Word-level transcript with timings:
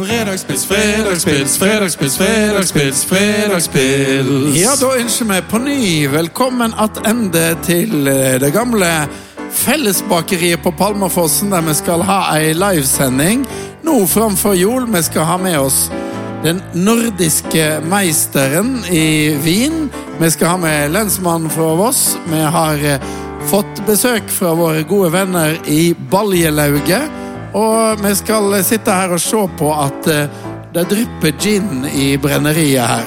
Fredagspils, 0.00 0.64
fredagspils, 0.64 1.58
fredagspils, 1.58 2.16
fredagspils, 2.16 3.04
fredagspils. 3.04 4.56
Ja, 4.56 4.72
da 4.80 4.94
ønsker 4.96 5.28
vi 5.28 5.40
på 5.50 5.60
ny 5.60 5.82
velkommen 6.08 6.72
attende 6.80 7.50
til 7.66 8.08
eh, 8.08 8.38
det 8.40 8.54
gamle 8.54 8.88
Fellesbakeriet 9.52 10.64
på 10.64 10.72
Palmafossen, 10.78 11.52
der 11.52 11.60
vi 11.68 11.76
skal 11.76 12.06
ha 12.08 12.22
ei 12.38 12.54
livesending 12.56 13.44
nå 13.84 13.98
framfor 14.08 14.56
jul. 14.56 14.88
Vi 14.96 15.04
skal 15.04 15.28
ha 15.28 15.36
med 15.36 15.60
oss 15.60 15.84
den 16.40 16.64
nordiske 16.72 17.82
meisteren 17.84 18.78
i 18.88 19.36
vin. 19.44 19.90
Vi 20.16 20.30
skal 20.32 20.54
ha 20.54 20.60
med 20.64 20.96
lensmannen 20.96 21.52
fra 21.52 21.74
Voss. 21.76 22.14
Vi 22.32 22.40
har 22.56 22.80
eh, 22.80 23.10
fått 23.52 23.84
besøk 23.84 24.32
fra 24.32 24.56
våre 24.56 24.88
gode 24.88 25.12
venner 25.20 25.60
i 25.68 25.92
Baljelauget. 25.92 27.21
Og 27.54 28.00
vi 28.00 28.14
skal 28.16 28.64
sitte 28.64 28.92
her 28.92 29.12
og 29.12 29.20
se 29.20 29.42
på 29.58 29.72
at 29.76 30.06
eh, 30.08 30.28
det 30.72 30.86
drypper 30.88 31.32
gin 31.40 31.84
i 31.84 32.16
brenneriet 32.16 32.86
her. 32.88 33.04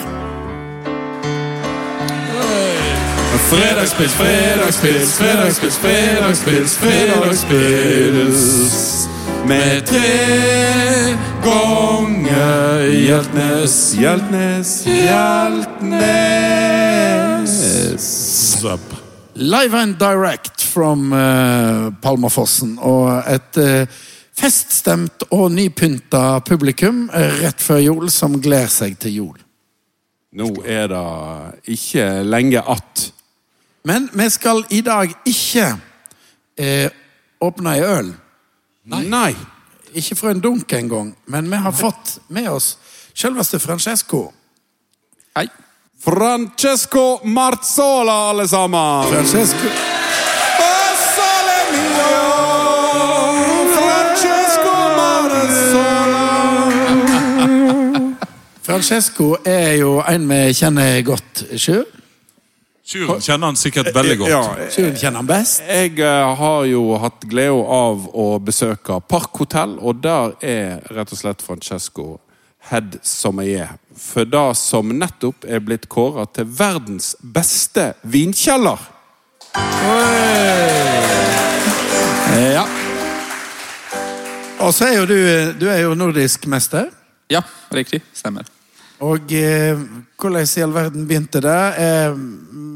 Fredagspils, 3.46 4.14
fredagspils, 4.14 5.18
fredagspils, 5.18 5.78
fredagspils, 5.78 6.78
fredagspils. 6.78 8.44
Med 9.46 9.82
tre 9.86 11.18
ganger 11.44 12.90
Hjeltnes, 12.90 13.94
Hjeltnes, 13.94 14.86
Hjeltnes. 14.86 16.26
Live 19.36 19.74
and 19.78 19.98
direct 20.00 20.62
from 20.62 21.14
uh, 21.14 21.94
Palmafossen. 22.02 22.80
Og 22.82 23.24
et 23.28 23.58
uh, 23.58 23.88
feststemt 24.36 25.28
og 25.32 25.50
nypynta 25.56 26.42
publikum 26.46 27.06
rett 27.14 27.62
før 27.64 27.82
jul 27.84 28.12
som 28.14 28.38
gleder 28.42 28.72
seg 28.72 28.98
til 29.00 29.20
jul. 29.22 29.36
Nå 30.36 30.50
er 30.68 30.90
det 30.92 31.72
ikke 31.78 32.24
lenge 32.24 32.60
att. 32.60 33.12
Men 33.84 34.10
vi 34.14 34.30
skal 34.30 34.66
i 34.70 34.82
dag 34.82 35.14
ikke 35.26 35.78
eh, 36.58 36.90
åpne 37.40 37.76
ei 37.76 37.84
øl. 37.86 38.14
Nei. 38.84 39.36
Ikke 39.96 40.16
fra 40.16 40.34
en 40.34 40.42
dunk 40.44 40.74
engang, 40.74 41.14
men 41.26 41.52
vi 41.52 41.58
har 41.58 41.72
fått 41.72 42.18
med 42.28 42.50
oss 42.50 42.78
selveste 43.14 43.60
Francesco. 43.60 44.26
Hei. 45.38 45.48
Francesco 46.04 47.22
Marzola, 47.24 48.30
alle 48.30 48.48
sammen! 48.48 49.08
Francesco 49.14 49.72
Francesco 58.66 59.36
er 59.46 59.76
jo 59.78 60.00
en 60.02 60.24
vi 60.26 60.40
kjenner 60.58 60.96
godt 61.06 61.44
sjøl. 61.54 61.84
Sjur 62.86 63.20
kjenner 63.22 63.52
han 63.52 63.58
sikkert 63.58 63.92
veldig 63.94 64.16
godt. 64.24 64.30
Ja, 64.32 64.70
Sjøl 64.74 64.96
kjenner 64.98 65.22
han 65.22 65.30
best. 65.30 65.62
jeg 65.66 66.00
eh, 66.02 66.36
har 66.40 66.66
jo 66.70 66.98
hatt 67.02 67.26
glede 67.30 67.62
av 67.76 68.08
å 68.14 68.26
besøke 68.42 68.98
Parkhotell, 69.10 69.78
og 69.82 70.02
der 70.02 70.34
er 70.46 70.82
rett 70.94 71.14
og 71.14 71.18
slett 71.18 71.46
Francesco 71.46 72.08
head 72.70 72.98
som 73.06 73.42
jeg 73.42 73.68
er. 73.68 73.76
For 73.98 74.26
det 74.26 74.46
som 74.58 74.90
nettopp 74.98 75.46
er 75.46 75.62
blitt 75.66 75.86
kåra 75.90 76.26
til 76.26 76.50
verdens 76.50 77.14
beste 77.22 77.92
vinkjeller. 78.02 78.82
Ja. 82.54 82.66
Og 84.58 84.74
så 84.74 84.90
er 84.90 85.00
jo 85.04 85.08
du, 85.10 85.18
du 85.62 85.70
er 85.70 85.86
jo 85.86 85.94
nordisk 85.98 86.50
mester. 86.50 86.90
ja, 87.30 87.46
riktig. 87.70 88.02
Stemmer. 88.14 88.55
Og 89.04 89.32
eh, 89.36 89.76
hvordan 90.16 90.48
i 90.48 90.64
all 90.64 90.74
verden 90.76 91.08
begynte 91.08 91.42
det? 91.44 91.62
Eh, 91.84 92.16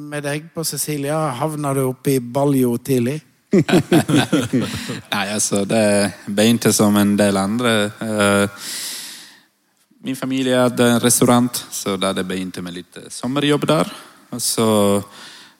med 0.09 0.25
deg 0.25 0.49
på 0.53 0.63
Cecilia, 0.65 1.29
havna 1.37 1.73
du 1.77 1.83
oppe 1.85 2.17
i 2.17 2.19
Baljo 2.19 2.75
tidlig? 2.83 3.19
Nei, 5.13 5.25
altså, 5.31 5.63
det 5.65 6.11
begynte 6.27 6.73
som 6.75 6.97
en 6.99 7.15
del 7.17 7.37
andre. 7.39 7.73
Eh, 8.03 8.67
min 10.05 10.15
familie 10.15 10.59
hadde 10.59 10.91
en 10.95 11.01
restaurant, 11.03 11.63
så 11.71 11.95
da 11.97 12.11
det 12.13 12.27
begynte 12.27 12.61
med 12.65 12.77
litt 12.81 12.99
eh, 12.99 13.09
sommerjobb 13.13 13.65
der. 13.69 13.89
Og 14.35 14.41
så, 14.43 14.67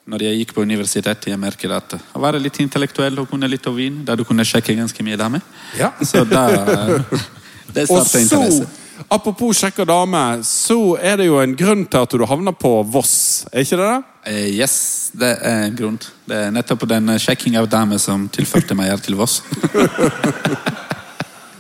når 0.10 0.28
jeg 0.28 0.42
gikk 0.42 0.54
på 0.58 0.66
universitetet, 0.68 1.32
jeg 1.32 1.42
merket 1.42 1.74
at 1.74 1.98
å 1.98 2.22
være 2.22 2.42
litt 2.44 2.60
intellektuell 2.62 3.24
og 3.24 3.32
kunne 3.32 3.50
litt 3.50 3.68
om 3.70 3.78
vin, 3.78 4.04
da 4.06 4.18
du 4.18 4.26
kunne 4.28 4.46
sjekke 4.46 4.78
ganske 4.78 5.06
mye 5.06 5.18
damer. 5.20 5.46
Ja. 5.80 5.94
Så 6.04 6.26
da 6.28 6.46
eh, 6.66 7.20
Det 7.70 7.84
Og 7.86 8.00
startet 8.02 8.12
så, 8.12 8.38
interesse. 8.40 8.68
Apropos 9.08 9.62
kjekke 9.64 9.86
dame, 9.88 10.44
så 10.44 10.98
er 11.02 11.18
det 11.22 11.30
jo 11.30 11.40
en 11.40 11.56
grunn 11.56 11.86
til 11.88 12.04
at 12.04 12.16
du 12.16 12.26
havner 12.28 12.56
på 12.58 12.72
Voss, 12.92 13.46
er 13.54 13.64
ikke 13.64 13.80
det 13.80 13.88
det? 13.90 14.00
Eh, 14.30 14.48
yes, 14.60 14.76
det 15.16 15.32
er 15.40 15.64
en 15.70 15.78
grunn. 15.80 15.98
Det 16.28 16.36
er 16.36 16.52
nettopp 16.54 16.84
den 16.90 17.10
eh, 17.14 17.22
sjekking 17.22 17.56
av 17.60 17.70
damer 17.72 18.02
som 18.02 18.28
tilførte 18.34 18.76
meg 18.78 18.92
her 18.92 19.04
til 19.04 19.20
Voss. 19.20 19.42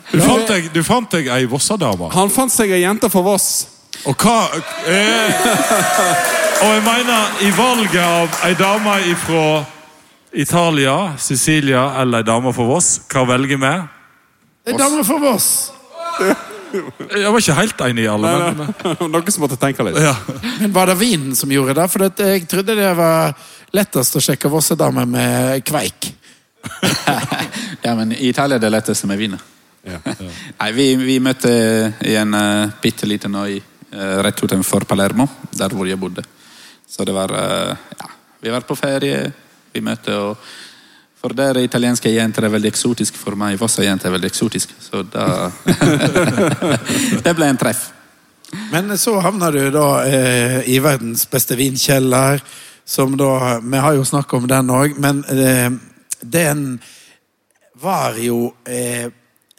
Du 0.09 0.17
fant 0.17 0.47
deg, 0.49 0.71
du 0.73 0.79
fant 0.81 1.11
deg 1.13 1.27
ei 1.29 1.45
Vossadame. 1.45 2.07
Han 2.15 2.31
fant 2.33 2.49
seg 2.49 2.71
ei 2.73 2.79
jente 2.81 3.11
fra 3.13 3.21
Voss. 3.21 3.67
Og 4.09 4.15
hva 4.17 4.47
eh, 4.89 5.43
Og 6.63 6.71
jeg 6.73 6.81
mener, 6.81 7.35
i 7.45 7.51
valget 7.53 8.01
av 8.01 8.39
ei 8.47 8.55
dame 8.57 8.95
fra 9.21 9.43
Italia, 10.33 10.95
Sicilia 11.21 11.85
eller 12.01 12.23
ei 12.23 12.27
dame 12.27 12.53
fra 12.57 12.65
Voss, 12.67 12.95
hva 13.11 13.27
velger 13.29 13.61
vi? 13.61 13.73
Ei 14.65 14.73
dame 14.73 14.81
damer 14.81 15.05
fra 15.05 15.21
Voss. 15.29 15.51
Jeg 16.73 17.31
var 17.31 17.41
ikke 17.41 17.57
helt 17.57 17.81
enig 17.87 18.03
i 18.05 18.09
alle, 18.11 18.33
men 18.57 18.73
Noen 19.13 19.33
som 19.33 19.45
måtte 19.45 19.59
tenke 19.61 19.85
litt. 19.87 19.99
ja. 20.01 20.15
Men 20.59 20.73
var 20.75 20.91
det 20.91 20.99
vinen 20.99 21.35
som 21.37 21.51
gjorde 21.51 21.77
det? 21.79 21.87
For 21.91 22.07
jeg 22.07 22.45
trodde 22.49 22.77
det 22.77 22.91
var 22.97 23.33
lettest 23.75 24.17
å 24.17 24.23
sjekke 24.23 24.51
Vossedamer 24.51 25.07
med 25.09 25.63
kveik. 25.67 26.11
ja, 27.85 27.95
men 27.95 28.13
i 28.13 28.29
Italia 28.29 28.59
er 28.59 28.63
det 28.63 28.73
letteste 28.73 29.09
med 29.09 29.21
vin. 29.21 29.37
Nei, 30.59 30.71
vi, 30.75 30.87
vi 30.99 31.19
møtte 31.23 31.51
i 32.05 32.15
en 32.19 32.35
uh, 32.35 32.71
bitte 32.81 33.07
liten 33.09 33.35
øy 33.39 33.59
uh, 33.59 34.17
rett 34.25 34.43
utenfor 34.43 34.85
Palermo, 34.89 35.27
der 35.55 35.73
hvor 35.75 35.87
jeg 35.87 35.99
bodde. 35.99 36.25
Så 36.89 37.05
det 37.07 37.15
var 37.15 37.33
uh, 37.33 37.75
Ja, 37.95 38.09
vi 38.41 38.53
var 38.53 38.67
på 38.67 38.77
ferie, 38.77 39.29
vi 39.73 39.83
møtte 39.85 40.15
og 40.17 40.49
For 41.19 41.35
der 41.35 41.57
italienske 41.59 42.11
jenter 42.13 42.47
er 42.47 42.53
veldig 42.53 42.69
eksotisk. 42.71 43.17
For 43.19 43.35
meg 43.39 43.59
Vossa-jenter 43.59 44.07
er 44.07 44.15
veldig 44.15 44.29
eksotisk. 44.31 44.71
Så 44.79 45.03
da 45.03 45.49
Det 47.25 47.33
ble 47.35 47.49
en 47.49 47.59
treff. 47.59 47.89
Men 48.71 48.95
så 48.97 49.17
havna 49.21 49.51
du 49.51 49.61
da 49.73 49.87
eh, 50.07 50.61
i 50.71 50.79
verdens 50.81 51.27
beste 51.29 51.57
vinkjeller, 51.59 52.41
som 52.85 53.17
da 53.19 53.59
Vi 53.59 53.83
har 53.83 53.99
jo 53.99 54.07
snakket 54.07 54.39
om 54.39 54.47
den 54.49 54.71
òg, 54.73 54.95
men 54.97 55.21
eh, 55.29 55.69
den 56.21 56.79
var 57.79 58.17
jo 58.17 58.55
eh, 58.65 59.11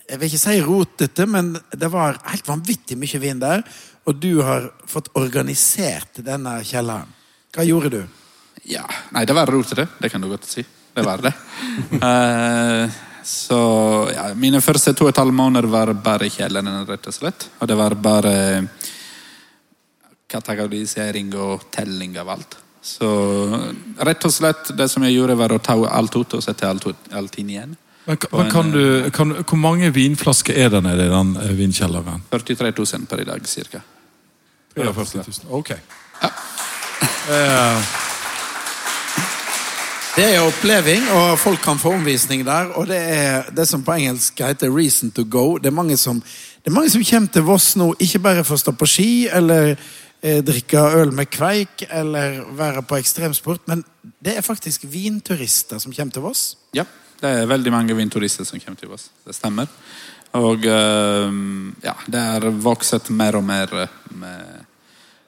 Jeg 0.09 0.19
vil 0.19 0.27
ikke 0.27 0.42
si 0.42 0.59
rotete, 0.65 1.28
men 1.31 1.53
det 1.71 1.92
var 1.92 2.19
helt 2.32 2.48
vanvittig 2.48 2.97
mye 2.98 3.21
vin 3.22 3.38
der. 3.38 3.62
Og 4.09 4.16
du 4.16 4.41
har 4.42 4.72
fått 4.88 5.12
organisert 5.15 6.25
denne 6.25 6.56
kjelleren. 6.66 7.12
Hva 7.54 7.69
gjorde 7.69 7.92
du? 7.94 8.03
Ja, 8.65 8.88
Nei, 9.15 9.22
det 9.28 9.37
var 9.37 9.47
rotete. 9.47 9.87
Det 10.00 10.10
kan 10.10 10.25
du 10.25 10.27
godt 10.32 10.48
si. 10.48 10.65
Det 10.94 11.04
var 11.06 11.22
det. 11.24 11.32
uh, 12.02 12.98
så 13.24 13.60
ja, 14.14 14.30
Mine 14.34 14.62
første 14.64 14.94
to 14.96 15.06
og 15.06 15.12
et 15.12 15.20
halvt 15.20 15.36
måneder 15.36 15.68
var 15.70 15.92
bare 15.94 16.26
i 16.26 16.32
kjelleren, 16.34 16.86
rett 16.88 17.06
og 17.10 17.14
slett. 17.14 17.50
Og 17.60 17.68
det 17.68 17.76
var 17.78 17.94
bare 18.00 18.34
kategorisering 20.30 21.34
og 21.38 21.68
telling 21.74 22.16
av 22.18 22.32
alt. 22.36 22.56
Så 22.82 23.06
rett 24.00 24.24
og 24.24 24.32
slett 24.32 24.72
det 24.76 24.88
som 24.88 25.04
jeg 25.04 25.18
gjorde, 25.18 25.36
var 25.36 25.52
å 25.52 25.60
ta 25.62 25.76
alt 25.84 26.16
ut 26.16 26.38
og 26.38 26.44
sette 26.44 26.68
alt, 26.68 26.86
ut, 26.88 27.10
alt 27.12 27.38
inn 27.42 27.52
igjen. 27.52 27.76
Men, 28.06 28.18
men 28.32 28.50
kan 28.50 28.70
du, 28.72 29.10
kan, 29.14 29.34
hvor 29.44 29.60
mange 29.60 29.90
vinflasker 29.94 30.56
er 30.56 30.70
det 30.72 30.80
nede 30.86 31.06
i 31.06 31.12
den 31.12 31.34
eh, 31.44 31.52
vinkjelleren? 31.58 32.24
43 32.32 32.72
000 32.72 33.09
per 33.10 33.22
i 33.22 33.26
dag, 33.28 33.47
cirka. 33.47 33.82
43 34.74 35.26
000. 35.26 35.50
Ok. 35.60 35.74
Det 40.20 40.26
er 40.34 40.42
oppleving, 40.44 41.06
og 41.16 41.38
folk 41.40 41.62
kan 41.64 41.78
få 41.80 41.94
omvisning 41.96 42.42
der. 42.44 42.74
Og 42.76 42.90
det 42.90 42.96
er 42.98 43.46
det 43.56 43.64
som 43.68 43.80
på 43.80 43.94
engelsk 43.94 44.42
heter 44.44 44.68
'reason 44.68 45.10
to 45.10 45.22
go'. 45.22 45.58
Det 45.58 45.66
er 45.66 45.70
mange 45.70 45.96
som, 45.96 46.22
er 46.66 46.70
mange 46.70 46.90
som 46.90 47.04
kommer 47.04 47.28
til 47.28 47.42
Voss 47.42 47.76
nå, 47.76 47.94
ikke 47.98 48.18
bare 48.18 48.44
for 48.44 48.54
å 48.54 48.58
stå 48.58 48.72
på 48.72 48.86
ski 48.86 49.28
eller 49.32 49.78
eh, 50.22 50.42
drikke 50.44 50.76
øl 50.76 51.12
med 51.12 51.30
kveik 51.30 51.86
eller 51.90 52.44
være 52.52 52.82
på 52.82 52.96
ekstremsport, 52.96 53.60
men 53.66 53.84
det 54.24 54.36
er 54.36 54.42
faktisk 54.42 54.84
vinturister 54.84 55.78
som 55.78 55.92
kommer 55.92 56.12
til 56.12 56.22
Voss. 56.22 56.56
Ja, 56.74 56.84
det 57.22 57.28
er 57.30 57.46
veldig 57.46 57.72
mange 57.72 57.96
vinturister 57.96 58.44
som 58.44 58.60
kommer 58.60 58.76
til 58.76 58.88
Voss. 58.88 59.08
Det 59.26 59.34
stemmer. 59.34 59.66
Og 60.32 60.66
eh, 60.66 61.32
ja, 61.82 61.94
det 62.06 62.20
har 62.20 62.50
vokst 62.50 63.10
mer 63.10 63.36
og 63.36 63.44
mer 63.44 63.88
med, 64.10 64.60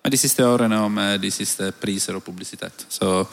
med 0.03 0.13
de 0.13 0.19
siste 0.19 0.45
årene 0.45 0.85
og 0.85 0.91
med 0.91 1.21
de 1.21 1.31
siste 1.31 1.73
priser 1.73 2.15
og 2.15 2.25
publisitet. 2.25 2.87
Så 2.89 3.25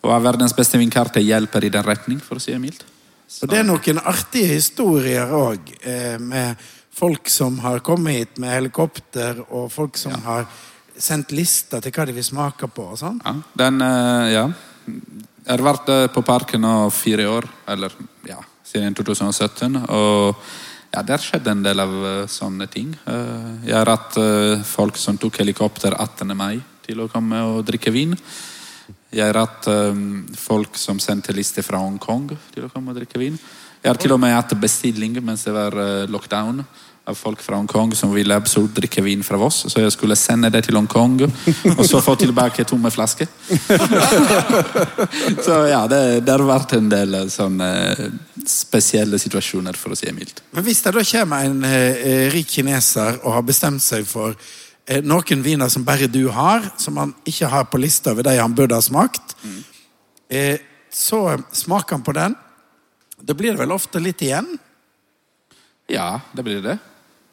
å 0.00 0.12
er 0.14 0.24
verdens 0.24 0.54
beste 0.56 0.80
vinkarte 0.80 1.22
hjelper 1.22 1.66
i 1.66 1.72
den 1.72 1.84
retning, 1.84 2.20
for 2.24 2.40
å 2.40 2.42
si 2.42 2.54
det 2.54 2.60
mildt. 2.62 2.84
Og 3.40 3.50
det 3.50 3.60
er 3.60 3.66
noen 3.68 4.00
artige 4.10 4.56
historier 4.56 5.30
òg, 5.36 5.70
eh, 5.84 6.18
med 6.18 6.56
folk 6.90 7.28
som 7.30 7.58
har 7.62 7.80
kommet 7.80 8.16
hit 8.16 8.38
med 8.38 8.50
helikopter, 8.50 9.44
og 9.50 9.70
folk 9.72 9.96
som 9.96 10.16
har 10.24 10.48
sendt 10.98 11.32
lister 11.32 11.80
til 11.80 11.92
hva 11.92 12.06
de 12.06 12.16
vil 12.16 12.26
smake 12.26 12.68
på 12.68 12.90
og 12.90 12.98
sånn. 12.98 13.20
Ja, 13.24 13.34
den, 13.56 13.80
eh, 13.80 14.32
ja. 14.32 14.48
Jeg 15.46 15.58
har 15.58 15.64
vært 15.64 16.12
på 16.12 16.24
parken 16.24 16.60
nå 16.60 16.90
fire 16.92 17.28
år, 17.28 17.48
eller 17.68 17.92
ja, 18.26 18.40
siden 18.64 18.94
2017. 18.94 19.76
Og 19.88 20.36
ja, 20.92 21.02
der 21.02 21.18
skjedde 21.18 21.50
en 21.50 21.62
del 21.62 21.80
av 21.80 21.94
eh, 22.04 22.26
sånne 22.26 22.68
ting. 22.68 22.96
Jeg 23.06 23.74
har 23.74 23.86
hatt 23.86 24.18
folk 24.66 24.96
som 24.96 25.16
tok 25.16 25.38
helikopter 25.38 25.94
18. 25.94 26.36
mai 26.36 26.60
til 26.82 27.00
å 27.00 27.08
komme 27.08 27.40
og 27.42 27.64
drikke 27.64 27.92
vin. 27.92 28.16
Jeg 29.10 29.26
har 29.26 29.40
hatt 29.42 29.66
eh, 29.70 30.04
folk 30.38 30.76
som 30.78 31.00
sendte 31.02 31.34
lister 31.34 31.66
fra 31.66 31.80
Hongkong 31.82 32.28
til 32.54 32.66
å 32.66 32.70
komme 32.70 32.92
og 32.92 33.00
drikke 33.00 33.18
vin. 33.18 33.38
Jeg 33.80 33.90
har 33.90 33.98
til 33.98 34.12
og 34.14 34.20
med 34.22 34.36
hatt 34.36 34.54
bestilling 34.60 35.16
mens 35.24 35.46
det 35.48 35.56
var 35.56 35.74
eh, 35.80 36.06
lockdown 36.10 36.62
av 37.10 37.16
folk 37.18 37.42
fra 37.42 37.56
Hongkong 37.56 37.94
som 37.96 38.12
ville 38.14 38.36
absolutt 38.36 38.74
drikke 38.76 39.02
vin 39.02 39.22
fra 39.26 39.38
Voss. 39.40 39.64
Så 39.72 39.82
jeg 39.82 39.92
skulle 39.94 40.16
sende 40.18 40.50
det 40.52 40.62
til 40.66 40.76
Hongkong, 40.78 41.16
og 41.76 41.82
så 41.88 42.00
få 42.04 42.14
tilbake 42.20 42.64
tomme 42.68 42.92
flasker. 42.92 43.26
så 45.46 45.58
ja, 45.72 45.82
det, 45.90 46.20
det 46.26 46.34
har 46.36 46.46
vært 46.46 46.76
en 46.78 46.90
del 46.92 47.22
eh, 47.22 47.28
sånne 47.32 47.70
spesielle 48.46 49.18
situasjoner, 49.20 49.76
for 49.76 49.94
å 49.94 49.98
si 49.98 50.06
det 50.08 50.16
mildt. 50.16 50.44
Men 50.54 50.66
hvis 50.66 50.84
det 50.84 50.94
da 50.96 51.06
kommer 51.12 51.50
en 51.50 51.64
eh, 51.66 52.28
rik 52.32 52.52
kineser 52.58 53.22
og 53.24 53.40
har 53.40 53.46
bestemt 53.48 53.82
seg 53.84 54.06
for 54.08 54.36
eh, 54.36 54.69
noen 55.06 55.42
viner 55.44 55.70
som 55.70 55.84
bare 55.86 56.08
du 56.10 56.24
har, 56.34 56.64
som 56.80 56.96
han 56.98 57.14
ikke 57.28 57.50
har 57.52 57.68
på 57.70 57.78
lista 57.78 58.10
over 58.10 58.26
de 58.26 58.36
han 58.40 58.54
burde 58.54 58.74
ha 58.74 58.82
smakt, 58.82 59.36
eh, 60.28 60.58
så 60.90 61.38
smaker 61.54 61.98
han 61.98 62.06
på 62.06 62.14
den. 62.16 62.34
Da 63.20 63.36
blir 63.36 63.54
det 63.54 63.60
vel 63.60 63.72
ofte 63.72 64.02
litt 64.02 64.22
igjen. 64.22 64.48
Ja, 65.90 66.20
det 66.32 66.42
blir 66.42 66.62
det. 66.64 66.78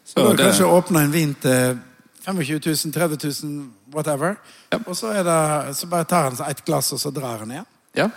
Så 0.06 0.20
du 0.20 0.28
har 0.28 0.38
det 0.38 0.50
kanskje 0.52 0.70
åpne 0.78 1.04
en 1.08 1.12
vin 1.12 1.34
til 1.42 1.80
25 2.28 2.60
000, 2.66 2.94
30 2.94 3.18
000, 3.44 3.68
whatever. 3.94 4.36
Ja. 4.70 4.80
Og 4.86 4.98
så, 4.98 5.12
det, 5.24 5.76
så 5.76 5.90
bare 5.90 6.06
tar 6.06 6.30
han 6.30 6.38
et 6.50 6.64
glass, 6.66 6.92
og 6.94 7.02
så 7.02 7.12
drar 7.16 7.44
han 7.44 7.52
igjen. 7.52 7.70
ja, 7.98 8.10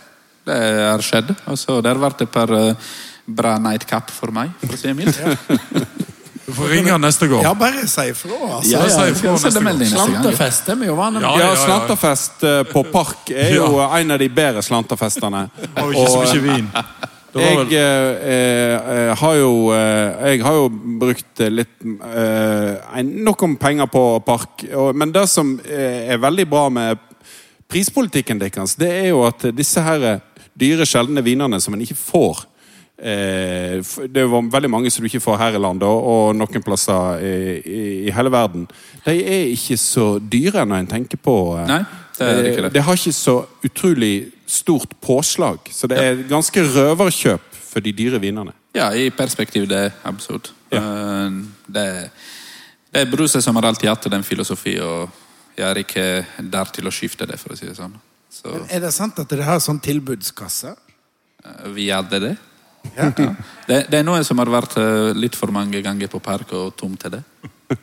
det 0.44 0.60
har 0.84 1.02
skjedd. 1.04 1.32
Og 1.46 1.58
så 1.58 1.81
der 1.84 1.98
ble 1.98 2.10
det 2.12 2.26
et 2.28 2.32
par 2.34 2.52
eh, 2.56 2.92
bra 3.25 3.56
nightcap 3.62 4.10
for 4.12 4.34
meg, 4.34 4.52
for 4.60 4.76
å 4.76 4.81
si 4.81 4.90
det 4.90 4.96
mildt. 4.98 5.20
Du 6.50 6.56
får 6.56 6.73
ringe 6.73 6.91
han 6.91 7.05
neste 7.05 7.29
gang. 7.31 7.44
Ja, 7.47 7.52
bare 7.55 7.87
si 7.87 8.08
ifra, 8.11 8.38
altså. 8.56 8.73
Ja, 8.73 8.81
ja, 8.82 9.37
Slanterfest 9.87 10.70
er 10.73 10.79
vi 10.81 10.88
jo 10.88 10.97
vant. 10.99 11.20
Ja, 11.23 11.31
Ja, 11.31 11.44
ja, 11.44 11.52
ja. 11.55 11.61
Slanterfest 11.62 12.43
eh, 12.43 12.62
på 12.67 12.82
Park 12.91 13.31
er 13.31 13.55
jo 13.61 13.79
en 13.87 14.11
av 14.17 14.19
de 14.19 14.29
bedre 14.35 14.64
slanterfestene. 14.67 15.44
Og 15.85 15.94
ikke 15.94 16.08
så 16.11 16.25
mye 16.26 16.43
vin. 16.49 16.70
Det 17.31 17.47
Jeg, 17.70 17.70
eh, 17.79 18.91
eh, 18.97 19.12
har 19.20 19.37
jo, 19.38 19.52
eh, 19.76 20.32
jeg 20.32 20.43
har 20.43 20.58
jo 20.58 20.67
brukt 21.05 21.44
eh, 21.44 21.52
litt 21.55 21.87
eh, 21.87 22.99
Nok 23.06 23.47
om 23.47 23.55
penger 23.62 23.87
på 23.87 24.05
Park. 24.26 24.67
Og, 24.75 24.91
men 24.99 25.14
det 25.14 25.29
som 25.31 25.55
eh, 25.62 26.11
er 26.11 26.19
veldig 26.19 26.49
bra 26.50 26.67
med 26.75 27.06
prispolitikken 27.70 28.43
deres, 28.43 28.75
det 28.75 28.91
er 28.91 29.12
jo 29.12 29.23
at 29.29 29.47
disse 29.55 29.87
her 29.87 30.19
dyre, 30.58 30.82
sjeldne 30.82 31.23
vinene 31.23 31.62
som 31.62 31.79
en 31.79 31.87
ikke 31.87 31.94
får 31.94 32.43
eh, 32.43 32.50
Det 33.00 34.20
er 34.20 34.26
jo 34.26 34.43
veldig 34.52 34.70
mange 34.70 34.91
som 34.93 35.02
du 35.02 35.08
ikke 35.08 35.23
får 35.25 35.38
her 35.41 35.56
i 35.56 35.62
landet, 35.62 35.88
og, 35.88 36.35
noen 36.37 36.64
plasser 36.64 37.23
i, 37.25 38.11
hele 38.12 38.32
verden. 38.32 38.67
De 39.06 39.14
er 39.25 39.49
ikke 39.55 39.79
så 39.81 40.19
dyre 40.20 40.67
når 40.69 40.82
en 40.85 40.91
tenker 40.91 41.20
på 41.20 41.37
eh, 41.56 41.69
Nei, 41.70 41.81
det 42.19 42.29
er 42.29 42.50
ikke 42.50 42.67
det. 42.67 42.73
det 42.75 42.82
har 42.85 43.00
ikke 43.00 43.17
så 43.17 43.37
utrolig 43.64 44.14
stort 44.50 44.93
påslag, 45.00 45.70
så 45.73 45.88
det 45.88 46.02
er 46.02 46.20
ganske 46.29 46.64
røverkjøp 46.75 47.47
for 47.70 47.81
de 47.85 47.94
dyre 47.97 48.20
vinene. 48.20 48.52
Ja, 48.75 48.91
i 48.94 49.08
perspektiv 49.14 49.64
det 49.70 49.79
er 49.87 49.97
absurd. 50.06 50.50
Ja. 50.70 50.82
Det, 51.67 51.87
det 52.91 53.02
er 53.02 53.11
bruset 53.11 53.43
som 53.43 53.56
har 53.58 53.70
alltid 53.70 53.88
hatt 53.91 54.11
den 54.12 54.26
filosofi, 54.26 54.76
og 54.82 55.08
jeg 55.56 55.67
er 55.70 55.81
ikke 55.82 56.06
der 56.52 56.70
til 56.75 56.87
å 56.87 56.94
skifte 56.94 57.26
det, 57.31 57.38
for 57.41 57.55
å 57.55 57.58
si 57.58 57.67
det 57.69 57.79
sånn. 57.79 57.97
Så 58.31 58.52
Er 58.70 58.82
det 58.85 58.93
sant 58.94 59.19
at 59.19 59.31
dere 59.31 59.49
har 59.49 59.62
sånn 59.62 59.81
tilbudskasse? 59.82 60.76
eh, 61.44 61.69
vi 61.75 61.88
hadde 61.91 62.20
det. 62.20 62.37
Ja. 62.97 63.11
det. 63.69 63.87
Det 63.91 63.99
er 64.00 64.03
noe 64.06 64.23
som 64.25 64.38
har 64.38 64.47
vært 64.50 64.77
eh, 64.81 65.12
litt 65.15 65.37
for 65.37 65.53
mange 65.55 65.82
ganger 65.85 66.09
på 66.09 66.21
park 66.21 66.53
og 66.53 66.73
tomt 66.77 67.00
til 67.05 67.11
det. 67.19 67.23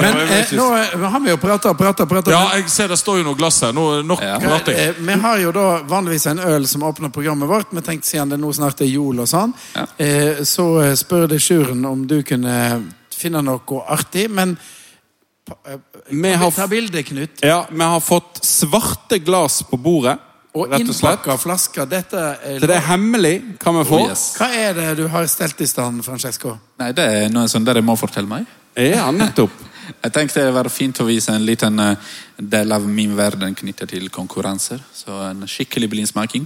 Men 0.00 0.16
eh, 0.28 0.52
nå 0.56 0.66
eh, 0.76 1.00
har 1.12 1.20
vi 1.20 1.30
jo 1.30 1.36
prata 1.40 1.68
og 1.72 1.78
prata 1.78 2.04
og 2.06 2.10
prata. 2.10 2.32
ja, 2.32 2.42
jeg 2.56 2.70
ser 2.72 2.88
det 2.92 2.98
står 3.00 3.18
jo 3.20 3.26
noe 3.28 3.36
glass 3.38 3.60
her. 3.66 3.72
Nå 3.76 3.84
nok 4.08 4.22
Ja. 4.24 4.38
prating. 4.40 4.74
Eh, 4.78 4.94
Vi 4.98 5.12
har 5.20 5.38
jo 5.42 5.52
da 5.52 5.66
vanligvis 5.88 6.26
en 6.30 6.38
øl 6.38 6.66
som 6.68 6.82
åpner 6.82 7.08
programmet 7.12 7.48
vårt. 7.48 7.66
Vi 7.72 7.80
tenkte 7.84 8.08
siden 8.08 8.28
det 8.32 8.38
nå 8.40 8.52
snart 8.56 8.80
er 8.80 8.88
jul 8.88 9.20
og 9.20 9.28
sånn, 9.28 9.52
Ja. 9.74 9.86
eh, 9.98 10.42
så 10.44 10.96
spør 10.96 11.28
det 11.28 11.40
Sjuren 11.42 11.84
om 11.86 12.06
du 12.06 12.22
kunne 12.22 12.82
finne 13.10 13.42
noe 13.42 13.60
artig. 13.88 14.30
Men 14.30 14.56
eh, 15.66 15.76
Vi 16.10 16.22
kan 16.22 16.38
har 16.40 16.50
vi 16.50 16.56
ta 16.56 16.66
bilde, 16.66 17.02
Knut? 17.02 17.30
Ja, 17.42 17.66
vi 17.70 17.80
har 17.82 18.00
fått 18.00 18.40
svarte 18.42 19.18
glass 19.18 19.62
på 19.62 19.76
bordet, 19.76 20.18
Og 20.58 20.74
innpakka 20.78 21.36
flasker. 21.38 21.86
Dette 21.86 22.18
er 22.18 22.58
Så 22.58 22.66
det 22.66 22.76
er 22.76 22.86
hemmelig 22.88 23.34
hva 23.62 23.74
vi 23.78 23.84
får. 23.88 24.04
Oh, 24.04 24.10
yes. 24.10 24.24
Hva 24.38 24.48
er 24.54 24.76
det 24.78 24.88
du 24.98 25.06
har 25.12 25.26
stelt 25.30 25.60
i 25.62 25.68
stand, 25.70 26.02
Francesco? 26.06 26.56
Nei, 26.80 26.92
det 26.96 27.06
er 27.22 27.32
noe 27.32 27.48
som 27.50 27.66
dere 27.66 27.82
må 27.84 27.96
fortelle 28.00 28.30
meg. 28.30 28.48
Ja, 28.78 29.08
nettopp. 29.14 29.54
Jeg 30.04 30.12
tenkte 30.12 30.44
det 30.44 30.52
var 30.52 30.68
fint 30.68 30.98
å 31.00 31.06
vise 31.08 31.32
en 31.32 31.46
liten 31.48 31.80
eh, 31.80 32.10
del 32.36 32.74
av 32.76 32.84
min 32.84 33.14
verden 33.16 33.54
knyttet 33.56 33.94
til 33.94 34.10
konkurranser. 34.12 34.82
Så 34.94 35.14
en 35.30 35.46
skikkelig 35.48 35.88
blindsmaking. 35.94 36.44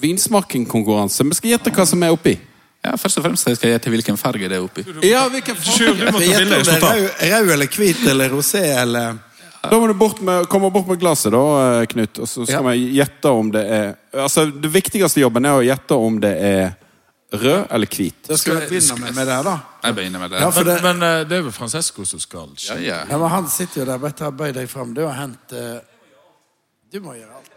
Vinsmakingkonkurranse. 0.00 1.26
Vi 1.28 1.36
skal 1.40 1.52
gjette 1.56 1.74
hva 1.76 1.84
som 1.88 2.06
er 2.06 2.14
oppi. 2.14 2.38
Ja, 2.80 2.94
Først 2.96 3.20
og 3.20 3.26
fremst 3.26 3.44
skal 3.44 3.68
jeg 3.68 3.74
gjette 3.74 3.90
hvilken 3.92 4.16
farge 4.16 4.48
det 4.48 4.56
er 4.56 4.64
oppi. 4.64 4.86
Ja, 5.04 5.26
hvilken 5.28 5.58
rød, 5.60 6.00
rød 6.00 7.50
eller 7.52 7.68
hvit 7.76 8.06
eller 8.08 8.32
rosé 8.32 8.62
eller 8.80 9.18
Da 9.62 9.76
må 9.76 9.86
du 9.90 9.94
bort 9.94 10.20
med, 10.24 10.46
komme 10.48 10.70
bort 10.72 10.86
med 10.88 11.00
glasset, 11.02 11.32
da, 11.34 11.84
Knut. 11.90 12.18
Og 12.22 12.28
så 12.28 12.46
skal 12.48 12.64
Ja. 12.64 13.04
gjette 13.04 13.28
om 13.28 13.50
det 13.52 13.64
er 13.68 13.96
Altså, 14.14 14.46
Det 14.50 14.70
viktigste 14.72 15.20
jobben 15.20 15.44
er 15.44 15.58
å 15.58 15.62
gjette 15.64 15.94
om 15.94 16.16
det 16.20 16.32
er 16.38 16.72
rød 17.32 17.66
eller 17.70 17.86
hvit. 17.86 18.22
Da 18.26 18.36
skal 18.36 18.56
vi 18.60 18.66
begynne 18.72 18.96
med, 19.00 19.14
med 19.14 19.26
det, 19.28 19.36
da. 19.44 19.58
Jeg 19.84 19.94
begynner 19.94 20.18
med 20.18 20.30
det. 20.32 20.40
Ja, 20.40 20.50
det, 20.50 20.64
Men, 20.82 20.98
men 20.98 21.02
eh, 21.20 21.24
det 21.28 21.36
er 21.38 21.42
vel 21.42 21.52
Francesco 21.52 22.04
som 22.04 22.18
skal 22.18 22.48
Ja, 22.58 22.74
ja. 22.80 22.98
ja, 23.10 23.18
men 23.18 23.28
han 23.28 23.46
sitter 23.48 23.82
jo 23.82 23.86
der. 23.86 23.98
Bare 23.98 24.16
ta 24.18 24.30
bøy 24.30 24.52
deg 24.56 24.68
fram. 24.68 24.94
Du 24.94 25.04
har 25.06 25.14
hendt 25.14 25.52
eh, 25.52 25.78
Du 26.90 27.00
må 27.00 27.14
gjøre 27.14 27.36
alt. 27.36 27.50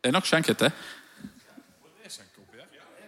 Det 0.00 0.08
er 0.08 0.12
nok 0.16 0.24
skjenket, 0.24 0.58
det. 0.58 0.72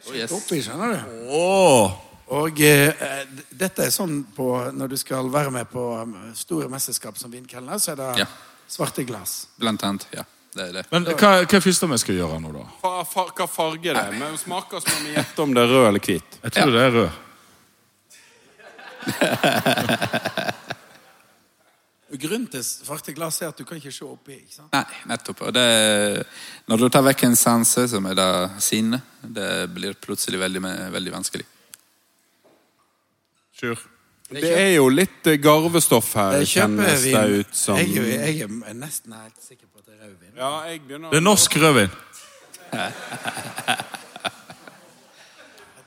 Oh, 0.02 0.16
yes. 0.18 0.32
Oppi, 0.34 0.58
skjønner 0.60 0.96
du. 0.98 1.28
Åh, 1.30 1.92
Og 2.32 2.60
eh, 2.64 2.92
dette 3.60 3.84
er 3.84 3.90
sånn 3.92 4.22
på 4.32 4.46
Når 4.72 4.88
du 4.88 4.96
skal 5.00 5.26
være 5.32 5.50
med 5.52 5.66
på 5.68 5.82
um, 6.00 6.14
store 6.38 6.68
mesterskap 6.72 7.18
som 7.20 7.30
vinkelner, 7.34 7.76
så 7.82 7.92
er 7.92 7.96
det 8.00 8.10
Ja. 8.22 8.26
svarte 8.72 9.04
glass. 9.04 9.46
Blant 9.60 9.82
annet. 9.84 10.06
Ja, 10.16 10.24
det 10.56 10.68
er 10.68 10.72
det. 10.78 10.84
Men 10.92 11.04
hva, 11.04 11.12
hva 11.18 11.32
er 11.42 11.44
det 11.50 11.62
første 11.66 11.88
vi 11.90 11.98
skal 12.00 12.14
gjøre 12.22 12.38
nå, 12.40 12.52
da? 12.56 12.64
Hva, 12.80 12.94
fa- 13.04 13.28
hva 13.36 13.46
farge 13.50 13.90
er 13.92 13.94
det? 14.00 14.16
Vi 14.32 14.38
smaker 14.46 14.80
som 14.80 14.92
om 14.96 15.04
vi 15.04 15.12
gjetter 15.18 15.42
om 15.44 15.52
det 15.54 15.62
er 15.66 15.68
rød 15.74 15.86
eller 15.90 16.00
hvit. 16.08 16.38
Jeg 16.46 16.50
tror 16.56 16.72
det 16.72 16.82
er 16.86 16.96
rød. 17.00 17.10
Grunnen 22.12 22.44
til 22.52 22.60
svarte 22.62 23.14
glass 23.16 23.38
er 23.40 23.48
at 23.48 23.56
du 23.56 23.64
kan 23.64 23.78
ikke 23.80 23.92
se 23.94 24.04
oppi. 24.04 24.34
ikke 24.42 24.52
sant? 24.58 24.72
Nei, 24.74 24.84
nettopp. 25.08 25.38
Og 25.48 25.54
det, 25.56 25.64
når 26.68 26.76
du 26.82 26.88
tar 26.92 27.04
vekk 27.06 27.22
en 27.30 27.36
sanse, 27.40 27.86
som 27.88 28.04
er 28.10 28.14
da 28.18 28.26
sinne, 28.60 28.98
det 29.24 29.48
blir 29.72 29.96
plutselig 29.96 30.38
veldig, 30.42 30.60
veldig 30.92 31.12
vanskelig. 31.14 31.46
Sjur. 33.62 33.78
Det 34.32 34.48
er 34.48 34.72
jo 34.74 34.88
litt 34.90 35.26
eh, 35.30 35.36
garvestoff 35.38 36.08
her, 36.18 36.40
kjennes 36.48 37.04
det 37.04 37.20
ut 37.44 37.52
som. 37.54 37.76
Jeg, 37.78 37.94
jeg 37.94 38.40
er 38.48 38.74
nesten 38.74 39.12
helt 39.14 39.38
sikker 39.44 39.68
på 39.68 39.78
at 39.78 39.86
det 39.86 39.94
er 40.00 40.08
rødvin. 40.08 40.32
Ja, 40.40 40.48
jeg 40.66 40.80
begynner 40.82 41.12
Det 41.12 41.20
er 41.20 41.26
norsk 41.28 41.56
rødvin. 41.62 41.92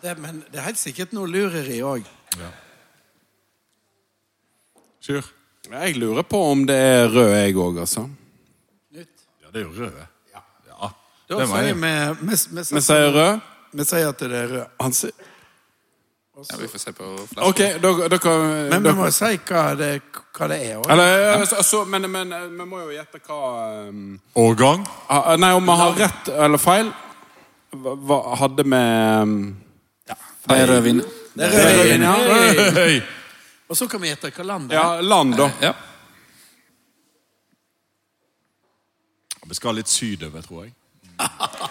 Det, 0.05 0.11
men 0.21 0.43
det 0.53 0.59
er 0.61 0.67
helt 0.67 0.77
sikkert 0.77 1.15
noe 1.17 1.25
lureri 1.25 1.79
òg. 1.81 2.03
Sjur. 5.01 5.25
Jeg 5.65 5.95
lurer 5.97 6.21
på 6.29 6.37
om 6.51 6.61
det 6.69 6.75
er 6.77 7.07
rød, 7.09 7.31
jeg 7.33 7.55
òg, 7.57 7.79
altså. 7.81 8.03
Ja, 8.93 9.01
det 9.49 9.63
er 9.63 9.65
jo 9.65 9.71
rød. 9.73 9.97
Ja. 10.29 10.43
Da 10.69 11.39
Det 11.41 11.47
jeg. 11.49 11.75
vi, 11.81 11.93
vi, 12.21 12.35
vi, 12.53 12.65
Vi 12.77 12.83
sier 12.85 13.09
rød. 13.17 13.39
vi 13.73 13.87
sier 13.89 14.11
at 14.13 14.21
det 14.21 14.29
er 14.43 14.53
rød. 14.53 14.67
Han 14.85 14.93
sier 14.93 15.33
Ja, 16.35 16.57
vi 16.59 16.67
får 16.67 16.79
se 16.79 16.91
på 16.91 17.05
flasken. 17.29 17.43
Ok, 17.49 17.59
da, 17.81 18.07
da 18.11 18.31
Men 18.69 18.83
vi 18.83 18.91
må 18.97 19.05
si 19.15 19.37
hva 19.47 19.61
det, 19.79 19.91
hva 20.35 20.47
det 20.51 20.57
er 20.65 20.73
også. 20.81 20.89
Eller, 20.91 21.13
altså, 21.37 21.55
altså, 21.61 21.83
men, 21.85 22.07
men 22.11 22.33
eh, 22.35 22.47
vi 22.51 22.65
må 22.67 22.81
jo 22.83 22.91
gjette 22.91 23.21
hva 23.23 23.37
um, 23.87 24.19
Årgang. 24.43 24.83
ah, 25.07 25.29
Nei, 25.39 25.53
om 25.55 25.63
vi 25.71 25.77
har 25.79 25.95
rett 26.01 26.27
eller 26.35 26.59
feil. 26.59 26.91
Hva, 27.71 28.17
hadde 28.41 28.65
vi 28.67 28.81
um, 29.23 29.37
Det 30.45 30.57
er 30.59 30.67
rødvin. 30.73 30.99
Det 31.35 31.47
er 31.47 31.55
rødvin, 31.79 32.03
ja. 32.03 32.99
Og 33.71 33.79
så 33.79 33.87
kan 33.89 34.03
vi 34.03 34.11
gjette 34.11 34.29
hva 34.35 34.43
land 34.51 34.69
det 34.69 34.75
Ja, 34.77 34.83
er. 34.99 35.01
land, 35.07 35.37
da. 35.39 35.47
Ja. 35.63 35.73
Vi 39.45 39.55
skal 39.55 39.75
litt 39.79 39.87
sydover, 39.91 40.41
tror 40.41 40.65
jeg. 40.65 40.73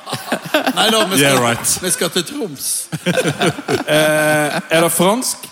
Nei 0.74 0.86
da, 0.90 1.00
vi 1.10 1.16
skal, 1.18 1.22
Yeah, 1.24 1.40
right. 1.42 1.72
vi 1.82 1.90
skal 1.94 2.10
til 2.14 2.24
Troms. 2.28 2.68
Eh, 3.04 4.60
er 4.70 4.84
det 4.84 4.90
fransk? 4.92 5.48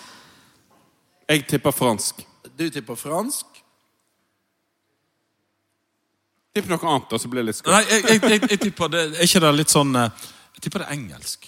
Jeg 1.29 1.47
tipper 1.49 1.73
fransk. 1.75 2.23
Du 2.59 2.65
tipper 2.71 2.99
fransk. 2.99 3.47
Tipp 6.53 6.69
noe 6.69 6.79
annet, 6.85 7.07
da, 7.09 7.19
så 7.19 7.29
blir 7.33 7.41
det 7.43 7.49
litt 7.53 7.59
skummelt. 7.63 7.89
Nei, 7.89 7.97
jeg, 7.97 8.05
jeg, 8.11 8.31
jeg, 8.35 8.51
jeg 8.53 8.61
tipper 8.67 8.91
det 8.93 9.03
Er 9.15 9.25
ikke 9.25 9.41
det 9.41 9.53
litt 9.57 9.73
sånn 9.73 9.95
eh, 9.97 10.27
Jeg 10.59 10.65
tipper 10.67 10.83
det 10.85 10.89
er 10.91 10.97
engelsk. 10.99 11.47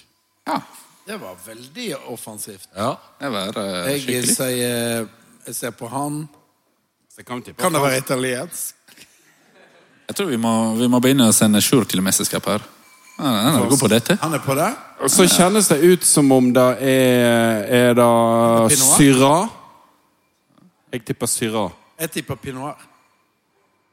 Ja, 0.48 0.60
Det 1.04 1.18
var 1.20 1.34
veldig 1.44 1.90
offensivt. 2.14 2.70
Ja. 2.76 2.94
det 3.20 3.32
var 3.34 3.58
eh, 3.60 3.74
Jeg 3.92 4.00
skikkelig. 4.06 4.36
sier 4.38 5.04
Jeg 5.50 5.58
ser 5.58 5.74
på 5.76 5.90
han. 5.92 6.22
Kan 7.28 7.42
tippe 7.44 7.60
Kan 7.62 7.76
det 7.76 7.82
være 7.84 8.00
italiensk? 8.00 8.80
Jeg 10.08 10.16
tror 10.18 10.26
vi 10.32 10.36
må, 10.40 10.54
vi 10.80 10.88
må 10.92 10.98
begynne 11.04 11.28
å 11.30 11.36
sende 11.36 11.60
Sjur 11.64 11.84
til 11.88 12.02
mesterskap 12.04 12.44
her. 12.48 12.64
Ja, 13.18 13.24
Han 13.24 13.60
er 13.60 13.68
god 13.70 13.78
på 13.78 13.88
dette. 13.92 14.16
Han 14.20 14.34
er 14.34 14.42
på 14.42 14.54
det? 14.58 14.70
Og 15.04 15.10
så 15.10 15.26
kjennes 15.30 15.68
det 15.70 15.78
ut 15.84 16.06
som 16.06 16.32
om 16.34 16.48
det 16.54 16.64
er 16.82 17.64
Er 17.78 17.94
det 17.94 18.78
Syra? 18.80 19.48
Jeg 20.92 21.04
tipper 21.04 21.26
Syra. 21.30 21.68
Jeg 21.98 22.10
tipper 22.10 22.38
pinot 22.38 22.60
noir. 22.62 22.86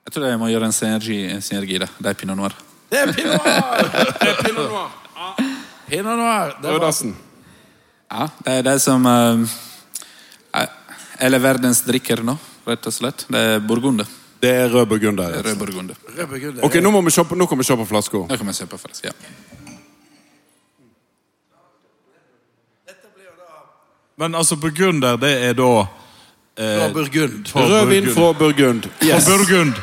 Jeg 0.05 0.13
tror 0.13 0.25
jeg 0.27 0.39
må 0.41 0.49
gjøre 0.49 0.69
en 0.69 0.73
synergi, 0.73 1.17
en 1.29 1.41
synergi 1.41 1.77
der. 1.81 1.91
Det 1.97 2.09
er 2.09 2.17
pinot 2.17 2.37
noir. 2.37 2.55
Det 2.89 2.99
er 3.01 3.13
pinot 3.13 4.69
noir! 4.69 4.95
Pinot 5.87 6.17
noir. 6.17 6.55
Det 6.61 6.71
var, 6.71 6.79
Dassen. 6.81 7.13
Ja, 8.11 8.27
det 8.45 8.53
er 8.59 8.65
det 8.69 8.77
som 8.83 9.05
eh, 9.05 9.57
er 10.61 10.77
Hele 11.21 11.37
verdens 11.37 11.83
drikker 11.85 12.23
nå, 12.25 12.33
rett 12.65 12.87
og 12.89 12.93
slett. 12.95 13.27
Det 13.29 13.41
er 13.55 13.59
burgunder. 13.61 14.07
Det 14.41 14.49
er 14.49 14.69
rød 14.73 14.85
burgunder. 14.89 15.43
Rød 15.43 15.55
burgunder. 15.55 15.95
Rød 16.17 16.27
burgunder. 16.27 16.63
Ok, 16.65 16.75
nå 16.81 16.91
må 16.91 17.01
vi 17.05 17.11
se 17.13 17.23
på, 17.23 17.35
nå 17.35 17.45
kan 17.45 17.57
vi 17.57 17.63
se 17.63 17.75
på 17.77 17.85
flaska. 17.85 18.23
Det 18.29 18.37
kan 18.37 18.47
vi 18.47 18.53
se 18.53 18.65
på 18.65 18.77
først. 18.77 19.03
Ja. 19.05 19.11
Men 24.17 24.35
altså, 24.35 24.55
burgunder, 24.55 25.17
det 25.17 25.31
er 25.45 25.53
da 25.53 25.85
Fra 26.57 26.89
Burgund. 26.93 27.47
Rødvin 27.55 28.03
Burgund. 28.03 28.15
fra 28.15 28.33
Burgund. 28.33 28.83
Yes. 29.01 29.25
Fra 29.25 29.37
Burgund. 29.37 29.73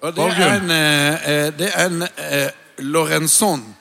Og 0.00 0.12
det 0.14 0.24
er 0.38 0.60
en, 0.60 0.70
eh, 0.70 1.30
eh, 1.46 1.52
det 1.58 1.70
er 1.74 1.86
en 1.86 2.02
eh, 2.02 2.50
Lorenzon. 2.78 3.74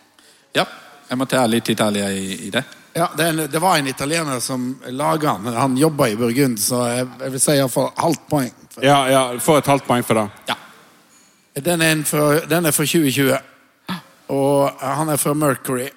ja. 0.55 0.65
Jeg 1.09 1.17
må 1.17 1.25
ta 1.25 1.45
litt 1.45 1.69
Italia 1.69 2.07
i, 2.11 2.47
i 2.47 2.49
det. 2.49 2.63
Ja, 2.95 3.07
det, 3.17 3.25
en, 3.27 3.37
det 3.51 3.59
var 3.61 3.77
en 3.77 3.87
italiener 3.87 4.39
som 4.39 4.79
laga 4.87 5.35
den. 5.43 5.53
Han 5.53 5.77
jobba 5.77 6.07
i 6.07 6.15
Burgund, 6.15 6.57
så 6.59 6.87
jeg, 6.87 7.07
jeg 7.19 7.31
vil 7.31 7.41
si 7.41 7.51
iallfall 7.51 7.91
halvt 7.97 8.23
poeng. 8.29 8.53
Ja, 8.81 9.09
ja, 9.11 9.23
Får 9.39 9.57
et 9.61 9.67
halvt 9.69 9.85
poeng 9.87 10.03
for 10.05 10.17
det. 10.17 10.27
Ja. 10.49 10.55
Den 11.61 11.81
er, 11.85 11.99
fra, 12.09 12.39
den 12.49 12.65
er 12.65 12.71
fra 12.73 12.85
2020. 12.85 13.37
Og 14.33 14.79
han 14.81 15.09
er 15.13 15.19
fra 15.21 15.33
Mercury. 15.37 15.89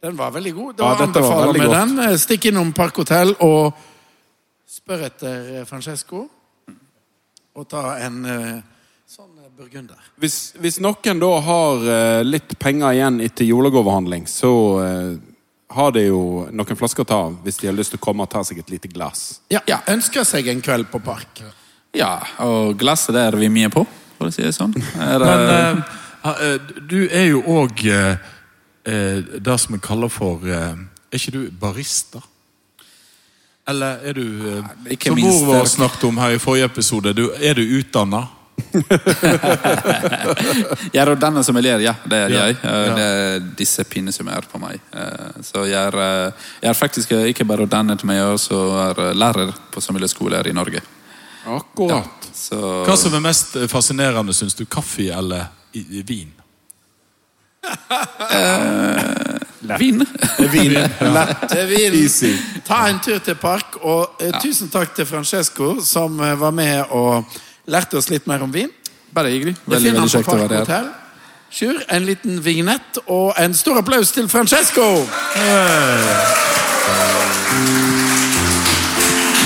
Den 0.00 0.16
var 0.16 0.30
veldig 0.32 0.52
god. 0.56 0.74
Da 0.78 0.84
Ja, 0.84 0.94
var 0.94 1.02
anbefaler 1.06 1.52
vi 1.52 1.66
den. 1.68 1.98
Eh, 2.06 2.16
Stikk 2.16 2.46
innom 2.48 2.72
Park 2.72 2.96
Hotell 2.96 3.34
og 3.44 3.74
spør 4.70 5.04
etter 5.10 5.50
eh, 5.58 5.64
Francesco. 5.68 6.22
Og 7.52 7.68
ta 7.68 7.98
en 8.00 8.22
eh, 8.24 8.62
sånn 9.10 9.34
burgunder. 9.58 9.98
Hvis, 10.16 10.54
hvis 10.56 10.80
noen 10.80 11.20
da 11.20 11.30
har 11.44 11.84
litt 12.24 12.54
penger 12.62 12.94
igjen 12.96 13.20
etter 13.20 13.44
julegavehandling, 13.44 14.24
så 14.30 14.52
har 15.70 15.92
de 15.94 16.02
jo 16.08 16.20
noen 16.50 16.78
flasker 16.78 17.04
å 17.04 17.08
ta 17.08 17.18
av 17.28 17.36
hvis 17.44 17.60
de 17.60 17.68
har 17.70 17.76
lyst 17.76 17.94
til 17.94 18.00
å 18.00 18.02
komme 18.02 18.26
og 18.26 18.32
ta 18.32 18.42
seg 18.46 18.58
et 18.62 18.72
lite 18.72 18.90
glass. 18.90 19.40
Ja, 19.52 19.62
Ønsker 19.90 20.26
seg 20.26 20.50
en 20.50 20.62
kveld 20.64 20.90
på 20.90 21.00
Park. 21.04 21.42
ja, 21.94 22.18
og 22.42 22.78
glasset 22.78 23.14
der 23.14 23.32
er 23.32 23.38
vi 23.38 23.50
mye 23.52 23.70
på, 23.70 23.84
for 24.18 24.30
å 24.30 24.34
si 24.34 24.42
det 24.42 24.54
sånn. 24.56 24.74
Er, 24.98 25.22
Men 25.22 25.82
eh, 26.24 26.72
du 26.90 26.98
er 27.06 27.30
jo 27.30 27.44
òg 27.46 27.84
uh, 27.86 28.18
eh, 28.84 29.22
det 29.38 29.56
som 29.62 29.76
vi 29.76 29.80
kaller 29.82 30.12
for 30.12 30.42
uh, 30.44 30.74
Er 31.10 31.18
ikke 31.18 31.34
du 31.34 31.40
barista? 31.50 32.20
Eller 33.70 34.02
er 34.02 34.18
du 34.18 34.26
Som 34.98 35.14
minst 35.14 35.44
mor 35.44 35.54
vår 35.54 35.70
snakket 35.70 36.04
om 36.08 36.18
her 36.18 36.34
i 36.34 36.42
forrige 36.42 36.66
episode, 36.70 37.14
du, 37.14 37.28
er 37.38 37.54
du 37.54 37.62
utdanna? 37.78 38.26
Jeg 40.94 41.02
er 41.02 41.14
dannet 41.20 41.46
sommelier, 41.46 41.78
ja. 41.84 41.94
Det 42.04 42.18
er 42.18 42.28
Ja, 42.34 42.44
jeg. 42.46 42.56
Eh, 42.62 42.70
ja. 42.70 42.94
Det 42.94 43.04
er 43.08 43.40
disse 43.58 43.84
pinnene 43.84 44.12
som 44.14 44.28
er 44.28 44.40
på 44.50 44.58
meg. 44.62 44.80
Eh, 44.92 45.42
Så 45.46 45.64
jeg 45.68 45.80
er, 45.80 45.94
eh, 46.00 46.32
jeg 46.62 46.70
er 46.70 46.74
faktisk 46.78 47.10
ikke 47.12 47.44
bare 47.44 47.66
dannet, 47.66 48.04
men 48.04 48.16
jeg 48.16 48.24
også 48.24 48.54
er 48.88 49.14
lærer 49.14 49.52
på 49.72 49.80
sommelierskoler 49.80 50.46
i 50.46 50.52
Norge. 50.52 50.80
Akkurat. 51.46 52.28
Så 52.34 52.84
Hva 52.86 52.96
som 52.96 53.14
er 53.14 53.20
mest 53.20 53.56
fascinerende, 53.68 54.32
syns 54.34 54.54
du? 54.54 54.64
Kaffe 54.66 55.10
eller 55.12 55.44
i, 55.72 55.86
i 55.98 56.02
vin? 56.06 56.32
vin. 59.78 60.06
Vin. 60.52 60.72
Lett. 60.72 61.50
Det 61.50 61.60
er 61.60 61.66
vin. 61.66 61.94
Easy. 62.02 62.36
Ta 62.66 62.88
en 62.88 63.00
tur 63.00 63.18
til 63.24 63.34
Park, 63.40 63.76
og 63.82 64.22
eh, 64.22 64.32
tusen 64.42 64.70
takk 64.72 64.94
til 64.96 65.06
Francesco, 65.06 65.74
som 65.84 66.20
eh, 66.20 66.36
var 66.40 66.50
med 66.56 66.84
og 66.96 67.24
lærte 67.70 68.00
oss 68.00 68.10
litt 68.10 68.26
mer 68.30 68.42
om 68.44 68.52
vin. 68.52 68.70
Bare 69.14 69.30
hyggelig. 69.32 69.54
Det 69.64 69.76
Veldig, 69.76 69.92
veldig 69.92 70.10
kjekt 70.14 70.28
å 70.28 70.36
være 70.38 70.54
her. 70.54 70.66
Hotel. 70.66 70.90
Sjur, 71.50 71.80
en 71.90 72.04
liten 72.06 72.44
vignett 72.44 73.00
og 73.10 73.34
en 73.38 73.54
stor 73.58 73.80
applaus 73.80 74.12
til 74.14 74.28
Francesco! 74.30 74.86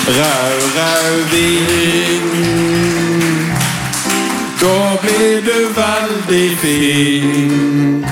Rød, 0.04 0.60
rød 0.76 1.24
vin. 1.32 2.28
Da 4.60 4.96
blir 5.00 5.40
du 5.48 5.58
veldig 5.80 6.58
fin. 6.58 8.06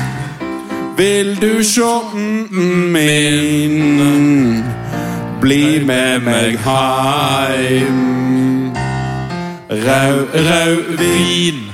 Vil 0.97 1.37
du 1.40 1.62
sjå 1.64 2.00
mm, 2.14 2.92
min? 2.92 4.64
Bli 5.40 5.85
med 5.85 6.21
meg 6.21 6.59
heim. 6.64 8.32
Rød, 9.73 10.29
rau 10.35 10.97
vin. 10.99 11.73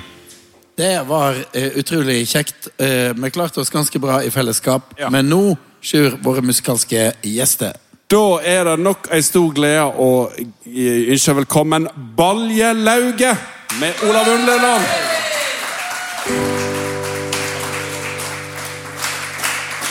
Det 0.79 1.01
var 1.09 1.35
eh, 1.53 1.73
utrolig 1.79 2.29
kjekt. 2.29 2.69
Eh, 2.79 3.11
vi 3.15 3.31
klarte 3.31 3.59
oss 3.61 3.71
ganske 3.75 3.99
bra 3.99 4.21
i 4.23 4.31
fellesskap. 4.31 4.95
Ja. 4.99 5.11
Men 5.11 5.27
nå, 5.27 5.57
Sjur, 5.83 6.15
våre 6.23 6.43
musikalske 6.43 7.13
gjester. 7.27 7.75
Da 8.11 8.39
er 8.47 8.65
det 8.71 8.77
nok 8.83 9.11
ei 9.15 9.19
stor 9.27 9.51
glede 9.55 9.89
å 9.99 10.31
eh, 10.31 11.11
ønske 11.11 11.35
velkommen 11.41 11.91
Balje 12.19 12.71
Lauge 12.79 13.35
med 13.81 14.07
Olav 14.07 14.31
Undleland. 14.37 14.91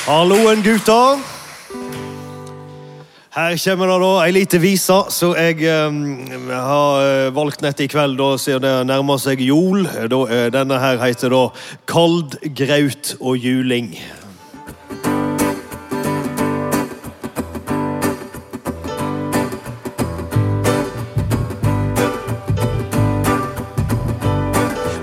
Halloen, 0.07 0.63
gutter. 0.63 1.36
Her 3.37 3.53
kommer 3.61 3.85
det 3.85 3.97
da 4.01 4.13
ei 4.25 4.31
lita 4.33 4.57
vise 4.57 4.95
som 5.13 5.35
jeg 5.37 5.59
um, 5.69 5.97
har 6.49 7.01
eh, 7.03 7.27
valgt 7.35 7.61
nett 7.61 7.83
i 7.83 7.85
kveld, 7.85 8.15
da, 8.17 8.31
siden 8.41 8.63
det 8.65 8.71
nærmer 8.89 9.19
seg 9.21 9.43
jul. 9.45 9.85
Da, 9.85 10.21
eh, 10.25 10.47
denne 10.49 10.79
her 10.81 10.97
heter 11.03 11.29
da 11.29 11.43
'Kald 11.85 12.33
graut 12.57 13.13
og 13.21 13.37
juling'. 13.37 13.93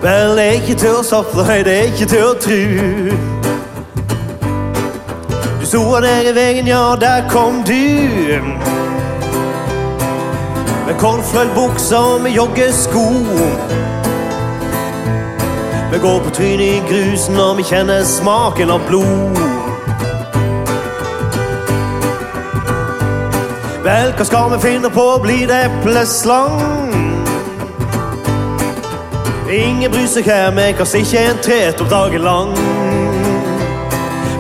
Vel, 0.02 0.34
det 0.34 0.44
er 0.44 0.58
ikke 0.58 0.74
til 0.82 0.98
å 0.98 1.06
safle, 1.06 1.46
det 1.62 1.78
er 1.78 1.88
ikke 1.94 2.10
til 2.10 2.26
å 2.26 2.34
tru. 2.34 3.43
Sto 5.74 6.00
der 6.00 6.28
i 6.30 6.32
veien, 6.34 6.66
ja, 6.66 6.94
der 7.00 7.28
kom 7.28 7.64
du. 7.66 7.72
Med 10.86 10.94
kornfløyelbukse 10.98 11.96
og 11.98 12.20
med 12.20 12.30
joggesko. 12.30 13.00
Vi 15.92 15.98
går 15.98 16.20
på 16.24 16.30
trynet 16.30 16.60
i 16.60 16.82
grusen 16.90 17.36
og 17.36 17.56
vi 17.56 17.66
kjenner 17.66 18.04
smaken 18.06 18.70
av 18.70 18.86
blod. 18.86 19.40
Vel, 23.82 24.14
hva 24.14 24.28
skal 24.30 24.54
vi 24.54 24.62
finne 24.68 24.94
på? 24.94 25.08
Blir 25.26 25.50
det 25.50 25.58
epleslang? 25.72 26.62
Ingen 29.50 29.90
bryr 29.90 30.06
seg 30.06 30.30
her, 30.30 30.54
vi 30.54 30.70
kaster 30.78 31.02
ikke 31.02 31.26
en 31.32 31.44
tret 31.50 31.82
opp 31.82 31.90
dagen 31.90 32.22
lang. 32.30 32.73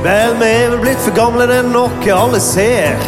Vel, 0.04 0.34
vi 0.36 0.44
er 0.44 0.66
vel 0.68 0.80
blitt 0.82 1.00
for 1.00 1.16
gamle, 1.16 1.46
det 1.48 1.62
er 1.62 1.68
noe 1.70 2.12
alle 2.12 2.40
ser. 2.44 3.00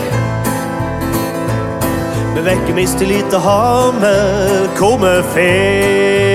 Vi 2.32 2.44
vekker 2.46 2.72
mistillit 2.78 3.36
og 3.36 3.44
har 3.44 3.98
med 4.00 4.70
kommer 4.80 5.20
fer. 5.34 6.25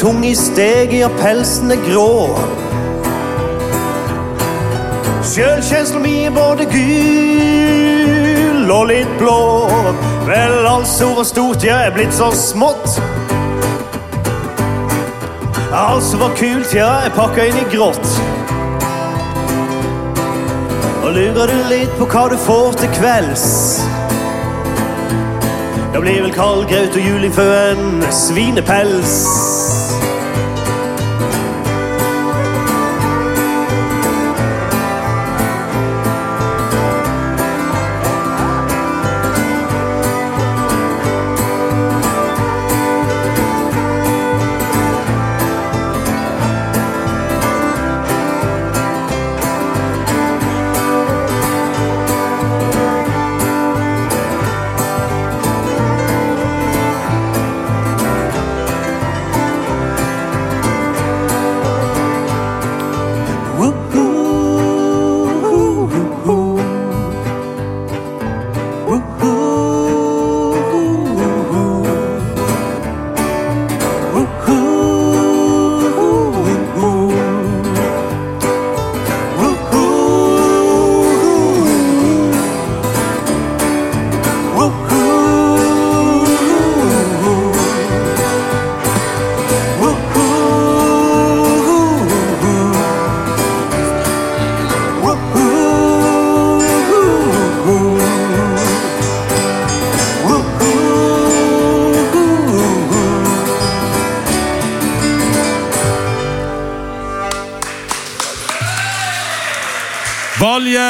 Tung 0.00 0.24
i 0.24 0.34
steget, 0.34 1.00
ja, 1.00 1.08
pelsen 1.20 1.72
er 1.74 1.80
grå. 1.84 2.32
Sjølkjensla 5.28 6.00
mi 6.00 6.14
er 6.24 6.32
både 6.32 6.64
gul 6.72 8.72
og 8.72 8.86
litt 8.88 9.12
blå. 9.20 9.36
Vel, 10.24 10.56
altså 10.70 11.10
var 11.18 11.28
stort, 11.28 11.68
ja, 11.68 11.82
er 11.84 11.92
blitt 11.92 12.16
så 12.16 12.30
smått. 12.32 12.96
Alt 15.76 16.08
som 16.08 16.24
var 16.24 16.32
kult, 16.40 16.72
ja, 16.74 16.88
er 17.04 17.12
pakka 17.14 17.50
inn 17.50 17.60
i 17.60 17.68
grått. 17.76 18.16
Og 21.04 21.12
lurer 21.12 21.52
du 21.52 21.58
litt 21.68 21.92
på 22.00 22.08
hva 22.08 22.24
du 22.32 22.40
får 22.40 22.80
til 22.80 22.94
kvelds? 22.96 23.48
Det 25.92 26.00
blir 26.00 26.22
vel 26.24 26.32
kald 26.32 26.70
graut 26.72 26.96
og 26.96 27.02
juling 27.04 27.36
for 27.36 27.64
en 27.68 28.06
svinepels. 28.14 29.59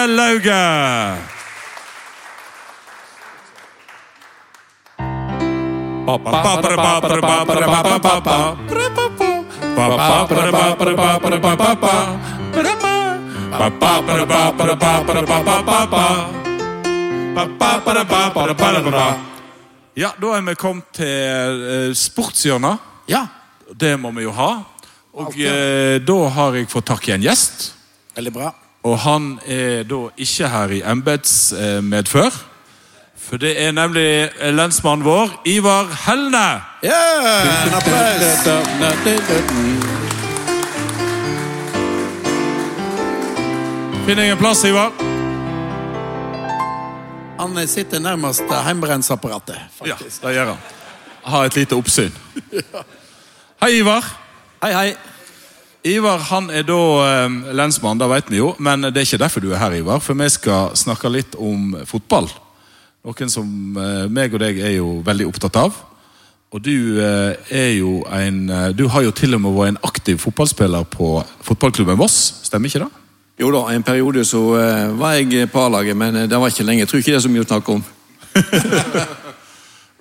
Valje 0.01 0.17
Lauge. 0.17 0.61
Ja, 19.95 20.15
da 20.17 20.33
er 20.37 20.43
vi 20.47 20.55
kommet 20.55 20.89
til 20.97 21.61
eh, 21.75 21.93
sportshjørnet. 21.93 22.89
Ja, 23.11 23.27
Det 23.77 23.97
må 24.01 24.11
vi 24.17 24.25
jo 24.25 24.33
ha. 24.33 24.51
Og 25.13 25.37
eh, 25.37 26.01
da 26.01 26.19
har 26.35 26.57
jeg 26.57 26.71
fått 26.73 26.89
tak 26.89 27.09
i 27.09 27.13
en 27.19 27.23
gjest. 27.23 27.75
veldig 28.17 28.33
bra. 28.33 28.51
Og 28.83 28.99
han 28.99 29.41
er 29.47 29.83
da 29.85 30.07
ikke 30.17 30.49
her 30.49 30.73
i 30.73 30.81
embetsmedfør. 30.87 32.31
For 33.21 33.37
det 33.37 33.53
er 33.63 33.73
nemlig 33.77 34.31
lensmannen 34.57 35.05
vår, 35.05 35.35
Ivar 35.47 35.91
Helne. 36.07 36.47
Yeah! 36.85 37.67
En 37.67 37.75
applaus! 37.77 38.49
Finn 44.07 44.19
deg 44.19 44.33
en 44.33 44.41
plass, 44.41 44.65
Ivar. 44.65 44.91
Han 47.41 47.69
sitter 47.69 48.01
nærmest 48.01 48.43
hjemmebrensapparatet, 48.49 49.61
Ja, 49.87 49.97
det 50.01 50.35
gjør 50.35 50.55
han. 50.55 50.59
Ha 51.25 51.45
et 51.45 51.57
lite 51.57 51.77
oppsyn. 51.77 52.13
Hei, 53.63 53.71
Ivar. 53.79 54.05
Hei, 54.65 54.73
hei. 54.73 55.10
Ivar 55.87 56.21
han 56.29 56.51
er 56.53 56.67
da 56.69 56.79
eh, 57.07 57.37
lensmann, 57.57 58.01
det 58.01 58.09
vet 58.11 58.31
vi 58.33 58.41
jo. 58.41 58.53
Men 58.59 58.85
det 58.91 58.97
er 59.01 59.09
ikke 59.09 59.23
derfor 59.25 59.45
du 59.45 59.51
er 59.53 59.63
her, 59.63 59.79
Ivar. 59.81 60.03
For 60.05 60.19
vi 60.19 60.29
skal 60.33 60.75
snakke 60.77 61.13
litt 61.13 61.37
om 61.41 61.73
fotball. 61.89 62.29
Noen 63.07 63.33
som 63.33 63.79
eh, 63.81 64.09
meg 64.13 64.35
og 64.37 64.43
deg 64.43 64.61
er 64.61 64.77
jo 64.77 64.99
veldig 65.07 65.31
opptatt 65.31 65.57
av. 65.57 65.79
Og 66.51 66.63
du 66.67 66.99
eh, 66.99 67.37
er 67.55 67.71
jo 67.79 68.01
en 68.11 68.43
eh, 68.51 68.71
Du 68.75 68.89
har 68.91 69.05
jo 69.07 69.13
til 69.15 69.37
og 69.37 69.41
med 69.45 69.55
vært 69.55 69.77
en 69.77 69.85
aktiv 69.87 70.19
fotballspiller 70.19 70.89
på 70.91 71.13
fotballklubben 71.47 71.99
Voss, 72.01 72.19
stemmer 72.49 72.67
ikke 72.67 72.83
det? 72.83 72.91
Jo 73.41 73.53
da, 73.55 73.63
en 73.73 73.87
periode 73.87 74.25
så 74.29 74.43
eh, 74.59 74.91
var 74.99 75.15
jeg 75.17 75.49
på 75.49 75.63
A-laget, 75.63 75.97
men 75.97 76.17
eh, 76.17 76.29
det 76.29 76.41
var 76.41 76.51
ikke 76.51 76.67
lenge. 76.67 76.85
Jeg 76.85 76.91
tror 76.91 77.01
ikke 77.01 77.15
det 77.15 77.21
er 77.21 77.25
så 77.25 77.33
mye 77.33 77.47
å 77.47 77.51
snakke 77.51 77.79
om. 77.79 77.85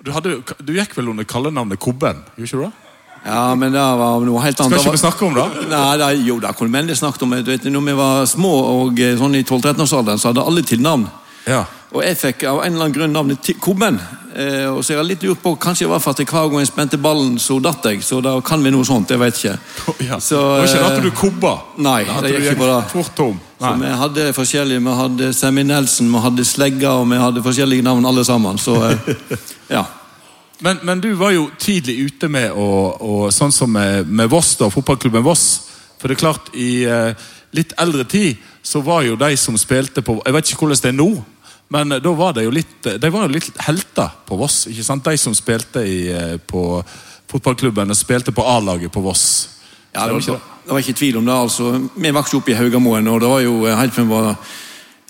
Du, 0.00 0.08
hadde, 0.16 0.38
du 0.64 0.70
gikk 0.72 0.94
vel 0.96 1.10
under 1.12 1.26
kallenavnet 1.28 1.76
Kobben? 1.76 2.22
gjorde 2.32 2.46
ikke 2.46 2.56
du 2.56 2.62
det? 2.62 2.89
Ja, 3.24 3.54
men 3.54 3.74
det 3.74 3.80
var 4.00 4.22
noe 4.24 4.42
helt 4.44 4.60
annet. 4.60 4.78
Skal 4.78 4.86
ikke 4.86 4.96
vi 4.96 5.02
snakke 5.02 5.26
om 5.26 5.34
det? 5.36 5.66
Nei, 5.68 5.96
det, 6.00 6.10
jo, 6.24 6.38
det 6.40 6.54
kunne 6.56 6.78
veldig 6.78 6.96
snakket 6.96 7.26
om. 7.26 7.34
Du 7.44 7.50
vet, 7.52 7.66
når 7.68 7.84
vi 7.90 7.96
var 7.98 8.24
små 8.30 8.54
og 8.78 9.02
eh, 9.02 9.16
sånn 9.20 9.36
i 9.36 9.42
12-13-årsalderen, 9.44 10.22
så 10.22 10.32
hadde 10.32 10.46
alle 10.48 10.64
til 10.64 10.80
navn. 10.84 11.04
Ja. 11.48 11.64
Og 11.90 12.04
jeg 12.04 12.16
fikk 12.20 12.46
av 12.46 12.62
en 12.62 12.72
eller 12.72 12.86
annen 12.86 12.94
grunn 12.96 13.14
navnet 13.14 13.52
Kobben. 13.60 13.98
Eh, 14.30 14.68
og 14.70 14.84
så 14.84 14.94
jeg 14.94 15.00
har 15.00 15.06
litt 15.08 15.24
lurt 15.26 15.40
på, 15.42 15.56
Kanskje 15.58 15.88
det 15.88 15.90
var 15.90 16.02
for 16.04 16.14
at 16.14 16.22
hver 16.22 16.50
gang 16.52 16.62
jeg 16.62 16.70
spente 16.70 17.00
ballen, 17.02 17.34
så 17.42 17.58
datt 17.62 17.86
jeg. 17.90 18.02
Så 18.06 18.20
da 18.24 18.36
kan 18.46 18.62
vi 18.62 18.70
noe 18.72 18.86
sånt. 18.86 19.10
Jeg 19.10 19.20
vet 19.20 19.40
ikke. 19.40 19.56
ja. 20.06 20.20
Så, 20.22 20.38
det 20.38 20.62
var 20.62 20.68
ikke 20.68 20.78
det 20.78 20.82
eh, 20.84 20.90
at 20.90 21.04
du 21.04 21.10
kobba? 21.18 21.54
Nei, 21.82 22.00
Det 22.06 22.20
det 22.22 22.34
gikk 22.34 22.50
ikke 22.52 22.60
på 22.62 22.68
det. 22.70 22.80
Fort 22.94 23.14
tom. 23.18 23.40
Så 23.60 23.72
vi 23.76 23.94
hadde 24.02 24.28
forskjellige, 24.32 24.80
vi 24.86 24.98
hadde 25.02 25.32
Semi 25.36 25.64
Nelson, 25.68 26.08
vi 26.14 26.22
hadde 26.24 26.46
Slegga, 26.48 26.94
og 27.02 27.10
vi 27.10 27.18
hadde 27.20 27.42
forskjellige 27.44 27.84
navn 27.84 28.06
alle 28.08 28.24
sammen. 28.24 28.58
Så 28.58 28.78
eh, 28.86 29.10
ja. 29.76 29.84
Men, 30.60 30.78
men 30.82 31.00
du 31.00 31.12
var 31.16 31.32
jo 31.32 31.48
tidlig 31.58 31.96
ute 32.10 32.28
med 32.28 32.52
å, 32.52 32.68
og, 33.00 33.20
sånn 33.32 33.52
som 33.52 33.72
med, 33.72 34.08
med 34.08 34.28
Voss, 34.30 34.54
da, 34.60 34.68
fotballklubben 34.72 35.24
Voss. 35.24 35.46
For 36.00 36.08
det 36.08 36.18
er 36.18 36.22
klart, 36.22 36.50
i 36.52 36.84
eh, 36.84 37.28
litt 37.56 37.72
eldre 37.80 38.04
tid 38.08 38.40
så 38.62 38.82
var 38.84 39.06
jo 39.06 39.18
de 39.20 39.32
som 39.40 39.56
spilte 39.58 40.04
på 40.04 40.18
Jeg 40.20 40.36
vet 40.36 40.50
ikke 40.50 40.66
hvordan 40.66 40.82
det 40.82 40.90
er 40.92 40.98
nå, 40.98 41.10
men 41.72 41.96
da 42.02 42.12
var 42.18 42.34
det 42.36 42.44
jo 42.44 42.52
litt 42.52 42.88
De 43.00 43.10
var 43.12 43.24
jo 43.24 43.34
litt 43.36 43.60
helter 43.62 44.10
på 44.26 44.36
Voss. 44.40 44.64
ikke 44.68 44.84
sant? 44.84 45.06
De 45.06 45.16
som 45.20 45.36
spilte 45.36 45.84
i, 45.86 46.00
eh, 46.12 46.36
på 46.36 46.82
fotballklubben 47.30 47.92
og 47.92 47.98
spilte 47.98 48.34
på 48.34 48.44
A-laget 48.44 48.92
på 48.92 49.02
Voss. 49.04 49.24
Ja, 49.94 50.06
det, 50.06 50.12
var, 50.12 50.20
ikke 50.20 50.38
det? 50.64 50.72
var 50.72 50.84
ikke 50.84 50.98
tvil 50.98 51.20
om 51.20 51.26
det. 51.26 51.34
altså. 51.34 51.70
Vi 51.96 52.10
vokste 52.14 52.36
opp 52.36 52.48
i 52.48 52.58
Haugamoen, 52.58 53.08
og 53.08 53.20
det 53.22 53.30
var 53.30 53.40
jo 53.46 53.54
eh, 53.66 53.78
helt 53.78 53.94
fra 53.94 54.04
vi 54.04 54.12
var 54.12 54.34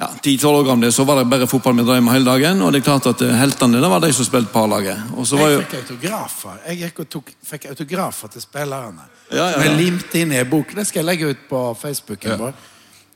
ja, 0.01 0.09
10-12 0.25 0.47
år 0.47 0.65
gamle, 0.65 0.93
så 0.93 1.05
var 1.05 1.19
det 1.21 1.27
bare 1.29 1.47
fotball 1.47 1.77
vi 1.77 1.85
drev 1.85 2.03
med 2.03 2.15
hele 2.15 2.25
dagen. 2.25 2.63
Og 2.65 2.73
det 2.73 2.81
er 2.81 2.85
klart 2.87 3.09
at 3.11 3.21
eh, 3.21 3.35
heltene 3.37 3.83
det 3.83 3.91
var 3.93 4.01
de 4.01 4.09
som 4.17 4.25
spilte 4.25 4.49
på 4.53 4.63
A-laget. 4.65 5.11
Og 5.13 5.27
så 5.29 5.37
var 5.37 5.51
jo... 5.53 5.59
Jeg 5.61 5.67
fikk 5.67 5.83
autografer 5.83 6.63
Jeg 6.71 6.79
gikk 6.81 7.03
og 7.03 7.11
tok, 7.13 7.33
fikk 7.51 7.67
autografer 7.75 8.33
til 8.33 8.45
spillerne. 8.47 9.05
Ja, 9.29 9.37
ja, 9.37 9.49
ja. 9.53 9.67
Jeg 9.67 9.77
limte 9.77 10.23
inn 10.23 10.33
i 10.33 10.39
en 10.41 10.49
bok. 10.49 10.73
Det 10.79 10.87
skal 10.89 11.03
jeg 11.03 11.09
legge 11.11 11.35
ut 11.35 11.43
på 11.51 11.61
Facebooken. 11.83 12.39
vår. 12.41 12.57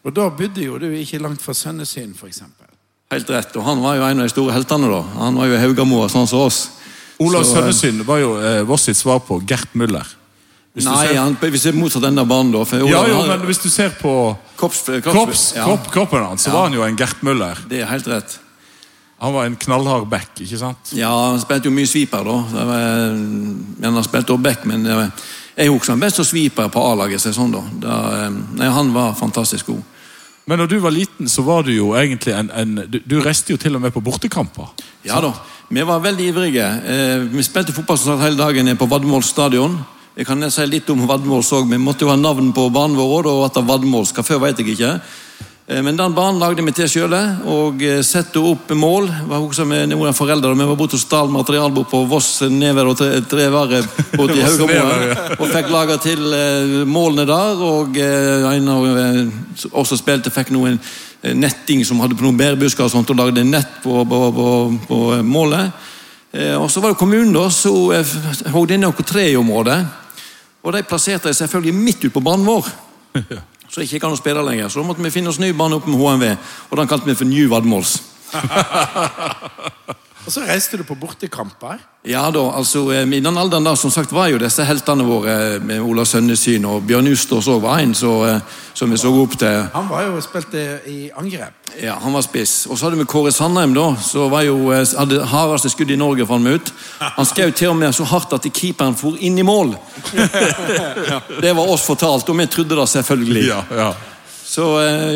Og 0.05 0.13
da 0.13 0.29
bodde 0.37 0.67
jo 0.67 0.77
du 0.79 0.91
ikke 0.93 1.23
langt 1.25 1.41
fra 1.41 1.55
Sønnesyn, 1.57 2.13
f.eks. 2.13 2.43
Helt 3.15 3.33
rett. 3.33 3.57
Og 3.57 3.65
han 3.65 3.81
var 3.81 3.97
jo 3.97 4.05
en 4.11 4.21
av 4.21 4.29
de 4.29 4.35
store 4.35 4.53
heltene, 4.53 4.91
da. 4.93 5.01
Han 5.23 5.41
var 5.41 5.49
jo 5.49 5.63
Haugamoa, 5.63 6.11
sånn 6.13 6.29
som 6.29 6.45
oss. 6.45 6.67
Olav 7.25 7.47
Så, 7.47 7.55
eh, 7.55 7.63
Sønnesyn 7.63 8.05
var 8.05 8.21
jo 8.21 8.37
eh, 8.43 8.61
Voss 8.69 8.91
sitt 8.91 9.01
svar 9.01 9.25
på 9.25 9.41
Gert 9.49 9.73
Müller. 9.73 10.05
Hvis 10.75 10.85
Nei, 10.89 11.07
ser- 11.07 11.21
han, 11.21 11.37
hvis 11.39 11.65
jeg 11.69 11.75
motsatt 11.79 12.03
enden 12.03 12.19
av 12.19 12.27
banen, 12.27 12.51
da. 12.53 12.65
For 12.67 12.83
Ja, 12.83 13.05
jo, 13.07 13.21
men 13.29 13.41
hvis 13.47 13.61
du 13.63 13.69
ser 13.71 13.91
på 13.95 14.37
Kops, 14.59 14.81
kropps, 15.05 15.53
ja, 15.55 15.65
kropp, 15.69 15.91
kroppen 15.93 16.25
hans, 16.27 16.43
så 16.43 16.49
Ja. 16.51 16.55
var 16.57 16.63
han 16.69 16.73
jo 16.75 16.83
en 16.83 16.97
Gert 16.97 17.23
Møller. 17.23 17.57
Det 17.69 17.81
er 17.83 17.87
helt 17.87 18.07
rett. 18.09 18.39
Han 19.21 19.33
var 19.33 19.45
en 19.47 19.55
knallhard 19.57 20.09
back, 20.11 20.31
ikke 20.41 20.59
sant? 20.59 20.91
Ja, 20.93 21.11
han 21.31 21.39
spilte 21.41 21.65
jo 21.67 21.71
mye 21.71 21.87
sweeper, 21.87 22.25
da. 22.25 22.43
Det 22.51 22.67
var, 22.67 23.15
men 23.81 23.95
han 23.95 24.03
spilte 24.05 24.35
også 24.35 24.43
back, 24.43 24.65
men 24.67 24.83
var, 24.85 25.13
jeg 25.57 25.71
husker 25.71 25.93
han 25.93 26.01
best 26.01 26.17
som 26.17 26.25
sweeper 26.25 26.69
på 26.69 26.83
A-laget. 26.93 27.21
Sånn, 27.23 27.53
da. 27.55 27.63
Da, 27.81 28.25
eh, 28.27 28.31
nei, 28.59 28.69
han 28.69 28.93
var 28.93 29.15
fantastisk 29.15 29.67
god. 29.67 29.83
Men 30.47 30.59
når 30.59 30.67
du 30.69 30.79
var 30.81 30.91
liten, 30.91 31.27
så 31.29 31.43
var 31.45 31.63
du 31.63 31.71
jo 31.73 31.93
egentlig 31.95 32.35
en, 32.35 32.51
en 32.53 32.75
du, 32.91 32.99
du 33.07 33.21
reiste 33.23 33.55
jo 33.55 33.57
til 33.57 33.77
og 33.77 33.81
med 33.81 33.95
på 33.95 34.03
bortekamper. 34.03 34.75
Ja 35.07 35.21
da, 35.21 35.33
Vi 35.71 35.81
var 35.83 36.01
veldig 36.01 36.27
ivrige. 36.35 36.67
Eh, 36.85 37.19
vi 37.33 37.43
spilte 37.43 37.73
fotball 37.73 37.97
som 37.97 38.19
sagt 38.19 38.25
hele 38.27 38.37
dagen 38.37 38.77
på 38.77 38.87
Vadmol 38.91 39.23
stadion. 39.23 39.79
Jeg 40.15 40.29
kan 40.29 40.47
si 40.47 40.63
litt 40.71 40.91
om 40.93 41.09
Vadmål 41.11 41.43
òg. 41.43 41.65
Vi 41.67 41.77
måtte 41.83 42.05
jo 42.07 42.11
ha 42.13 42.15
navn 42.15 42.53
på 42.55 42.69
banen 42.71 42.95
vår, 42.95 43.27
og 43.27 43.49
at 43.49 43.57
det 43.59 43.65
Vadmål 43.67 44.05
skal 44.07 44.23
før, 44.23 44.45
vet 44.45 44.61
jeg 44.63 44.77
ikke. 44.77 44.91
Eh, 45.67 45.81
men 45.83 45.97
den 45.99 46.13
banen 46.15 46.39
lagde 46.39 46.63
vi 46.63 46.71
til 46.77 46.87
sjøle, 46.87 47.19
og 47.51 47.83
eh, 47.83 47.99
satte 48.07 48.39
opp 48.39 48.71
mål. 48.79 49.09
Jeg 49.11 49.27
var 49.27 49.43
også 49.43 49.67
med 49.67 49.91
noen 49.91 50.15
foreldre, 50.15 50.53
Vi 50.55 50.69
var 50.69 50.79
borte 50.79 50.95
hos 50.95 51.09
Dal 51.11 51.33
materialbord 51.35 51.89
på 51.91 52.05
Voss 52.07 52.45
nedover 52.47 52.93
og 52.93 53.27
tre 53.27 53.49
varer 53.51 53.89
borte. 54.15 54.39
Og 55.41 55.51
fikk 55.51 55.73
laga 55.75 55.99
til 55.99 56.31
eh, 56.31 56.77
målene 56.87 57.27
der. 57.27 57.67
Og 57.67 57.99
en 57.99 58.71
av 58.71 58.87
oss 59.73 59.91
som 59.97 59.99
spilte, 59.99 60.31
fikk 60.31 60.55
noen 60.55 60.79
netting 61.25 61.83
som 61.83 61.99
hadde 62.05 62.15
på 62.15 62.23
noen 62.23 62.39
bærbusker 62.39 62.87
og 62.87 62.95
sånt, 62.95 63.11
og 63.11 63.19
lagde 63.19 63.43
nett 63.43 63.83
på, 63.83 63.99
på, 64.07 64.23
på, 64.39 64.49
på 64.87 65.03
målet. 65.27 65.91
Og 66.61 66.71
så 66.71 66.81
var 66.83 66.93
det 66.93 66.99
kommunen, 67.03 67.35
da, 67.35 67.49
så 67.51 67.73
HDN 68.55 68.91
og 68.93 69.05
tre 69.07 69.27
i 69.33 69.37
området 69.39 70.04
og 70.65 70.73
de 70.73 70.83
plasserte 70.89 71.29
jeg 71.29 71.37
selvfølgelig 71.37 71.75
midt 71.77 72.05
ute 72.07 72.15
på 72.15 72.25
banen 72.25 72.47
vår. 72.49 72.69
Så 73.69 73.81
det 73.81 73.89
ikke 73.89 74.05
kan 74.05 74.15
å 74.15 74.19
spille 74.19 74.43
lenger. 74.47 74.69
Så 74.71 74.81
da 74.81 74.87
måtte 74.87 75.03
vi 75.03 75.13
finne 75.13 75.33
oss 75.33 75.41
ny 75.43 75.51
bane 75.57 75.77
oppe 75.77 75.91
med 75.91 75.99
HMV. 76.01 76.25
Og 76.71 76.79
den 76.79 76.91
kalte 76.91 77.09
vi 77.09 77.17
for 77.19 77.29
New 77.29 77.49
Vadmåls. 77.51 77.97
Og 80.25 80.33
så 80.33 80.41
reiste 80.41 80.79
du 80.81 80.85
på 80.89 80.97
bortekamper. 80.97 81.83
Ja 82.09 82.23
da, 82.33 82.43
altså 82.57 82.83
eh, 82.93 83.05
I 83.17 83.21
den 83.25 83.39
alderen 83.41 83.65
da, 83.65 83.75
som 83.77 83.91
sagt 83.93 84.13
var 84.13 84.31
jo 84.33 84.39
disse 84.41 84.65
heltene 84.65 85.05
våre 85.05 85.35
eh, 85.57 85.57
med 85.65 85.81
Ola 85.85 86.05
Sønnesyn 86.09 86.65
og 86.69 86.85
Bjørn 86.89 87.11
Ustås 87.13 87.49
òg 87.53 87.61
var 87.65 87.81
en 87.81 87.93
så, 87.97 88.13
eh, 88.29 88.55
som 88.77 88.93
vi 88.93 88.99
så 89.01 89.13
opp 89.21 89.37
til. 89.41 89.67
Han 89.75 89.89
var 89.89 90.07
jo 90.07 90.23
spilte 90.25 90.65
i 90.89 91.11
angrep. 91.17 91.61
Ja, 91.81 91.99
Han 92.01 92.17
var 92.17 92.25
spiss. 92.25 92.67
Og 92.71 92.79
så 92.79 92.87
hadde 92.87 93.01
vi 93.01 93.09
Kåre 93.09 93.33
Sandheim, 93.33 93.75
da, 93.77 93.97
Så 94.01 94.29
var 94.33 94.45
jo, 94.47 94.71
hadde 94.73 95.25
hardeste 95.29 95.73
skudd 95.73 95.91
i 95.91 95.97
Norge. 96.01 96.27
fant 96.27 96.45
vi 96.45 96.57
ut. 96.57 96.73
Han 97.01 97.27
skjøt 97.27 97.57
til 97.57 97.73
og 97.73 97.77
med 97.77 97.93
så 97.95 98.05
hardt 98.09 98.33
at 98.33 98.49
keeperen 98.53 98.97
for 98.97 99.17
inn 99.21 99.39
i 99.39 99.45
mål. 99.45 99.75
Det 101.45 101.53
var 101.57 101.69
oss 101.69 101.85
fortalt, 101.85 102.29
og 102.29 102.39
vi 102.39 102.47
trodde 102.47 102.77
det 102.77 102.89
selvfølgelig. 102.89 103.47
Ja, 103.49 103.63
ja. 103.77 103.93
Så 104.45 104.65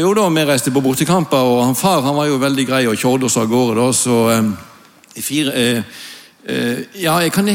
jo 0.00 0.14
da, 0.16 0.28
vi 0.28 0.44
reiste 0.44 0.72
på 0.74 0.82
bortekamper, 0.82 1.44
og 1.44 1.64
han 1.64 1.76
far 1.78 2.02
han 2.02 2.16
var 2.16 2.26
jo 2.26 2.40
veldig 2.42 2.66
grei 2.66 2.86
og 2.88 2.96
kjørte 2.98 3.28
oss 3.28 3.36
av 3.36 3.46
gårde. 3.46 3.76
da, 3.78 3.92
så 3.92 4.16
fire... 5.22 5.54
Eh, 5.54 5.82
eh, 6.44 6.78
ja, 7.02 7.18
jeg 7.22 7.32
kan 7.32 7.48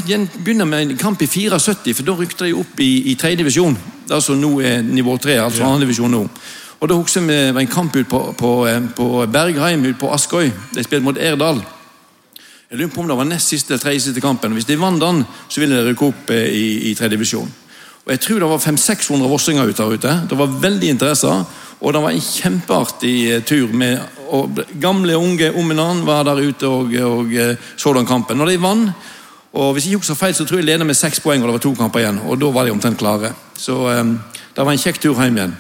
begynne 0.44 0.66
med 0.66 0.82
en 0.82 0.98
kamp 0.98 1.22
i 1.22 1.28
74, 1.28 1.94
for 1.94 2.08
da 2.08 2.18
rykte 2.18 2.46
de 2.46 2.58
opp 2.58 2.80
i, 2.80 3.12
i 3.12 3.16
tredje 3.16 3.42
divisjon. 3.44 3.78
Det 4.10 4.20
som 4.24 4.40
nå 4.40 4.58
er 4.62 4.82
nivå 4.84 5.18
tre, 5.18 5.40
altså 5.42 5.64
annen 5.64 5.86
divisjon 5.86 6.12
nå. 6.12 6.28
Og 6.84 6.90
da 6.90 6.98
husker 7.00 7.24
vi 7.24 7.32
det 7.32 7.54
var 7.56 7.64
en 7.64 7.72
kamp 7.72 7.96
ut 7.96 8.10
på, 8.12 8.20
på, 8.38 8.52
eh, 8.68 8.82
på 8.96 9.26
Bergheim 9.32 9.86
ut 9.86 10.00
på 10.00 10.12
Askøy. 10.12 10.52
De 10.76 10.84
spilte 10.84 11.06
mot 11.06 11.18
Erdal. 11.18 11.64
Jeg 12.70 12.80
lurer 12.80 12.90
på 12.92 13.04
om 13.04 13.08
det 13.08 13.18
var 13.18 13.28
nest 13.30 13.54
siste 13.54 13.72
eller 13.72 13.84
tredje 13.84 14.08
siste 14.08 14.22
kampen. 14.22 14.56
Hvis 14.58 14.66
de 14.66 14.80
vant 14.82 15.00
den, 15.00 15.22
så 15.48 15.62
ville 15.62 15.78
de 15.78 15.92
rykke 15.92 16.10
opp 16.10 16.32
eh, 16.34 16.50
i, 16.50 16.66
i 16.90 16.96
tredje 16.98 17.16
divisjon. 17.16 17.52
Og 18.04 18.12
Jeg 18.12 18.20
tror 18.20 18.40
det 18.40 18.50
var 18.50 18.60
500-600 18.60 19.30
vossinger 19.32 19.70
ute 19.70 19.84
der 19.84 19.94
ute. 19.94 20.14
Det 20.30 20.38
var 20.38 20.60
veldig 20.62 20.90
interesse. 20.90 21.36
Og 21.84 21.94
det 21.94 22.02
var 22.04 22.16
en 22.16 22.24
kjempeartig 22.24 23.16
eh, 23.32 23.42
tur. 23.44 23.74
med 23.74 24.00
og 24.34 24.60
Gamle, 24.82 25.18
unge 25.18 25.52
annen 25.54 26.06
var 26.08 26.24
der 26.24 26.40
ute 26.42 26.68
og, 26.68 26.94
og 26.96 27.34
eh, 27.36 27.58
så 27.78 27.94
den 27.94 28.08
kampen. 28.08 28.38
Når 28.38 28.54
de 28.54 28.62
vant, 28.62 29.10
og 29.54 29.74
hvis 29.74 29.86
jeg 29.86 29.94
ikke 29.94 30.02
husker 30.02 30.18
feil, 30.18 30.34
så 30.34 30.46
tror 30.46 30.58
jeg 30.58 30.66
de 30.66 30.72
ledet 30.72 30.88
med 30.88 30.98
seks 30.98 31.20
poeng, 31.20 31.44
og 31.44 31.48
det 31.48 31.54
var 31.54 31.62
to 31.62 31.74
kamper 31.78 32.02
igjen. 32.02 32.22
Og 32.26 32.40
da 32.42 32.50
var 32.50 32.66
de 32.66 32.74
omtrent 32.74 32.98
klare. 32.98 33.34
Så 33.54 33.76
um, 34.00 34.16
det 34.56 34.66
var 34.66 34.72
en 34.72 34.82
kjekk 34.82 34.98
tur 35.04 35.20
hjem 35.22 35.38
igjen. 35.38 35.54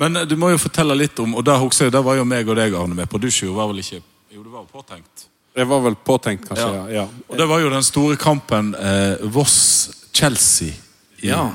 Men 0.00 0.20
du 0.28 0.36
må 0.36 0.50
jo 0.50 0.60
fortelle 0.60 0.96
litt 0.96 1.18
om 1.20 1.34
Og 1.36 1.44
der, 1.44 1.60
jeg, 1.60 1.92
der 1.92 2.04
var 2.04 2.16
jo 2.16 2.24
meg 2.28 2.48
og 2.48 2.56
deg, 2.56 2.74
Arne, 2.76 2.96
med 2.96 3.08
på 3.08 3.20
Dusjo. 3.20 3.54
Var 3.56 3.68
vel 3.68 3.82
ikke 3.82 4.02
Jo, 4.32 4.42
du 4.42 4.50
var 4.50 4.62
jo 4.64 4.68
påtenkt. 4.72 5.26
Det 5.56 5.66
var 5.68 5.80
vel 5.84 5.96
påtenkt, 5.96 6.46
kanskje. 6.48 6.68
ja. 6.68 6.84
ja. 7.00 7.08
Og 7.28 7.36
det 7.38 7.48
var 7.48 7.60
jo 7.60 7.72
den 7.72 7.84
store 7.84 8.16
kampen 8.20 8.74
eh, 8.74 9.24
Voss-Chelsea 9.34 10.76
i 11.22 11.32
Ja. 11.32 11.48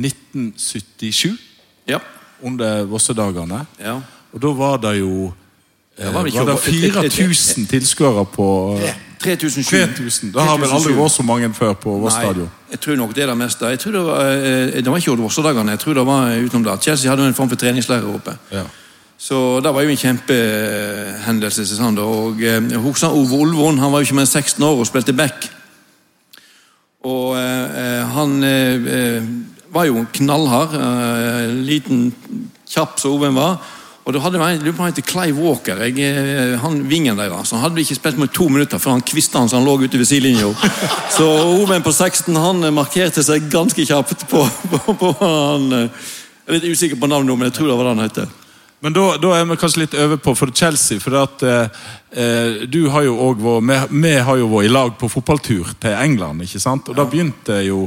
1977. 0.00 1.36
Ja. 1.86 1.98
Under 2.42 2.84
Vossedagene. 2.84 3.66
ja. 3.80 4.00
Og 4.32 4.40
da 4.40 4.48
var 4.56 4.76
det 4.80 4.98
jo 4.98 5.32
eh, 5.98 6.14
var 6.14 6.24
var, 6.24 6.44
det 6.52 6.58
4000 6.58 7.66
tilskuere 7.68 8.24
på 8.24 8.78
eh, 8.80 8.94
3007. 9.22 9.76
3000. 9.96 10.32
Det 10.32 10.42
har 10.42 10.58
vel 10.58 10.72
aldri 10.72 10.94
vært 10.96 11.12
så 11.12 11.22
mange 11.22 11.52
før 11.54 11.72
på 11.78 11.98
Voss 12.00 12.16
stadion. 12.16 12.50
jeg 12.70 12.80
tror 12.80 12.96
nok 12.96 13.14
det 13.14 13.22
er 13.22 13.26
det 13.26 13.36
meste. 13.38 13.66
Jeg 13.66 13.78
tror 13.78 13.92
det 13.92 14.04
var, 14.06 14.20
eh, 14.30 14.84
det 14.84 14.86
var 14.86 14.96
ikke 14.96 15.10
under 15.10 15.24
Vossedagene, 15.24 15.70
jeg 15.70 15.78
tror 15.78 15.94
det 15.94 16.06
var 16.06 16.36
utenom 16.36 16.64
det. 16.64 16.82
Chelsea 16.82 17.10
hadde 17.10 17.26
en 17.26 17.34
form 17.34 17.48
for 17.48 17.56
treningsleir 17.56 18.14
oppe. 18.14 18.36
Ja. 18.52 18.64
Så 19.18 19.60
det 19.60 19.74
var 19.74 19.82
jo 19.82 19.88
en 19.88 19.96
kjempehendelse. 19.96 21.66
Sånn. 21.76 21.98
Og 21.98 22.40
eh, 22.42 22.58
jeg 22.58 22.80
husker 22.82 23.14
Ove 23.14 23.38
Olvon, 23.44 23.78
han 23.78 23.92
var 23.92 24.02
jo 24.02 24.08
ikke 24.08 24.18
mer 24.18 24.26
enn 24.26 24.32
16 24.32 24.64
år 24.66 24.80
og 24.82 24.88
spilte 24.88 25.12
back. 25.12 25.50
Og 27.06 27.36
eh, 27.38 28.02
han 28.14 28.42
eh, 28.46 28.88
eh, 28.96 29.28
var 29.72 29.88
jo 29.88 30.04
knallhard. 30.12 30.74
Eh, 30.76 31.54
liten, 31.64 32.10
kjapp 32.68 33.00
som 33.00 33.16
Oven 33.16 33.36
var. 33.36 33.56
Og 34.02 34.14
da 34.14 34.18
hadde 34.24 34.40
en 34.42 34.64
lurer 34.64 34.74
på 34.74 34.82
han 34.82 34.90
heter 34.90 35.04
Clive 35.06 35.38
Walker, 35.38 35.78
jeg, 35.86 35.94
eh, 36.02 36.56
han 36.58 36.80
vingen 36.90 37.16
deres. 37.16 37.52
Han 37.54 37.62
hadde 37.62 37.84
ikke 37.84 37.94
spilt 38.00 38.18
med 38.18 38.32
to 38.34 38.48
minutter 38.50 38.80
før 38.82 38.96
han 38.96 39.04
kvista 39.06 39.38
han 39.38 39.50
så 39.50 39.60
han 39.60 39.68
lå 39.68 39.76
ute 39.84 40.00
ved 40.00 40.08
sidelinja. 40.10 40.50
Så 41.16 41.28
Oven 41.28 41.84
på 41.84 41.92
16 41.92 42.34
han 42.34 42.64
eh, 42.64 42.74
markerte 42.74 43.22
seg 43.22 43.46
ganske 43.52 43.86
kjapt 43.86 44.26
på, 44.30 44.42
på, 44.72 44.96
på 44.98 45.12
han 45.20 45.68
Jeg 45.76 46.48
er 46.48 46.56
litt 46.56 46.70
usikker 46.72 46.98
på 46.98 47.06
navnet, 47.06 47.36
men 47.38 47.50
jeg 47.50 47.60
tror 47.60 47.70
det 47.70 47.78
var 47.78 47.86
det 47.86 47.94
han 47.94 48.06
het. 48.08 48.38
Men 48.82 48.96
da, 48.96 49.04
da 49.22 49.36
er 49.38 49.44
vi 49.46 49.56
kanskje 49.60 49.84
litt 49.84 49.94
over 49.94 50.18
på 50.18 50.34
for 50.34 50.50
Chelsea. 50.50 50.98
For 50.98 51.14
at, 51.20 51.44
eh, 51.46 52.64
du 52.66 52.88
har 52.90 53.06
jo 53.06 53.14
også 53.14 53.44
vært, 53.44 53.92
vi, 53.92 54.00
vi 54.02 54.16
har 54.18 54.40
jo 54.40 54.48
vært 54.50 54.66
i 54.66 54.72
lag 54.72 54.96
på 54.98 55.12
fotballtur 55.12 55.76
til 55.78 55.94
England. 55.94 56.42
ikke 56.42 56.58
sant? 56.64 56.90
Og 56.90 56.98
da 56.98 57.06
begynte 57.06 57.62
jo 57.62 57.84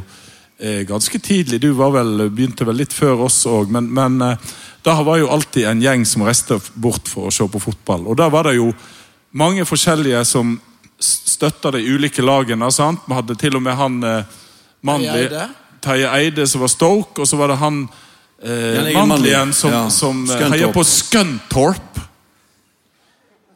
ganske 0.87 1.19
tidlig. 1.19 1.61
Du 1.61 1.71
var 1.71 1.91
vel, 1.91 2.29
begynte 2.29 2.65
vel 2.65 2.79
litt 2.79 2.93
før 2.93 3.25
oss 3.27 3.41
òg. 3.49 3.71
Men, 3.71 3.89
men 3.93 4.21
eh, 4.21 4.53
da 4.85 4.95
var 5.03 5.19
jo 5.19 5.31
alltid 5.33 5.67
en 5.67 5.81
gjeng 5.81 6.05
som 6.07 6.23
reiste 6.23 6.59
bort 6.73 7.09
for 7.11 7.27
å 7.27 7.33
se 7.33 7.47
på 7.47 7.59
fotball. 7.59 8.07
Og 8.07 8.17
da 8.19 8.29
var 8.31 8.47
det 8.47 8.55
jo 8.59 8.69
mange 9.35 9.65
forskjellige 9.67 10.23
som 10.29 10.55
støtta 10.99 11.73
de 11.75 11.83
ulike 11.83 12.23
lagene. 12.23 12.71
sant? 12.71 13.03
Vi 13.07 13.17
hadde 13.17 13.35
til 13.35 13.57
og 13.59 13.65
med 13.65 13.75
han 13.75 13.99
eh, 14.03 14.41
Mandli, 14.85 15.25
Eide. 15.25 15.49
Terje 15.83 16.11
Eide 16.15 16.47
som 16.47 16.63
var 16.63 16.71
Stoke, 16.71 17.21
og 17.21 17.27
så 17.27 17.37
var 17.37 17.51
det 17.51 17.59
han 17.59 17.83
eh, 18.41 18.93
Mandlien 18.95 19.53
som, 19.53 19.73
Ja, 19.73 19.83
som 19.91 20.23
heia 20.29 20.49
heier 20.53 20.73
på 20.73 20.85
Scunthorpe. 20.87 22.05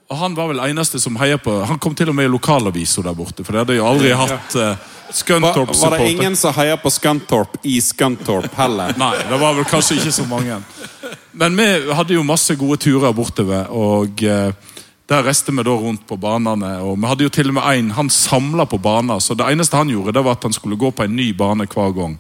Og 0.10 0.18
han 0.18 0.36
var 0.36 0.50
vel 0.50 0.64
eneste 0.66 0.98
som 0.98 1.20
heier 1.22 1.38
på 1.38 1.54
Han 1.70 1.78
kom 1.78 1.94
til 1.94 2.10
og 2.10 2.16
med 2.18 2.26
i 2.26 2.32
lokalavisa 2.34 3.04
der 3.06 3.14
borte, 3.14 3.46
for 3.46 3.54
det 3.54 3.62
hadde 3.62 3.76
jo 3.78 3.86
aldri 3.86 4.16
hatt 4.18 4.56
uh, 5.10 5.42
Var, 5.42 5.90
var 5.90 5.98
det 5.98 6.12
ingen 6.12 6.36
som 6.36 6.54
heier 6.54 6.78
på 6.78 6.90
Scunthorpe 6.90 7.60
i 7.64 7.82
Scunthorpe 7.82 8.54
heller? 8.56 8.94
Nei, 9.02 9.16
det 9.30 9.40
var 9.42 9.58
vel 9.58 9.68
kanskje 9.70 9.98
ikke 10.00 10.14
så 10.14 10.26
mange. 10.30 10.60
Men 11.32 11.58
vi 11.58 11.68
hadde 11.94 12.14
jo 12.14 12.26
masse 12.26 12.56
gode 12.60 12.80
turer 12.84 13.14
bortover, 13.16 13.70
og 13.72 14.24
eh, 14.24 14.52
der 15.10 15.26
reiste 15.26 15.54
vi 15.56 15.66
da 15.66 15.74
rundt 15.74 16.06
på 16.08 16.18
banene. 16.20 16.76
Og 16.86 16.98
vi 17.00 17.10
hadde 17.10 17.26
jo 17.26 17.34
til 17.34 17.50
og 17.50 17.58
med 17.58 17.70
en, 17.72 17.92
Han 17.98 18.10
samla 18.14 18.66
på 18.70 18.78
baner, 18.78 19.20
så 19.20 19.34
det 19.38 19.48
eneste 19.50 19.78
han 19.78 19.90
gjorde, 19.90 20.14
det 20.14 20.26
var 20.26 20.38
at 20.38 20.44
han 20.46 20.54
skulle 20.54 20.78
gå 20.78 20.92
på 20.92 21.06
en 21.06 21.16
ny 21.16 21.32
bane 21.34 21.66
hver 21.66 21.94
gang. 21.96 22.18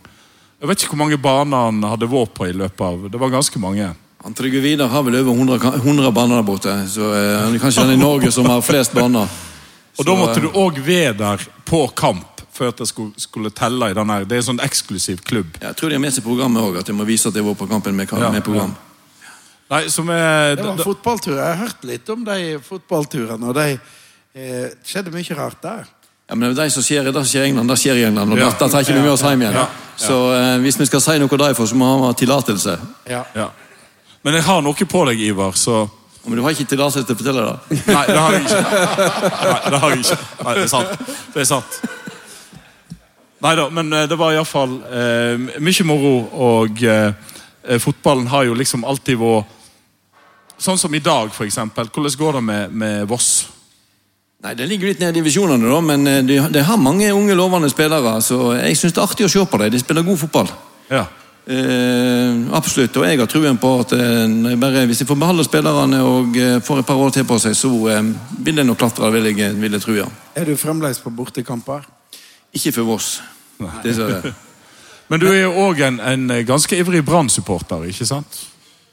Jeg 0.60 0.69
vet 0.69 0.82
ikke 0.82 0.95
hvor 0.95 1.04
mange 1.06 1.17
baner 1.21 1.69
han 1.69 1.84
hadde 1.84 2.10
vært 2.12 2.34
på 2.36 2.49
i 2.49 2.56
løpet 2.56 2.82
av 2.84 3.06
Det 3.12 3.19
var 3.19 3.30
ganske 3.32 3.60
mange. 3.60 3.93
Han 4.23 4.34
Trygve 4.36 4.60
Vidar 4.60 4.89
har 4.91 5.06
vel 5.08 5.15
over 5.21 5.32
100, 5.32 5.78
100 5.80 6.12
baner 6.12 6.41
der 6.41 6.47
borte. 6.47 6.73
Så 6.91 7.13
eh, 7.15 7.38
han 7.39 7.56
er 7.56 7.62
kanskje 7.62 7.86
den 7.88 7.99
i 7.99 8.02
Norge 8.02 8.32
som 8.36 8.49
har 8.52 8.65
flest 8.65 8.95
baner. 8.97 9.30
Og 9.99 10.08
da 10.08 10.15
måtte 10.15 10.41
du 10.43 10.49
òg 10.56 10.80
være 10.84 11.13
der 11.19 11.45
på 11.67 11.86
kamp 11.95 12.38
for 12.60 12.74
at 12.74 12.82
det 12.84 12.89
skulle, 12.91 13.15
skulle 13.22 13.52
telle 13.56 13.89
i 13.91 13.95
den 13.98 14.12
her. 14.12 14.28
Det 14.28 14.38
er 14.38 14.43
en 14.43 14.50
sånn 14.52 14.62
eksklusiv 14.65 15.24
klubb. 15.28 15.56
Jeg 15.63 15.78
tror 15.80 15.91
de 15.91 15.98
har 15.98 16.04
med 16.04 16.15
seg 16.15 16.26
programmet 16.28 16.63
òg, 16.63 16.82
at 16.82 16.91
de 16.91 16.95
må 16.98 17.08
vise 17.08 17.32
at 17.32 17.36
de 17.38 17.43
var 17.45 17.56
på 17.58 17.67
kampen 17.72 17.95
med, 17.95 18.12
Ja, 18.12 18.32
med 18.34 18.43
program. 18.43 18.76
Nei, 19.69 19.84
er 19.86 20.56
Det 20.58 20.65
var 20.65 20.74
en 20.74 20.84
fotballtur. 20.84 21.36
Jeg 21.38 21.45
har 21.45 21.60
hørt 21.62 21.84
litt 21.86 22.10
om 22.10 22.26
de 22.26 22.58
fotballturene, 22.65 23.52
og 23.52 23.56
det 23.56 23.67
eh, 24.34 24.69
skjedde 24.84 25.13
mye 25.13 25.38
rart 25.38 25.62
der. 25.62 25.88
Ja, 26.30 26.36
men 26.36 26.56
det 26.56 26.72
som 26.74 26.84
skjer, 26.86 27.06
det 27.06 27.13
som 27.13 27.26
skjer 27.26 27.45
i 27.45 27.50
England, 27.50 27.69
det 27.69 27.78
skjer 27.82 28.02
i 28.02 28.04
England. 28.06 28.34
Og 28.34 28.38
Ja. 28.38 28.50
det 28.50 28.72
tar 28.72 28.82
ikke 28.82 28.93
vi 28.93 29.02
med 29.02 29.12
oss 29.12 29.22
hjem 29.22 29.41
igjen. 29.41 29.54
Ja. 29.54 29.67
Så 29.98 30.17
eh, 30.34 30.58
hvis 30.62 30.80
vi 30.80 30.86
skal 30.86 31.02
si 31.02 31.17
noe 31.22 31.38
derfor, 31.38 31.65
så 31.65 31.76
må 31.76 31.86
vi 31.98 32.06
ha 32.06 32.13
tillatelse. 32.13 32.76
Ja. 33.10 33.24
ja. 33.36 33.48
Men 34.24 34.34
jeg 34.38 34.43
har 34.43 34.62
noe 34.62 34.74
på 34.74 35.06
deg, 35.10 35.22
Ivar, 35.22 35.54
så 35.58 35.88
Men 36.26 36.36
du 36.38 36.43
har 36.43 36.52
ikke 36.52 36.67
tillatelse 36.67 37.06
til 37.08 37.15
å 37.15 37.17
fortelle 37.17 37.43
det? 37.45 37.78
Nei, 37.88 38.06
det 38.06 38.17
har 38.19 38.34
jeg 38.36 38.41
ikke. 38.43 38.62
Nei, 39.50 39.60
det 39.72 39.80
har 39.80 39.89
jeg 39.89 40.00
ikke. 40.04 40.17
Nei, 40.43 40.54
det 40.54 40.63
er 40.63 40.67
sant. 40.67 41.13
Det 41.34 41.41
er 41.41 41.48
sant. 41.48 41.80
Nei 43.39 43.54
da, 43.56 43.69
men 43.71 43.93
eh, 43.93 44.08
det 44.10 44.17
var 44.19 44.34
iallfall 44.36 44.73
eh, 44.91 45.60
mye 45.63 45.86
moro, 45.88 46.15
og 46.49 46.84
eh, 46.84 47.13
eh, 47.63 47.80
fotballen 47.80 48.28
har 48.32 48.49
jo 48.49 48.58
liksom 48.58 48.86
alltid 48.88 49.21
vært 49.21 49.56
Sånn 50.60 50.75
som 50.75 50.91
i 50.91 50.99
dag, 50.99 51.30
eksempel. 51.32 51.88
Hvordan 51.88 52.15
går 52.19 52.34
det 52.36 52.39
med, 52.43 52.73
med 52.75 53.04
Voss? 53.08 53.47
Nei, 54.43 54.52
Det 54.60 54.65
ligger 54.67 54.89
litt 54.89 54.99
ned 54.99 55.13
i 55.13 55.21
divisjonene, 55.21 55.69
da, 55.71 55.78
men 55.80 56.04
det 56.04 56.15
de, 56.28 56.39
de 56.52 56.63
har 56.67 56.75
mange 56.75 57.08
unge, 57.15 57.32
lovende 57.32 57.69
spillere. 57.71 58.17
Så 58.19 58.58
jeg 58.58 58.75
syns 58.75 58.91
det 58.91 58.99
er 58.99 59.08
artig 59.08 59.28
å 59.30 59.32
se 59.32 59.45
på 59.47 59.62
dem. 59.62 59.71
De 59.71 59.80
spiller 59.80 60.04
god 60.04 60.19
fotball. 60.19 60.52
Ja. 60.91 61.06
Eh, 61.49 62.36
absolutt. 62.54 62.97
Og 62.99 63.06
jeg 63.08 63.17
har 63.17 63.30
truen 63.32 63.58
på 63.58 63.71
at 63.82 63.93
eh, 63.95 64.58
bare, 64.60 64.84
hvis 64.86 64.99
de 65.02 65.08
får 65.10 65.17
beholde 65.17 65.45
spillerne 65.47 66.02
og 66.06 66.36
eh, 66.38 66.60
får 66.62 66.84
et 66.84 66.89
par 66.91 66.99
år 67.02 67.15
til 67.15 67.25
på 67.25 67.39
seg, 67.41 67.56
så 67.58 67.71
eh, 67.89 68.12
vil 68.45 68.60
de 68.60 68.67
nok 68.67 68.78
klatre, 68.84 69.10
vil 69.15 69.32
jeg, 69.32 69.56
vil 69.58 69.80
jeg 69.80 69.86
tro. 69.86 69.95
Ja. 69.97 70.06
Er 70.38 70.45
du 70.45 70.54
fremdeles 70.60 70.99
på 71.02 71.10
bortekamper? 71.15 71.88
Ikke 72.56 72.72
for 72.76 72.88
Voss. 72.90 73.10
Jeg. 73.60 74.34
Men 75.10 75.20
du 75.22 75.28
er 75.32 75.42
jo 75.44 75.52
òg 75.68 75.82
en, 75.88 76.00
en 76.00 76.30
ganske 76.46 76.78
ivrig 76.78 77.02
Brann-supporter, 77.06 77.88
ikke 77.90 78.06
sant? 78.06 78.40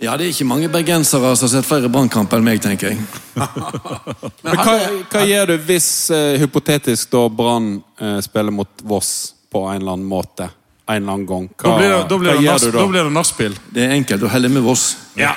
Ja, 0.01 0.12
det 0.21 0.27
er 0.27 0.33
ikke 0.35 0.45
mange 0.49 0.69
bergensere 0.69 1.31
som 1.37 1.47
har 1.47 1.53
sett 1.55 1.64
flere 1.69 1.88
brannkamper 1.92 2.37
enn 2.40 2.45
meg, 2.45 2.59
tenker 2.61 2.90
jeg. 2.92 2.99
Men 4.45 4.59
hva, 4.61 4.75
hva 5.12 5.23
gjør 5.25 5.55
du 5.55 5.57
hvis 5.71 5.87
uh, 6.12 6.35
hypotetisk 6.40 7.09
da 7.14 7.23
Brann 7.33 7.79
uh, 8.03 8.19
spiller 8.25 8.53
mot 8.53 8.85
Voss 8.85 9.12
på 9.53 9.62
en 9.71 9.81
eller 9.81 9.97
annen 9.97 10.09
måte? 10.11 10.51
En 10.87 11.01
eller 11.01 11.14
annen 11.16 11.25
gang. 11.27 11.47
Hva, 11.57 11.71
Da 11.71 11.79
blir 11.81 11.88
det, 11.95 12.03
da 12.12 12.19
blir 12.21 12.31
hva 12.31 12.37
det, 12.37 12.45
gjør 12.45 12.61
du 12.61 12.66
da 12.66 12.77
da? 12.77 12.87
blir 12.92 13.09
det 13.09 13.14
nachspiel. 13.16 13.57
Det 13.73 13.87
er 13.87 13.95
enkelt 13.97 14.27
å 14.29 14.33
helle 14.37 14.53
med 14.53 14.62
Voss. 14.69 14.85
Ja. 15.19 15.33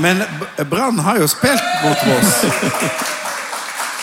Men 0.00 0.22
B- 0.38 0.68
Brann 0.70 1.02
har 1.02 1.18
jo 1.20 1.26
spilt 1.30 1.66
mot 1.82 2.06
Voss. 2.06 2.38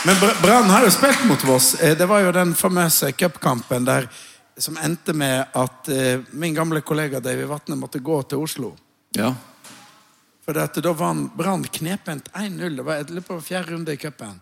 Men 0.06 0.16
Brann 0.42 0.70
har 0.70 0.86
jo 0.86 0.92
spilt 0.92 1.26
mot 1.28 1.44
Voss. 1.44 1.74
Eh, 1.76 1.98
Det 1.98 2.06
var 2.06 2.20
jo 2.24 2.32
den 2.32 2.54
famøse 2.56 3.12
cupkampen 3.12 3.86
der 3.86 4.08
som 4.58 4.78
endte 4.80 5.14
med 5.14 5.46
at 5.56 5.90
eh, 5.92 6.20
min 6.32 6.56
gamle 6.56 6.82
kollega 6.82 7.20
Davy 7.20 7.44
Vatne 7.48 7.76
måtte 7.76 8.00
gå 8.00 8.22
til 8.24 8.44
Oslo. 8.44 8.74
Ja. 9.16 9.34
For 10.46 10.56
dette, 10.56 10.82
da 10.82 10.94
vant 10.96 11.36
Brann 11.36 11.66
knepent 11.68 12.32
1-0. 12.34 12.78
Det 12.78 12.86
var 12.86 13.12
løp 13.12 13.28
på 13.28 13.42
fjerde 13.44 13.76
runde 13.76 13.94
i 13.94 14.00
cupen. 14.00 14.40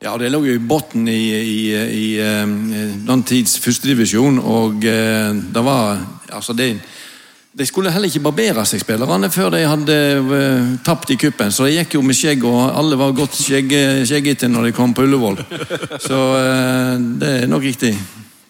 Ja, 0.00 0.14
det 0.16 0.30
lå 0.32 0.42
jo 0.46 0.54
i 0.56 0.60
bunnen 0.64 1.08
i, 1.08 1.32
i, 1.36 1.56
i 1.76 2.04
i 2.20 2.84
den 3.04 3.24
tids 3.28 3.58
førstedivisjon, 3.60 4.38
og 4.38 4.84
eh, 4.84 5.32
det 5.32 5.64
var 5.64 6.00
Altså, 6.30 6.52
det 6.54 6.76
de 7.60 7.66
skulle 7.68 7.90
heller 7.92 8.08
ikke 8.08 8.22
barbere 8.24 8.62
seg, 8.64 8.80
spillerne, 8.80 9.28
før 9.32 9.50
de 9.52 9.58
hadde 9.68 9.96
eh, 10.38 10.70
tapt 10.86 11.12
i 11.12 11.18
kuppen. 11.20 11.52
Så 11.52 11.66
de 11.68 11.74
gikk 11.74 11.98
jo 11.98 12.00
med 12.04 12.16
skjegg, 12.16 12.44
og 12.48 12.70
alle 12.72 12.96
var 12.96 13.12
godt 13.16 13.36
skjegg, 13.36 13.74
skjeggete 14.08 14.48
når 14.48 14.70
de 14.70 14.76
kom 14.78 14.94
på 14.96 15.04
Ullevål. 15.04 15.36
Så 16.00 16.20
eh, 16.38 16.94
det 17.20 17.34
er 17.42 17.50
nok 17.50 17.66
riktig. 17.68 17.92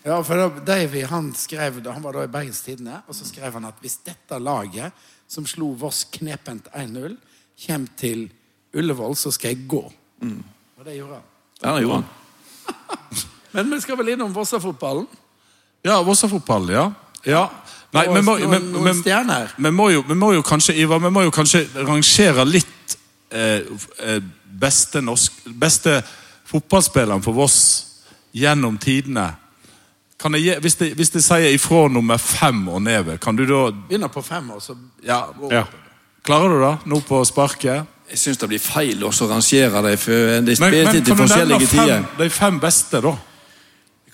Ja, 0.04 0.20
for 0.24 0.38
da, 0.38 0.46
Davy 0.64 1.02
han 1.10 1.32
skrev, 1.36 1.82
han 1.90 2.04
var 2.04 2.16
da 2.16 2.28
i 2.28 2.30
Bergens 2.30 2.62
Tidende, 2.64 3.02
og 3.10 3.18
så 3.18 3.26
skrev 3.26 3.58
han 3.58 3.66
at 3.68 3.82
hvis 3.82 3.98
dette 4.06 4.38
laget, 4.38 4.94
som 5.30 5.46
slo 5.46 5.72
Voss 5.78 6.04
knepent 6.14 6.70
1-0, 6.70 7.18
kommer 7.66 7.98
til 7.98 8.24
Ullevål, 8.78 9.18
så 9.18 9.34
skal 9.34 9.56
jeg 9.56 9.66
gå. 9.68 9.82
Og 10.22 10.86
det 10.86 10.96
gjorde 10.96 11.18
han. 11.18 11.26
Ja, 11.60 11.74
det 11.74 11.82
gjorde 11.84 11.98
han. 11.98 12.08
Men 13.58 13.74
vi 13.74 13.82
skal 13.82 13.98
vel 13.98 14.14
innom 14.14 14.32
Vossa-fotballen? 14.34 15.10
Ja, 15.82 15.98
Vossa-fotball, 16.06 16.70
ja. 16.72 16.86
ja. 17.26 17.44
Nei, 17.92 18.06
Og 18.06 18.14
vi 18.16 18.20
må, 18.22 18.36
noen- 18.38 18.50
men- 18.50 18.72
noen 18.72 18.84
men- 18.84 19.00
stjerner. 19.02 19.48
Vi 19.58 19.70
må, 19.70 19.88
jo, 19.90 20.04
vi 20.08 20.14
må 20.14 20.32
jo 20.34 20.42
kanskje, 20.42 20.74
Ivar, 20.78 20.98
vi 21.02 21.10
må 21.10 21.22
jo 21.24 21.30
kanskje 21.30 21.64
rangere 21.86 22.44
litt 22.46 22.96
eh, 23.32 23.60
eh, 23.98 24.20
beste, 24.60 25.00
norsk, 25.02 25.32
beste 25.58 26.02
fotballspilleren 26.50 27.22
for 27.22 27.32
Voss 27.32 27.86
gjennom 28.34 28.78
tidene. 28.78 29.32
Kan 30.20 30.34
jeg, 30.34 30.60
hvis, 30.60 30.74
de, 30.76 30.90
hvis 30.94 31.10
de 31.10 31.22
sier 31.22 31.54
ifra 31.54 31.88
nummer 31.88 32.16
fem 32.20 32.68
og 32.68 32.82
nedover, 32.82 33.16
kan 33.18 33.36
du 33.36 33.44
da 33.48 33.70
Begynner 33.88 34.08
på 34.12 34.22
fem 34.22 34.50
og 34.50 34.62
så 34.62 34.76
ja, 35.06 35.22
Ja. 35.50 35.64
Klarer 36.22 36.48
du 36.52 36.60
det 36.60 36.86
nå 36.86 37.00
på 37.08 37.22
sparket? 37.24 37.86
Jeg 38.10 38.18
syns 38.18 38.36
det 38.42 38.48
blir 38.50 38.58
feil 38.60 39.00
å 39.06 39.10
rangere 39.30 39.82
dem, 39.82 39.96
for 39.98 40.40
de 40.44 40.56
spilte 40.56 41.00
til 41.04 41.16
forskjellige 41.16 41.66
tider. 41.70 42.04
de 42.18 42.28
fem 42.30 42.58
beste, 42.60 43.00
da? 43.00 43.14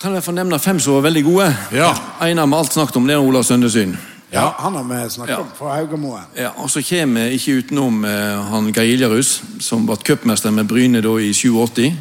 Kan 0.00 0.12
jeg 0.14 0.24
få 0.26 0.32
nevne 0.37 0.59
fem 0.61 0.80
som 0.80 0.98
var 0.98 1.06
veldig 1.06 1.22
gode. 1.24 1.46
Ja. 1.72 1.88
En 2.20 2.38
av 2.38 2.44
dem 2.44 2.54
alt 2.54 2.72
snakket 2.74 2.96
om, 3.00 3.06
det 3.09 3.14
er 3.16 3.22
Olav 3.24 3.46
Søndesyn. 3.48 3.94
Ja, 4.32 4.50
han 4.59 4.74
har 4.74 4.85
vi 4.85 5.11
snakket 5.11 5.30
Ja. 5.37 5.40
om 5.40 5.48
fra 5.59 5.74
Haugamoen. 5.76 6.22
Ja, 6.37 6.50
og 6.56 6.70
så 6.70 6.82
kommer 6.82 7.28
vi 7.30 7.35
ikke 7.38 7.62
utenom 7.62 8.04
eh, 8.04 8.42
han 8.50 8.72
Geir 8.72 8.92
Iljarus, 8.92 9.42
som 9.61 9.87
ble 9.87 9.96
cupmester 9.96 10.50
med 10.50 10.66
Bryne 10.68 11.00
da 11.00 11.14
i 11.16 11.32
87. 11.32 11.92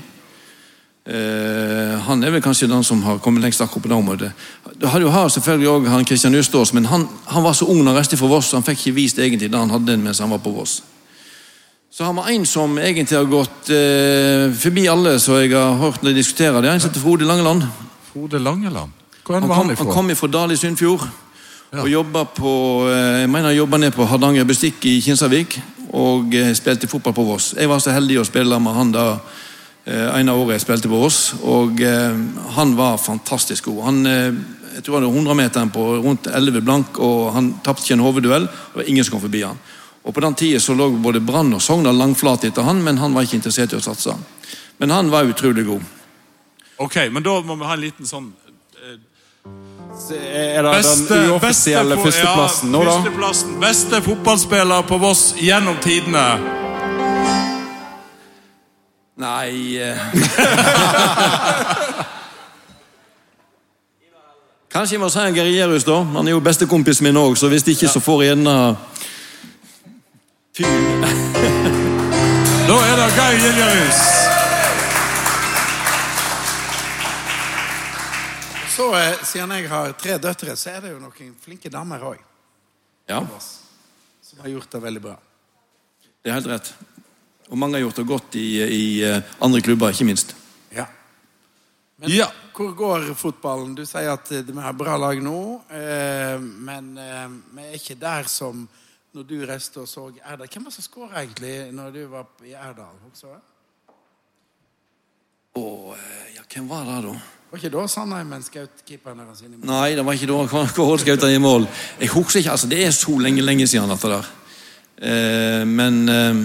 Eh, 1.07 1.99
han 2.07 2.23
er 2.23 2.31
vel 2.31 2.41
kanskje 2.41 2.67
den 2.67 2.83
som 2.83 3.03
har 3.03 3.19
kommet 3.19 3.43
lengst 3.43 3.61
akkurat 3.61 3.83
på 3.83 3.87
det 3.87 3.95
området. 3.95 4.31
Du 4.81 4.87
jo 4.99 5.09
her 5.09 5.27
selvfølgelig 5.27 5.69
også 5.69 5.89
han 5.89 6.05
Kristian 6.05 6.35
Østås, 6.35 6.73
men 6.73 6.85
han, 6.85 7.07
han 7.27 7.43
var 7.43 7.53
så 7.53 7.65
ung 7.65 7.79
da 7.85 7.91
han 7.93 7.97
reiste 7.99 8.17
fra 8.17 8.27
Voss, 8.27 8.45
så 8.49 8.57
han 8.57 8.63
fikk 8.63 8.79
ikke 8.87 8.95
vist 8.95 9.19
egentlig 9.19 9.51
det 9.51 9.59
han 9.59 9.69
hadde 9.71 9.97
mens 9.97 10.19
han 10.19 10.29
var 10.29 10.37
på 10.43 10.51
Voss. 10.51 10.81
Så 11.91 12.03
har 12.03 12.13
vi 12.13 12.35
en 12.35 12.45
som 12.45 12.77
egentlig 12.77 13.17
har 13.17 13.25
gått 13.31 13.69
eh, 13.69 14.51
forbi 14.51 14.87
alle 14.91 15.19
som 15.19 15.37
jeg 15.39 15.53
har 15.53 15.77
hørt 15.79 16.01
når 16.03 16.09
de 16.11 16.17
diskuterer. 16.17 16.61
Det 16.61 16.69
er 16.69 16.73
en 16.73 16.79
som 16.81 16.89
heter 16.89 17.01
Frode 17.05 17.23
Langeland. 17.25 17.63
Frode 18.15 18.39
Langeland. 18.39 18.91
Hvor 19.25 19.33
Han 19.33 19.49
var 19.49 19.55
kom, 19.55 19.67
han 19.67 19.77
han 19.77 19.87
kom 19.91 20.15
fra 20.15 20.27
Dal 20.27 20.51
i 20.51 20.55
Sunnfjord 20.55 21.01
og 21.75 21.89
jobba 21.89 22.21
på 22.23 22.51
eh, 22.87 23.21
Jeg 23.21 23.29
mener 23.29 23.49
han 23.49 23.57
jobba 23.57 23.77
ned 23.77 23.91
på 23.91 24.05
Hardanger 24.07 24.45
Bestikk 24.47 24.85
i 24.87 25.01
Kinsarvik 25.03 25.57
og 25.91 26.35
eh, 26.35 26.53
spilte 26.55 26.87
fotball 26.87 27.13
på 27.13 27.25
Voss. 27.27 27.49
Jeg 27.59 27.67
var 27.67 27.81
så 27.83 27.91
heldig 27.91 28.21
å 28.21 28.23
spille 28.23 28.59
med 28.59 28.77
han 28.77 28.93
da 28.93 29.03
eh, 29.83 30.19
en 30.21 30.31
av 30.31 30.39
året 30.39 30.55
jeg 30.55 30.63
spilte 30.63 30.91
på 30.93 31.01
Voss, 31.01 31.33
og 31.43 31.83
han 32.55 32.71
var 32.77 33.01
fantastisk 33.03 33.67
god. 33.67 33.81
Han 33.89 33.99
jeg 34.05 34.85
tror 34.85 35.01
han 35.01 35.09
hadde 35.09 35.19
100-meteren 35.19 35.73
på 35.75 35.83
rundt 36.05 36.31
11 36.31 36.63
blank, 36.63 37.01
og 37.03 37.33
han 37.35 37.51
tapte 37.67 37.83
ikke 37.83 37.97
en 37.97 38.05
hovedduell. 38.05 38.47
og 38.47 38.77
Det 38.77 38.79
var 38.79 38.93
ingen 38.93 39.03
som 39.03 39.17
kom 39.17 39.25
forbi 39.25 39.43
han. 39.43 39.59
Og 40.03 40.15
På 40.15 40.23
den 40.23 40.39
tida 40.39 40.73
lå 40.73 40.89
både 41.03 41.19
Brann 41.19 41.51
og 41.53 41.61
Sogndal 41.61 41.99
langflate 41.99 42.47
etter 42.47 42.63
han, 42.63 42.79
men 42.83 42.97
han 43.03 43.13
var 43.13 43.27
ikke 43.27 43.41
interessert 43.41 43.75
i 43.75 43.81
å 43.81 43.83
satse. 43.83 44.15
Men 44.79 44.95
han 44.95 45.11
var 45.11 45.27
utrolig 45.27 45.67
god. 45.67 45.94
Ok, 46.77 46.95
men 47.11 47.23
da 47.23 47.41
må 47.41 47.55
vi 47.55 47.65
ha 47.65 47.73
en 47.73 47.79
liten 47.79 48.05
sånn 48.07 48.33
Er 50.11 50.63
det 50.65 50.83
den 50.83 51.29
uoffisielle 51.31 51.95
beste, 51.95 52.03
førsteplassen 52.03 52.71
nå, 52.73 52.83
da? 52.83 52.91
Førsteplassen. 52.97 53.59
Beste 53.61 54.01
fotballspiller 54.03 54.81
på 54.89 54.97
Voss 54.99 55.35
gjennom 55.39 55.77
tidene. 55.83 56.39
Nei 59.15 59.77
eh. 59.79 59.95
Kanskje 64.75 64.95
jeg 64.97 64.99
må 64.99 65.07
si 65.07 65.23
en 65.23 65.37
Gerierus, 65.37 65.87
da. 65.87 66.03
Han 66.17 66.27
er 66.27 66.35
jo 66.35 66.43
bestekompisen 66.43 67.07
min 67.07 67.15
òg, 67.15 67.39
så 67.39 67.47
hvis 67.47 67.63
ikke, 67.71 67.87
så 67.87 68.03
får 68.03 68.27
jeg 68.27 68.35
Fy. 70.55 70.63
Da 72.65 72.73
er 72.81 72.95
det 72.99 73.09
Geir 73.15 73.37
Giljarhus. 73.39 74.24
Så 78.75 78.89
eh, 78.95 79.21
siden 79.23 79.51
jeg 79.55 79.69
har 79.71 79.93
tre 79.95 80.17
døtre, 80.19 80.55
så 80.59 80.73
er 80.75 80.81
det 80.83 80.89
jo 80.91 80.99
noen 80.99 81.35
flinke 81.39 81.69
damer 81.71 82.01
òg. 82.03 82.19
Ja, 83.07 83.21
Som 84.25 84.41
har 84.41 84.49
gjort 84.51 84.71
det 84.73 84.81
veldig 84.83 85.01
bra. 85.01 85.15
det 86.23 86.31
er 86.31 86.33
helt 86.39 86.49
rett. 86.49 86.73
Og 87.49 87.57
mange 87.61 87.77
har 87.77 87.83
gjort 87.85 87.95
det 88.01 88.07
godt 88.09 88.35
i, 88.35 88.47
i 88.63 89.03
eh, 89.05 89.21
andre 89.39 89.61
klubber, 89.61 89.93
ikke 89.93 90.07
minst. 90.09 90.33
Ja. 90.73 90.87
Men 91.97 92.09
Ja. 92.11 92.27
hvor 92.55 92.73
går 92.75 93.13
fotballen? 93.15 93.75
Du 93.75 93.85
sier 93.85 94.11
at 94.11 94.31
eh, 94.31 94.41
vi 94.43 94.59
har 94.59 94.73
bra 94.73 94.97
lag 94.97 95.21
nå, 95.23 95.61
eh, 95.69 96.39
men 96.41 96.95
vi 96.97 97.61
er 97.69 97.77
ikke 97.77 97.95
der 98.01 98.27
som 98.27 98.67
når 99.15 99.23
du 99.23 99.37
reiste 99.47 99.79
og 99.79 99.87
så 99.87 100.09
Erdal. 100.19 100.49
Hvem 100.51 100.65
var 100.65 100.73
det 100.73 100.75
som 100.75 100.83
skåra 100.89 101.21
egentlig 101.23 101.71
når 101.71 101.93
du 101.93 102.01
var 102.11 102.25
i 102.43 102.51
Erdal? 102.51 102.97
Eh, 105.55 106.35
ja, 106.35 106.41
hvem 106.51 106.67
var 106.67 106.83
det, 106.89 106.97
da? 107.05 107.15
Var 107.51 107.61
ikke 107.61 107.69
da 107.71 107.83
Sandheimen 107.87 108.41
skjøt 108.43 108.81
keeperen 108.87 109.21
deres 109.21 109.43
inn 109.45 109.53
i 109.53 109.59
mål? 109.59 109.67
Nei, 109.69 109.93
det 109.95 110.03
var 110.05 110.17
ikke 110.17 110.31
da 110.31 110.63
Kåre 110.75 110.97
skjøt 110.99 111.27
i 111.29 111.37
mål. 111.39 111.67
Jeg 112.01 112.09
husker 112.15 112.41
ikke, 112.41 112.55
altså 112.55 112.67
Det 112.71 112.81
er 112.83 112.91
så 112.95 113.13
lenge 113.21 113.45
lenge 113.45 113.67
siden 113.69 113.91
dette 113.93 114.09
der. 114.11 114.31
Eh, 114.95 115.61
men 115.67 116.09
eh, 116.09 116.39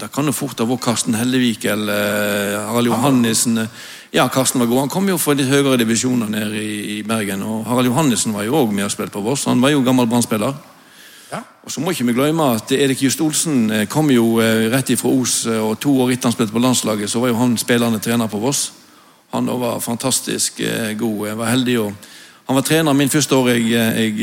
det 0.00 0.10
kan 0.12 0.26
jo 0.26 0.34
fort 0.34 0.58
ha 0.58 0.66
vært 0.66 0.82
Karsten 0.82 1.14
Hellevik 1.14 1.66
eller 1.70 1.94
eh, 1.94 2.58
Harald 2.66 2.90
Johannessen. 2.90 3.62
Ja, 4.12 4.26
Karsten 4.28 4.60
var 4.60 4.68
god. 4.68 4.82
Han 4.86 4.92
kom 4.92 5.08
jo 5.08 5.16
fra 5.20 5.36
litt 5.38 5.48
høyere 5.48 5.78
divisjoner 5.80 6.28
nede 6.34 6.58
i, 6.58 6.98
i 6.98 7.00
Bergen. 7.06 7.46
Og 7.46 7.62
Harald 7.70 7.92
Johannessen 7.92 8.34
var 8.34 8.48
jo 8.48 8.58
òg 8.64 8.74
med 8.74 8.88
og 8.88 8.92
spilte 8.92 9.14
på 9.14 9.24
Voss. 9.24 9.46
Han 9.48 9.62
var 9.62 9.72
jo 9.72 9.84
gammel 9.86 10.10
brannspiller. 10.10 10.58
Ja. 11.30 11.44
Og 11.62 11.72
så 11.72 11.80
må 11.80 11.94
ikke 11.94 12.10
vi 12.10 12.18
glemme 12.18 12.50
at 12.58 12.74
Erik 12.76 13.06
Just 13.06 13.22
Olsen 13.24 13.70
eh, 13.70 13.88
kom 13.88 14.10
jo 14.10 14.40
rett 14.42 14.90
ifra 14.90 15.14
Os, 15.14 15.46
og 15.46 15.78
to 15.80 15.94
år 16.02 16.16
etter 16.16 16.28
han 16.28 16.36
spilte 16.36 16.52
på 16.52 16.66
landslaget, 16.66 17.08
så 17.08 17.22
var 17.22 17.32
jo 17.32 17.40
han 17.40 17.56
spillende 17.60 18.02
trener 18.02 18.28
på 18.28 18.42
Voss. 18.42 18.70
Han 19.32 19.48
var 19.60 19.80
fantastisk 19.80 20.60
eh, 20.60 20.92
god. 20.98 21.26
Jeg 21.28 21.38
var 21.38 21.52
heldig 21.54 21.78
å 21.80 21.92
Han 22.42 22.56
var 22.58 22.64
trener 22.66 22.92
min 22.92 23.08
første 23.08 23.36
år 23.38 23.48
jeg, 23.52 23.68
jeg, 23.70 24.14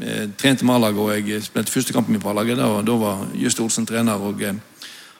eh, 0.00 0.28
trente 0.38 0.64
med 0.64 0.74
A-laget, 0.74 0.98
og 0.98 1.10
jeg 1.30 1.42
spilte 1.42 1.72
første 1.72 1.92
kampen 1.92 2.14
min 2.14 2.22
på 2.22 2.30
A-laget. 2.30 2.56
Da, 2.56 2.68
da 2.86 2.94
var 2.96 3.24
Just 3.34 3.60
Olsen 3.60 3.86
trener, 3.86 4.22
og 4.22 4.42
eh, 4.42 4.54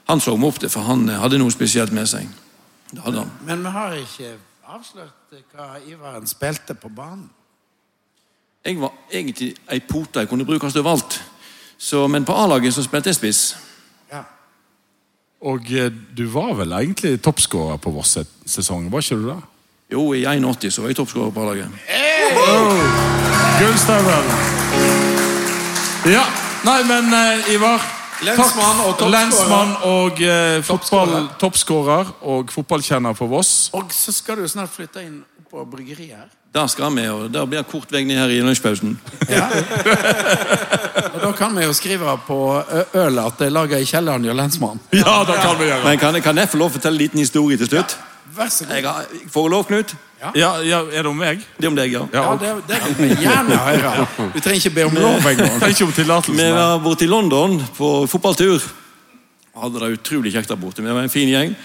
han 0.09 0.20
så 0.20 0.37
meg 0.37 0.48
opp 0.48 0.61
til, 0.62 0.70
for 0.70 0.87
han 0.87 1.09
eh, 1.09 1.18
hadde 1.18 1.40
noe 1.42 1.50
spesielt 1.50 1.92
med 1.92 2.06
seg. 2.09 2.30
Men 3.46 3.64
vi 3.66 3.74
har 3.74 3.98
ikke 3.98 4.30
avslørt 4.70 5.35
eh, 5.35 5.42
hva 5.52 5.83
Ivaren 5.90 6.26
spilte 6.30 6.74
på 6.78 6.88
banen. 6.88 7.28
Jeg 8.64 8.78
var 8.80 8.92
egentlig 9.11 9.54
ei 9.72 9.80
pote. 9.80 10.20
Jeg 10.20 10.28
kunne 10.28 10.44
brukes 10.44 10.76
overalt. 10.76 11.20
Så, 11.78 12.06
men 12.09 12.24
på 12.24 12.33
A-laget 12.37 12.74
så 12.74 12.83
spilte 12.85 13.09
jeg 13.09 13.16
spiss. 13.16 13.42
Og 15.40 15.70
eh, 15.72 15.88
du 16.16 16.26
var 16.29 16.53
vel 16.59 16.72
egentlig 16.76 17.14
toppskårer 17.24 17.79
på 17.81 17.92
Voss 17.94 18.18
sesong, 18.44 18.90
var 18.92 19.00
ikke 19.00 19.16
du 19.16 19.31
det? 19.31 19.38
Jo, 19.90 20.03
i 20.12 20.26
81 20.29 20.74
så 20.74 20.83
var 20.83 20.92
jeg 20.92 20.98
toppskårer 21.00 21.33
på 21.33 21.46
laget. 21.48 21.79
Hey! 21.88 22.11
Gullstøvel. 23.61 24.29
Ja. 26.12 26.26
Nei, 26.64 26.76
men 26.85 27.09
eh, 27.16 27.55
Ivar 27.55 27.81
Lensmann 28.20 28.83
og 28.85 28.92
toppskårer. 29.00 29.14
Lensmann 29.16 29.74
og 29.88 30.20
eh, 30.20 30.61
fotball, 30.64 31.16
toppskårer 31.40 32.12
og 32.20 32.53
fotballkjenner 32.53 33.16
for 33.16 33.33
Voss. 33.33 33.70
Og 33.72 33.88
så 33.96 34.12
skal 34.12 34.42
du 34.42 34.48
snart 34.48 34.72
flytte 34.76 35.07
inn 35.07 35.22
på 35.50 35.64
bryggeriet 35.66 36.14
her. 36.14 36.28
Der 36.54 36.66
skal 36.66 36.94
vi, 36.94 37.06
og 37.10 37.30
der 37.34 37.46
blir 37.46 37.62
kort 37.66 37.90
vei 37.90 38.04
ned 38.06 38.18
her 38.18 38.30
i 38.30 38.40
lunsjpausen. 38.42 38.92
Ja. 39.30 39.48
og 41.14 41.18
da 41.24 41.30
kan 41.38 41.56
vi 41.56 41.64
jo 41.64 41.72
skrive 41.74 42.14
på 42.26 42.38
ølet 42.94 43.24
at 43.24 43.38
det 43.38 43.48
er 43.48 43.54
laga 43.54 43.78
i 43.78 43.88
kjelleren 43.88 44.26
hos 44.26 44.38
lensmannen. 44.38 44.82
Ja, 44.94 45.20
det 45.26 45.40
kan 45.42 45.58
vi 45.58 45.66
gjøre. 45.70 45.82
Men 45.88 45.98
kan, 45.98 46.20
kan 46.22 46.38
jeg 46.38 46.50
få 46.52 46.60
lov 46.60 46.70
å 46.70 46.76
fortelle 46.76 46.98
en 46.98 47.02
liten 47.02 47.22
historie 47.22 47.58
til 47.58 47.70
slutt? 47.70 47.96
Vær 48.36 48.50
så 48.50 48.66
god. 48.66 48.76
Jeg 48.78 48.86
har, 48.86 49.10
får 49.34 49.48
jeg 49.48 49.54
lov, 49.56 49.66
Knut? 49.70 49.96
Ja, 50.20 50.50
ja, 50.62 50.80
Er 50.92 51.02
det 51.02 51.08
om 51.08 51.16
meg? 51.18 51.42
Det 51.56 51.66
er 51.66 51.70
om 51.72 51.78
deg, 51.78 51.94
ja. 51.96 52.04
Ja, 52.12 52.24
det, 52.38 52.52
det 52.68 52.80
vil 52.84 53.08
vi 53.08 53.24
gjerne 53.24 53.56
høre. 53.56 54.06
Du 54.34 54.38
trenger 54.38 54.60
ikke 54.60 54.74
be 54.76 54.84
om 54.86 54.98
lov 55.00 55.26
engang. 55.32 55.58
Vi 56.28 56.50
var 56.54 56.78
borte 56.84 57.06
i 57.06 57.10
London 57.10 57.58
på 57.78 57.92
fotballtur. 58.10 58.62
Hadde 59.60 59.82
det 59.82 59.94
utrolig 59.98 60.34
kjekt 60.34 60.52
der 60.52 60.60
borte. 60.60 60.84
Vi 60.84 60.92
var 60.92 61.02
en 61.02 61.12
fin 61.12 61.30
gjeng. 61.30 61.56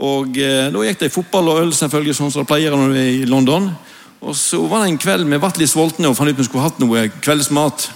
Og 0.00 0.36
eh, 0.40 0.68
Da 0.72 0.84
gikk 0.86 1.00
det 1.02 1.10
i 1.10 1.14
fotball 1.14 1.52
og 1.52 1.62
øl, 1.62 1.72
selvfølgelig, 1.76 2.16
sånn 2.16 2.32
som 2.32 2.44
det 2.44 2.50
pleier 2.50 2.74
når 2.76 2.92
du 2.92 2.98
er 3.00 3.14
i 3.20 3.28
London. 3.28 3.70
Og 4.20 4.36
Så 4.36 4.60
var 4.68 4.84
det 4.84 4.92
en 4.92 5.00
kveld 5.00 5.28
vi 5.28 5.40
ble 5.40 5.50
litt 5.60 5.72
sultne 5.72 6.10
og 6.10 6.16
fant 6.16 6.30
ut 6.30 6.38
vi 6.38 6.46
skulle 6.46 6.66
hatt 6.66 6.80
noe 6.82 7.08
kveldsmat. 7.20 7.90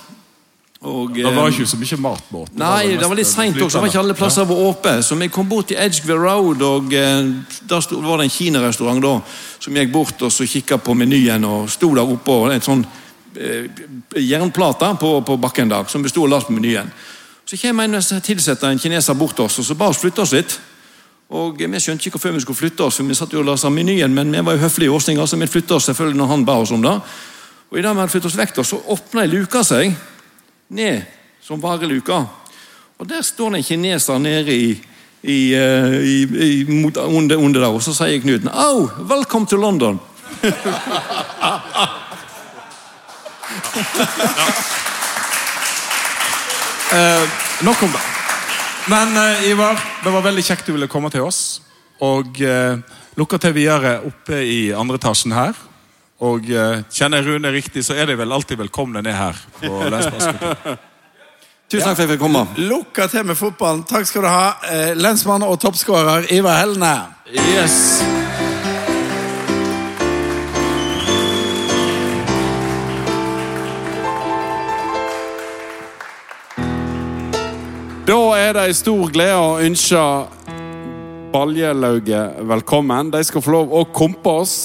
Og, 0.85 1.14
Det 1.17 1.25
eh, 1.25 1.37
var 1.37 1.49
ikke 1.49 1.67
så 1.67 1.79
mye 1.81 2.01
mat 2.05 2.25
på. 2.29 2.43
Nei, 2.61 2.97
det 3.01 3.09
var 3.09 3.17
litt 3.17 3.29
seint 3.29 3.57
også. 3.57 3.79
Det 3.79 3.81
var 3.81 3.93
ikke 3.93 4.03
alle 4.03 4.17
plasser 4.19 4.49
var 4.49 4.61
åpne. 4.67 4.99
Så 5.03 5.17
vi 5.17 5.31
kom 5.33 5.49
bort 5.49 5.71
til 5.73 5.81
Edgeville 5.81 6.21
Road, 6.21 6.61
og 6.62 6.93
eh, 6.93 7.31
der 7.69 7.88
var 8.05 8.21
det 8.21 8.29
en 8.29 8.35
kinarestaurant 8.35 9.05
da, 9.05 9.14
som 9.59 9.81
gikk 9.81 9.93
bort 9.93 10.23
og 10.23 10.33
så 10.33 10.45
kikka 10.49 10.77
på 10.85 10.97
menyen 10.97 11.45
og 11.49 11.71
sto 11.73 11.88
der 11.97 12.05
oppe 12.05 12.37
og 12.37 12.53
en 12.53 12.64
sånn 12.64 12.85
eh, 13.40 13.64
jernplate 14.21 14.93
på, 15.01 15.17
på 15.25 15.38
bakken 15.40 15.73
der, 15.73 15.88
som 15.88 16.05
besto 16.05 16.29
av 16.29 16.53
menyen. 16.53 16.93
Så 17.49 17.57
kommer 17.61 17.88
en 17.88 18.21
tilsetter, 18.25 18.69
en 18.69 18.81
kineser, 18.81 19.17
bort 19.17 19.37
til 19.37 19.49
oss 19.49 19.59
og 19.61 19.64
så 19.64 19.77
ba 19.77 19.88
oss 19.88 20.01
flytte 20.05 20.25
oss 20.25 20.37
litt. 20.37 20.61
Og 21.29 21.59
Vi 21.59 21.81
skjønte 21.81 22.09
ikke 22.09 22.19
hvorfor 22.19 22.35
vi 22.35 22.41
skulle 22.41 22.57
flytte 22.57 22.85
oss, 22.85 22.97
for 22.97 23.09
vi 23.09 23.15
satt 23.15 23.33
jo 23.33 23.41
og 23.41 23.47
leste 23.49 23.71
menyen, 23.71 24.15
men 24.15 24.33
vi 24.33 24.45
var 24.45 24.53
jo 24.53 24.59
høflige 24.67 24.91
åsninger, 24.91 25.27
så 25.27 25.37
vi 25.37 25.47
flytta 25.47 25.75
oss 25.75 25.85
selvfølgelig 25.85 26.19
når 26.19 26.27
han 26.27 26.45
ba 26.45 26.53
oss 26.61 26.71
om 26.71 26.83
det. 26.83 27.01
Og 27.71 27.79
i 27.79 27.83
det 27.83 27.91
vi 27.91 27.99
hadde 27.99 28.13
flyttet 28.13 28.31
oss 28.31 28.39
vekk, 28.39 28.65
så 28.65 28.81
åpna 28.93 29.23
ei 29.25 29.33
luke 29.33 29.65
seg 29.65 29.95
ned 30.69 31.03
som 31.43 31.63
vareluka. 31.63 32.25
Og 32.99 33.09
der 33.09 33.23
står 33.23 33.51
det 33.51 33.59
en 33.59 33.65
kineser 33.65 34.19
nede 34.19 34.55
i, 34.55 34.81
i, 35.23 35.55
eh, 35.55 35.97
i, 36.05 36.65
mot, 36.69 36.97
under, 36.97 37.37
under 37.37 37.61
der, 37.61 37.69
og 37.73 37.83
så 37.83 37.95
sier 37.97 38.21
Knuten 38.21 38.49
Au, 38.53 38.89
welcome 39.09 39.47
to 39.47 39.57
London. 39.57 40.01
Nok 47.65 47.83
om 47.83 47.91
det. 47.91 48.24
Men 48.90 49.16
eh, 49.16 49.51
Ivar, 49.51 49.81
det 50.05 50.12
var 50.12 50.25
veldig 50.27 50.44
kjekt 50.44 50.66
du 50.68 50.75
ville 50.75 50.90
komme 50.90 51.11
til 51.12 51.25
oss. 51.25 51.61
Og 52.05 52.40
uh, 52.42 52.81
lykke 53.16 53.38
til 53.40 53.55
videre 53.57 53.94
oppe 54.05 54.42
i 54.44 54.59
andre 54.77 54.99
etasjen 55.01 55.33
her. 55.33 55.57
Og 56.25 56.47
eh, 56.51 56.83
kjenner 56.94 57.20
jeg 57.20 57.35
Rune 57.35 57.51
riktig, 57.53 57.85
så 57.85 57.97
er 57.99 58.09
de 58.09 58.16
vel 58.18 58.33
alltid 58.33 58.61
velkomne 58.61 59.03
ned 59.05 59.16
her. 59.16 59.38
på 59.61 59.70
Lensmannskontoret. 59.92 60.90
Tusen 61.64 61.88
takk 61.88 61.97
for 61.97 62.05
at 62.05 62.05
jeg 62.05 62.12
fikk 62.12 62.23
komme. 62.23 62.44
Lukka 62.61 63.09
til 63.11 63.25
med 63.27 63.38
fotballen. 63.40 63.83
Takk 63.88 64.07
skal 64.09 64.27
du 64.27 64.31
ha. 64.31 64.47
Eh, 64.70 64.92
Lensmann 65.01 65.47
og 65.47 65.59
toppskårer 65.64 66.31
Ivar 66.37 66.61
Helne. 66.62 66.94
Yes. 67.33 68.34
Da 78.05 78.17
er 78.37 78.51
det 78.53 78.62
en 78.69 78.77
stor 78.77 79.09
glede 79.09 79.37
å 79.40 79.53
ønske 79.64 80.01
Baljelauget 81.33 82.43
velkommen. 82.45 83.09
De 83.14 83.23
skal 83.25 83.40
få 83.40 83.55
lov 83.55 83.71
å 83.73 83.81
kompe 83.97 84.35
oss, 84.43 84.59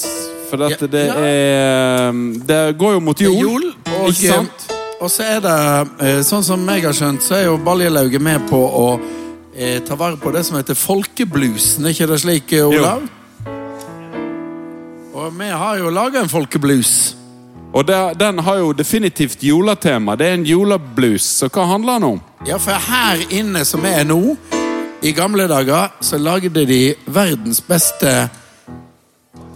for 0.50 0.60
dette, 0.60 0.84
det 0.92 1.06
er 1.08 2.12
Det 2.44 2.58
går 2.76 2.98
jo 2.98 3.00
mot 3.00 3.20
jul. 3.20 3.38
jul, 3.40 3.64
og, 3.96 4.10
ikke 4.10 4.34
sant? 4.34 4.66
og 5.00 5.08
så 5.08 5.24
er 5.24 5.40
det, 5.40 5.56
eh, 6.04 6.20
sånn 6.20 6.44
som 6.44 6.68
jeg 6.68 6.84
har 6.84 6.92
skjønt, 6.92 7.24
så 7.24 7.38
er 7.38 7.46
jo 7.46 7.56
Baljelauget 7.64 8.20
med 8.20 8.44
på 8.50 8.60
å 8.60 9.00
eh, 9.56 9.80
ta 9.88 9.96
vare 9.96 10.20
på 10.20 10.34
det 10.36 10.44
som 10.44 10.58
heter 10.60 10.76
folkebluesen. 10.76 11.86
Er 11.86 11.96
ikke 11.96 12.10
det 12.12 12.20
slik, 12.20 12.52
Olav? 12.60 12.76
Olav? 12.76 13.08
Og 15.14 15.32
vi 15.40 15.48
har 15.48 15.80
jo 15.80 15.88
laga 15.88 16.20
en 16.20 16.28
folkeblues. 16.28 17.16
Og 17.72 17.86
det, 17.86 18.14
den 18.18 18.38
har 18.38 18.56
jo 18.56 18.72
definitivt 18.72 19.42
juletema. 19.42 20.16
Det 20.16 20.26
er 20.26 20.34
en 20.34 20.46
juleblues. 20.46 21.22
Så 21.22 21.48
hva 21.48 21.68
handler 21.70 22.00
den 22.00 22.08
om? 22.08 22.20
Ja, 22.46 22.58
for 22.58 22.74
her 22.74 23.22
inne 23.30 23.62
som 23.64 23.84
er 23.86 24.02
nå, 24.08 24.34
i 25.02 25.12
gamle 25.16 25.46
dager, 25.48 25.94
så 26.00 26.18
lagde 26.18 26.64
de 26.66 26.80
verdens 27.06 27.62
beste 27.64 28.28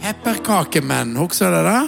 pepperkakemenn. 0.01 1.17
Husker 1.19 1.51
du 1.51 1.61
det? 1.67 1.83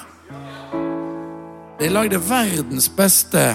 De 1.78 1.88
lagde 1.92 2.18
verdens 2.18 2.88
beste 2.96 3.46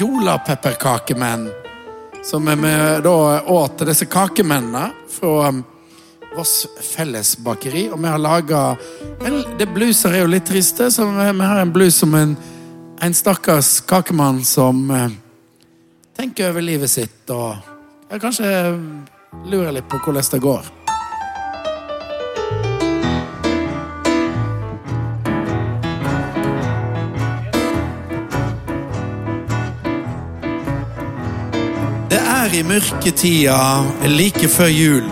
jolapepperkakemenn. 0.00 1.48
Som 2.24 2.50
vi 2.50 2.74
da 3.04 3.16
åt 3.46 3.86
disse 3.86 4.04
kakemennene 4.10 4.90
fra 5.08 5.52
Voss 6.36 6.66
Felles 6.80 7.36
Bakeri. 7.38 7.88
Og 7.90 7.98
vi 8.02 8.08
har 8.08 8.18
laga 8.18 8.76
bluser 9.74 10.14
er 10.14 10.24
jo 10.24 10.30
litt 10.30 10.46
triste, 10.48 10.90
så 10.90 11.06
vi, 11.06 11.44
har 11.44 11.60
en 11.60 11.72
blues 11.72 12.02
om 12.02 12.14
en, 12.14 12.36
en 13.00 13.14
stakkars 13.14 13.80
kakemann 13.88 14.42
som 14.44 14.90
eh, 14.90 15.08
tenker 16.16 16.50
over 16.50 16.64
livet 16.64 16.90
sitt 16.90 17.30
og 17.32 17.56
ja, 18.10 18.18
kanskje 18.18 18.50
lurer 19.46 19.72
litt 19.72 19.88
på 19.88 20.00
hvordan 20.04 20.30
det 20.32 20.42
går. 20.42 20.68
Det 32.10 32.20
er 32.20 32.54
i 32.58 32.62
mørketida 32.66 33.58
like 34.10 34.48
før 34.50 34.72
jul. 34.74 35.10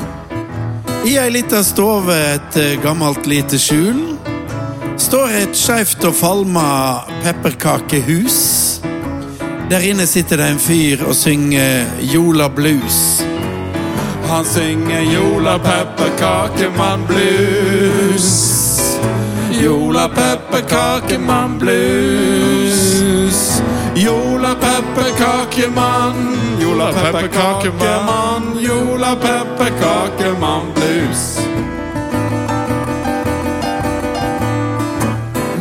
I 1.05 1.17
ei 1.19 1.31
lita 1.31 1.63
stove, 1.63 2.15
et 2.35 2.57
eh, 2.59 2.75
gammelt 2.83 3.27
lite 3.31 3.59
skjul, 3.61 4.01
står 4.99 5.35
et 5.45 5.57
skeivt 5.57 6.05
og 6.09 6.15
falma 6.19 6.69
pepperkakehus. 7.23 8.39
Der 9.71 9.85
inne 9.85 10.07
sitter 10.09 10.41
det 10.41 10.49
en 10.53 10.61
fyr 10.61 11.05
og 11.07 11.15
synger 11.17 11.87
Jola 12.01 12.49
Blues. 12.49 13.23
Han 14.29 14.45
synger 14.45 15.01
Jola 15.01 15.59
pepperkakemann 15.59 17.07
blues. 17.07 18.29
Jola 19.63 20.09
pepperkakemann 20.09 21.59
blues. 21.59 23.39
Jola 24.05 24.55
pepperkakemann, 24.55 26.37
Jola 26.61 26.93
pepperkakemann, 26.93 28.59
Jola 28.61 29.17
pepperkakemann 29.17 30.67
blues. 30.75 31.39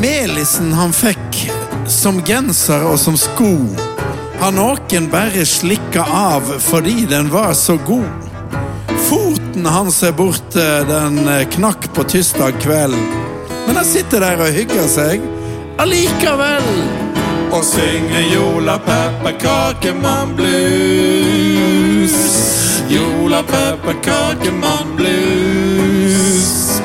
Melisen 0.01 0.73
han 0.73 0.93
fikk 0.93 1.39
som 1.89 2.21
genser 2.21 2.85
og 2.85 2.99
som 3.01 3.17
sko, 3.17 3.55
har 4.37 4.53
noen 4.53 5.09
bare 5.09 5.41
slikka 5.41 6.05
av 6.05 6.53
fordi 6.67 7.07
den 7.09 7.33
var 7.33 7.57
så 7.57 7.79
god. 7.89 8.29
Foten 9.09 9.65
hans 9.65 10.03
er 10.05 10.13
borte, 10.13 10.67
den 10.85 11.23
knakk 11.57 11.89
på 11.97 12.05
tirsdag 12.13 12.61
kveld. 12.61 13.01
Men 13.65 13.81
han 13.81 13.91
sitter 13.95 14.21
der 14.21 14.45
og 14.45 14.53
hygger 14.53 14.85
seg 14.93 15.25
allikevel. 15.81 17.06
Og 17.51 17.63
synger 17.63 18.23
Jola 18.33 18.77
pepperkakemann 18.77 20.35
blues. 20.35 22.15
Jola 22.89 23.43
pepperkakemann 23.43 24.95
blues. 24.95 26.81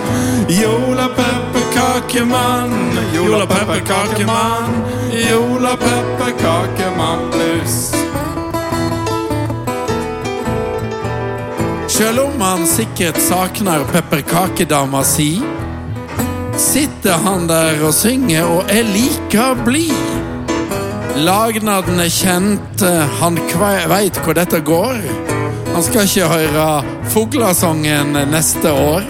Jola 0.49 1.09
pepperkakemann, 1.09 2.99
Jola 3.15 3.47
pepperkakemann, 3.47 4.85
Jola 5.31 5.77
pepperkakemann 5.77 7.31
blues. 7.31 7.93
Sjøl 11.89 12.19
om 12.19 12.41
han 12.41 12.67
sikkert 12.67 13.21
savner 13.23 13.85
pepperkakedama 13.93 15.03
si, 15.07 15.43
sitter 16.59 17.21
han 17.25 17.49
der 17.49 17.83
og 17.87 17.95
synger 17.97 18.45
og 18.49 18.65
er 18.69 18.85
like 18.93 19.55
blid. 19.65 20.12
Lagnaden 21.17 22.01
er 22.01 22.09
kjent, 22.11 22.81
han 23.21 23.37
kve- 23.51 23.89
veit 23.91 24.17
hvor 24.25 24.33
dette 24.35 24.61
går. 24.65 24.97
Han 25.75 25.83
skal 25.85 26.03
ikke 26.09 26.29
høre 26.29 26.85
fuglesangen 27.13 28.13
neste 28.31 28.73
år. 28.73 29.03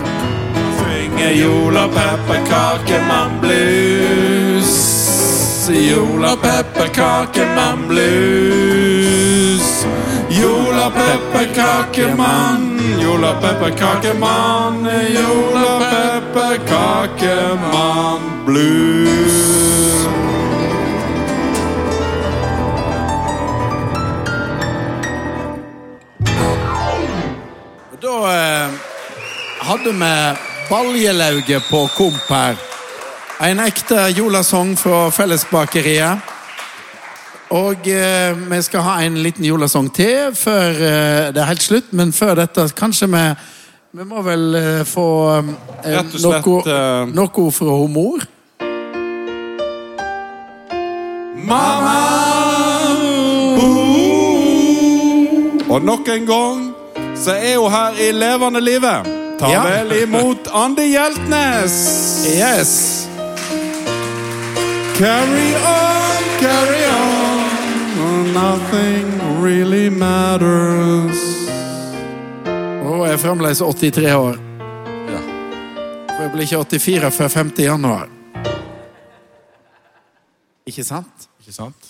Synger 0.81 1.31
Jola 1.39 1.87
pepperkakemann 1.89 3.41
blues. 3.41 4.73
Jola 5.71 6.37
pepperkakemann 6.43 7.87
blues. 7.89 9.87
Jola 10.33 10.91
pepperkakemann, 10.91 12.81
Jola 13.03 13.33
pepperkakemann, 13.41 14.87
Jola 15.15 15.79
pepperkakemann 15.93 18.21
blues. 18.47 19.62
Hadde 29.62 29.93
vi 29.93 30.12
Baljelauget 30.70 31.62
på 31.70 31.87
komp 31.97 32.29
her. 32.31 32.61
En 33.43 33.61
ekte 33.61 34.07
jolasong 34.16 34.77
fra 34.79 35.09
Fellesbakeriet. 35.12 36.31
Og 37.53 37.89
eh, 37.91 38.33
vi 38.49 38.61
skal 38.64 38.85
ha 38.87 38.95
en 39.05 39.18
liten 39.20 39.45
jolasong 39.45 39.91
til 39.93 40.31
før 40.37 40.70
eh, 40.73 41.27
det 41.35 41.43
er 41.43 41.51
helt 41.51 41.64
slutt. 41.64 41.91
Men 41.93 42.12
før 42.16 42.39
dette, 42.41 42.68
kanskje 42.77 43.11
vi 43.12 43.25
Vi 43.93 44.05
må 44.09 44.23
vel 44.25 44.55
eh, 44.57 44.85
få 44.89 45.09
eh, 45.37 45.51
slett, 45.85 46.47
noe, 46.47 46.62
eh, 46.64 47.11
noe 47.12 47.51
fra 47.53 47.75
hun 47.77 47.93
mor. 47.93 48.25
Mamma! 51.37 51.99
Og 55.68 55.85
nok 55.85 56.09
en 56.09 56.27
gang 56.29 56.64
så 57.17 57.31
er 57.37 57.57
hun 57.59 57.71
her 57.73 57.99
i 58.01 58.11
levende 58.13 58.61
livet. 58.61 59.07
Ta 59.39 59.49
Ja. 59.51 59.63
vel 59.67 59.93
imot 60.03 60.49
Andi 60.55 60.89
Hjeltnes! 60.93 61.75
Yes! 62.27 63.09
Carry 64.99 65.51
on, 65.67 66.23
carry 66.41 66.85
on, 66.95 68.33
nothing 68.35 69.21
really 69.43 69.89
matters. 69.91 71.19
Hun 72.83 73.07
er 73.09 73.17
fremdeles 73.17 73.59
83 73.59 74.15
år. 74.15 74.37
Ja. 75.11 75.21
Hun 76.19 76.31
blir 76.35 76.43
ikke 76.47 76.59
84 76.79 77.11
før 77.11 77.29
5. 77.29 77.53
januar. 77.59 78.09
Ikke 80.67 80.85
sant? 80.85 81.27
Ikke 81.41 81.53
sant? 81.57 81.89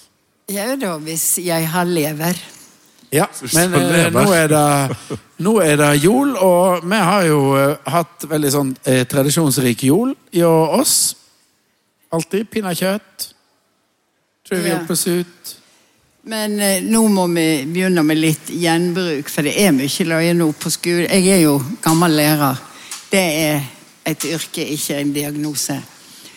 Ja 0.51 0.75
da, 0.81 0.97
hvis 0.99 1.39
jeg 1.45 1.69
har 1.69 1.85
lever. 1.85 2.39
Ja, 3.13 3.27
men 3.53 3.75
eh, 3.77 4.07
nå, 4.13 4.23
er 4.33 4.47
det, 4.49 5.19
nå 5.45 5.53
er 5.61 5.77
det 5.77 5.91
jul, 6.01 6.31
og 6.41 6.85
vi 6.89 7.01
har 7.05 7.27
jo 7.29 7.41
eh, 7.61 7.91
hatt 7.93 8.25
veldig 8.31 8.53
sånn 8.55 8.71
eh, 8.89 9.03
tradisjonsrik 9.09 9.85
jul 9.85 10.15
i 10.33 10.41
oss. 10.49 10.95
Alltid 12.13 12.49
pinnekjøtt. 12.53 13.27
Trivial 14.49 14.87
Ja. 14.89 15.21
ut. 15.21 15.53
Men 16.25 16.57
eh, 16.61 16.81
nå 16.87 17.03
må 17.11 17.27
vi 17.35 17.47
begynne 17.67 18.05
med 18.07 18.21
litt 18.23 18.49
gjenbruk, 18.49 19.29
for 19.29 19.43
det 19.45 19.57
er 19.61 19.73
mye 19.77 20.05
løye 20.09 20.35
nå 20.39 20.49
på 20.57 20.71
skolen. 20.71 21.11
Jeg 21.11 21.29
er 21.37 21.45
jo 21.45 21.57
gammel 21.83 22.15
lærer. 22.17 22.61
Det 23.11 23.23
er 23.45 23.65
et 24.09 24.25
yrke, 24.25 24.65
ikke 24.73 25.01
en 25.03 25.13
diagnose. 25.13 25.77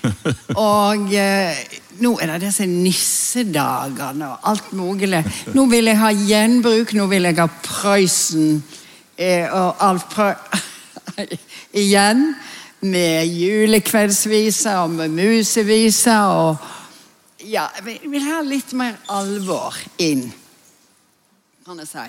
Og 0.60 1.14
eh, 1.14 1.62
nå 2.04 2.16
er 2.20 2.34
det 2.34 2.48
disse 2.48 2.66
nissedagene 2.68 4.32
og 4.34 4.50
alt 4.52 4.72
mulig. 4.76 5.22
Nå 5.56 5.66
vil 5.72 5.92
jeg 5.92 6.00
ha 6.02 6.12
gjenbruk, 6.12 6.94
nå 6.98 7.08
vil 7.12 7.30
jeg 7.30 7.40
ha 7.40 7.48
Prøysen 7.64 8.60
eh, 9.18 9.48
og 9.52 9.84
Alf 9.86 10.10
Prøy... 10.14 10.34
Igjen. 11.86 12.30
Med 12.86 13.32
julekveldsviser 13.32 14.84
og 14.84 14.92
med 14.94 15.14
museviser 15.16 16.28
og 16.36 16.72
Ja, 17.46 17.68
jeg 17.80 18.10
vil 18.10 18.24
ha 18.26 18.42
litt 18.46 18.74
mer 18.78 18.96
alvor 19.14 19.76
inn, 20.02 20.24
kan 21.66 21.82
jeg 21.82 21.90
si. 21.90 22.06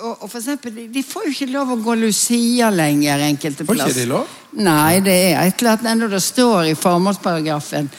Og, 0.00 0.22
og 0.24 0.30
for 0.30 0.38
eksempel, 0.40 0.74
de, 0.92 1.02
får 1.06 1.28
jo 1.28 1.34
ikke 1.34 1.50
lov 1.52 1.74
å 1.74 1.76
gå 1.84 1.94
Lucia 2.00 2.70
lenger 2.74 3.22
enkelte 3.28 3.66
Får 3.68 3.82
ikke 3.84 3.98
de 4.00 4.06
lov? 4.10 4.32
Nei, 4.58 4.98
det 5.04 5.14
er 5.30 5.44
et 5.44 5.60
eller 5.60 5.76
annet 5.76 5.90
ennå 5.92 6.08
det 6.10 6.22
står 6.24 6.72
i 6.72 6.78
formålsparagrafen 6.78 7.90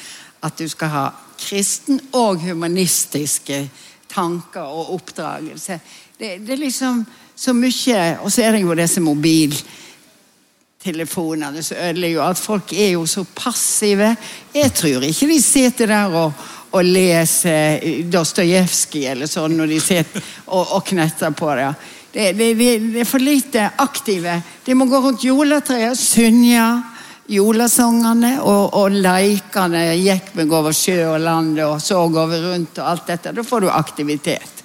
at 0.41 0.57
du 0.57 0.69
skal 0.69 0.89
ha 0.89 1.09
kristen 1.41 2.01
og 2.17 2.41
humanistiske 2.41 3.69
tanker 4.11 4.61
og 4.61 4.93
oppdragelse. 4.95 5.79
Det, 6.17 6.45
det 6.45 6.53
er 6.53 6.57
liksom 6.65 7.05
så 7.41 7.53
mye 7.57 8.19
Og 8.21 8.29
så 8.31 8.41
er 8.45 8.51
det 8.53 8.61
jo 8.61 8.75
disse 8.77 9.01
mobiltelefonene 9.01 11.63
som 11.65 11.77
ødelegger 11.77 12.21
at 12.21 12.37
folk 12.37 12.73
er 12.73 12.89
jo 12.91 13.05
så 13.09 13.23
passive. 13.35 14.15
Jeg 14.53 14.73
tror 14.77 15.01
ikke 15.07 15.27
de 15.31 15.41
sitter 15.41 15.85
der 15.89 16.05
og, 16.19 16.31
og 16.71 16.85
leser 16.85 17.79
Dostojevskij 18.11 19.05
eller 19.15 19.27
sånn 19.27 19.57
når 19.57 19.67
de 19.73 19.79
sitter 19.81 20.21
og, 20.47 20.71
og 20.77 20.85
knetter 20.91 21.29
på 21.33 21.55
det. 21.57 21.75
Det, 22.11 22.37
det, 22.37 22.57
det, 22.59 22.99
er 22.99 23.05
for 23.07 23.19
lite 23.23 23.69
aktive. 23.79 24.41
De 24.65 24.73
må 24.75 24.85
gå 24.85 24.99
rundt 24.99 25.23
juletreet, 25.23 25.97
synge 25.97 26.83
julesangene 27.31 28.35
og, 28.43 28.73
og 28.75 28.91
leikene. 28.91 29.85
Gikk 29.99 30.33
meg 30.39 30.51
over 30.53 30.75
sjø 30.75 30.97
og 31.13 31.21
land 31.23 31.59
og 31.63 31.79
så 31.83 32.01
over 32.03 32.35
rundt 32.49 32.81
og 32.81 32.89
alt 32.91 33.07
dette. 33.13 33.33
Da 33.35 33.45
får 33.45 33.63
du 33.63 33.71
aktivitet. 33.71 34.63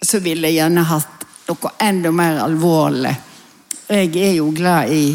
Så 0.00 0.20
ville 0.24 0.48
jeg 0.48 0.62
gjerne 0.62 0.86
hatt 0.88 1.26
noe 1.48 1.72
enda 1.82 2.12
mer 2.12 2.42
alvorlig. 2.44 3.14
Jeg 3.88 4.12
er 4.20 4.34
jo 4.36 4.50
glad 4.52 4.92
i, 4.92 5.06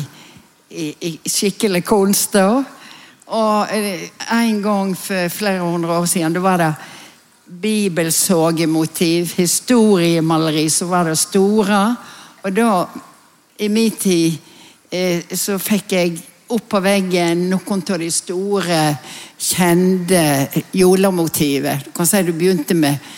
i, 0.70 0.88
i 1.10 1.12
skikkelig 1.30 1.84
kunst. 1.86 2.34
da. 2.38 2.64
Og 3.34 3.74
eh, 3.74 4.10
en 4.34 4.60
gang 4.62 4.96
for 4.98 5.30
flere 5.34 5.62
hundre 5.64 6.00
år 6.00 6.06
siden, 6.10 6.34
da 6.36 6.44
var 6.44 6.62
det 6.62 6.74
bibelsågemotiv, 7.64 9.34
historiemaleri, 9.38 10.70
så 10.70 10.86
var 10.90 11.10
det 11.10 11.18
store. 11.22 11.82
Og 12.44 12.56
da, 12.56 12.86
i 13.58 13.70
min 13.70 13.92
tid, 13.92 14.38
eh, 14.92 15.24
så 15.38 15.58
fikk 15.62 15.96
jeg 15.96 16.22
opp 16.48 16.70
på 16.70 16.80
veggen 16.84 17.48
noen 17.50 17.84
av 17.90 18.00
de 18.00 18.10
store, 18.12 18.80
kjente 19.38 20.24
jolemotivet. 20.76 21.86
Du 21.86 21.92
kan 21.96 22.08
si 22.08 22.24
du 22.24 22.34
begynte 22.34 22.76
med 22.78 23.12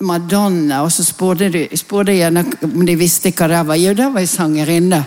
Madonna, 0.00 0.82
og 0.84 0.92
så 0.94 1.02
spurte 1.02 1.48
de 1.50 1.64
spurte 1.76 2.14
gjerne 2.14 2.44
om 2.68 2.84
de 2.86 2.94
visste 2.98 3.32
hva 3.34 3.48
det 3.50 3.62
var. 3.66 3.80
Jo, 3.80 3.94
det 3.98 4.10
var 4.14 4.22
ei 4.22 4.30
sangerinne. 4.30 5.00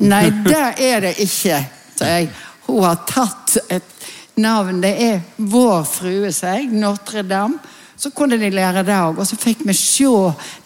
Nei, 0.00 0.24
det 0.48 0.64
er 0.88 1.04
det 1.04 1.16
ikke, 1.24 1.60
sa 1.98 2.14
jeg. 2.14 2.30
Hun 2.68 2.84
har 2.84 3.02
tatt 3.08 3.58
et 3.68 4.08
navn. 4.40 4.80
Det 4.80 4.94
er 5.04 5.20
Vår 5.36 5.84
Frue, 5.88 6.32
sa 6.32 6.56
jeg. 6.56 6.70
Notre-Dame. 6.72 7.60
Så 7.98 8.12
kunne 8.14 8.38
de 8.38 8.50
lære 8.54 8.84
det 8.86 8.94
òg. 8.94 9.18
Og 9.18 9.26
så 9.26 9.36
fikk 9.36 9.64
vi 9.66 9.74
se 9.76 10.08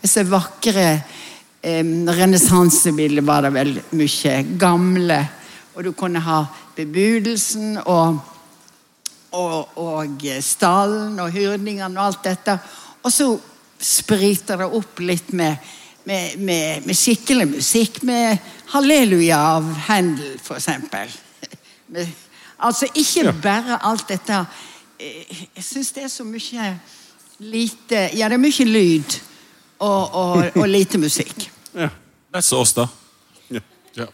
disse 0.02 0.24
vakre 0.28 0.88
eh, 0.92 1.82
renessansebildene, 2.20 3.24
var 3.26 3.46
det 3.46 3.54
vel 3.54 3.78
mye. 3.96 4.34
Gamle. 4.60 5.22
Og 5.74 5.84
du 5.84 5.92
kunne 5.96 6.20
ha 6.20 6.44
bebudelsen 6.76 7.78
og 7.84 8.20
og, 9.32 9.78
og 9.78 10.24
stallen 10.44 11.20
og 11.20 11.32
hyrdingene 11.32 12.00
og 12.00 12.06
alt 12.06 12.24
dette. 12.26 12.58
Og 13.02 13.12
så 13.12 13.28
spriter 13.82 14.60
det 14.60 14.68
opp 14.68 15.00
litt 15.02 15.32
med, 15.36 15.56
med, 16.04 16.36
med, 16.38 16.86
med 16.86 16.98
skikkelig 16.98 17.48
musikk. 17.56 18.02
Med 18.06 18.38
Halleluja 18.74 19.38
av 19.56 19.72
Handel, 19.88 20.38
for 20.42 20.60
eksempel. 20.60 21.12
Altså 22.62 22.86
ikke 22.94 23.32
bare 23.42 23.74
alt 23.82 24.04
dette 24.06 24.36
eh, 25.02 25.40
Jeg 25.56 25.64
syns 25.66 25.88
det 25.96 26.04
er 26.06 26.10
så 26.12 26.22
mye 26.22 26.68
lite 27.42 28.04
Ja, 28.14 28.28
det 28.30 28.36
er 28.36 28.38
mye 28.38 28.66
lyd 28.68 29.16
og, 29.82 30.14
og, 30.14 30.44
og 30.60 30.68
lite 30.70 31.00
musikk. 31.02 31.48
Ja. 31.74 31.88
det 32.30 32.38
er 32.38 32.44
så 32.46 32.60
oss, 32.62 32.74
da. 32.76 32.86
Ja. 33.50 34.06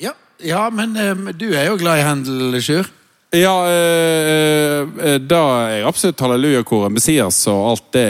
Ja. 0.00 0.12
Ja, 0.42 0.48
ja 0.48 0.70
men 0.70 0.96
eh, 0.96 1.32
du 1.34 1.52
er 1.54 1.70
jo 1.70 1.78
glad 1.80 2.00
i 2.00 2.04
Handel, 2.06 2.60
Sjur. 2.62 2.90
Ja, 3.32 3.54
eh, 3.64 4.82
eh, 4.82 5.14
da 5.24 5.40
er 5.70 5.86
absolutt 5.88 6.20
hallelujakoret, 6.20 6.92
Messias 6.92 7.38
og 7.48 7.62
alt 7.70 7.86
det, 7.96 8.08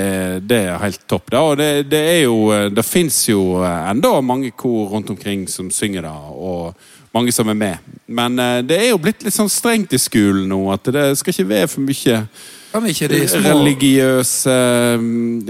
det 0.50 0.64
er 0.66 0.80
helt 0.82 1.04
topp. 1.06 1.28
Da. 1.30 1.42
Og 1.46 1.60
det, 1.60 1.68
det 1.92 2.00
er 2.16 2.24
jo 2.24 2.48
eh, 2.50 2.66
Det 2.74 2.82
fins 2.82 3.20
jo 3.28 3.60
eh, 3.62 3.90
enda 3.92 4.16
mange 4.20 4.50
kor 4.50 4.90
rundt 4.90 5.12
omkring 5.14 5.46
som 5.46 5.70
synger 5.70 6.08
da, 6.08 6.16
og 6.16 6.74
mange 7.14 7.30
som 7.30 7.46
er 7.52 7.60
med. 7.60 7.94
Men 8.10 8.34
eh, 8.42 8.64
det 8.66 8.80
er 8.80 8.90
jo 8.90 8.98
blitt 9.04 9.22
litt 9.22 9.36
sånn 9.36 9.52
strengt 9.52 9.94
i 9.94 10.02
skolen 10.02 10.48
nå, 10.50 10.58
at 10.74 10.90
det 10.90 11.12
skal 11.20 11.36
ikke 11.36 11.52
være 11.54 11.70
for 11.70 11.86
mye 11.86 12.18
Kan 12.72 12.86
ikke 12.88 13.08
de 13.12 13.20
små 13.28 13.40
religiøse 13.52 14.52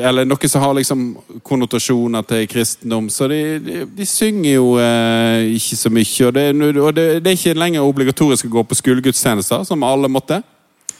Eller 0.02 0.26
noe 0.26 0.48
som 0.50 0.62
har 0.64 0.74
liksom 0.74 1.04
konnotasjoner 1.46 2.24
til 2.26 2.48
kristendom. 2.50 3.08
Så 3.12 3.28
de, 3.30 3.40
de, 3.62 3.76
de 3.96 4.06
synger 4.06 4.56
jo 4.56 4.72
eh, 4.82 5.52
ikke 5.54 5.78
så 5.78 5.92
mye. 5.94 6.26
Og, 6.26 6.34
det, 6.34 6.76
og 6.82 6.94
det, 6.96 7.06
det 7.22 7.32
er 7.32 7.38
ikke 7.38 7.54
lenger 7.62 7.86
obligatorisk 7.86 8.48
å 8.50 8.54
gå 8.58 8.64
på 8.72 8.78
skolegudstjenester, 8.80 9.62
som 9.68 9.86
alle 9.86 10.10
måtte. 10.10 10.40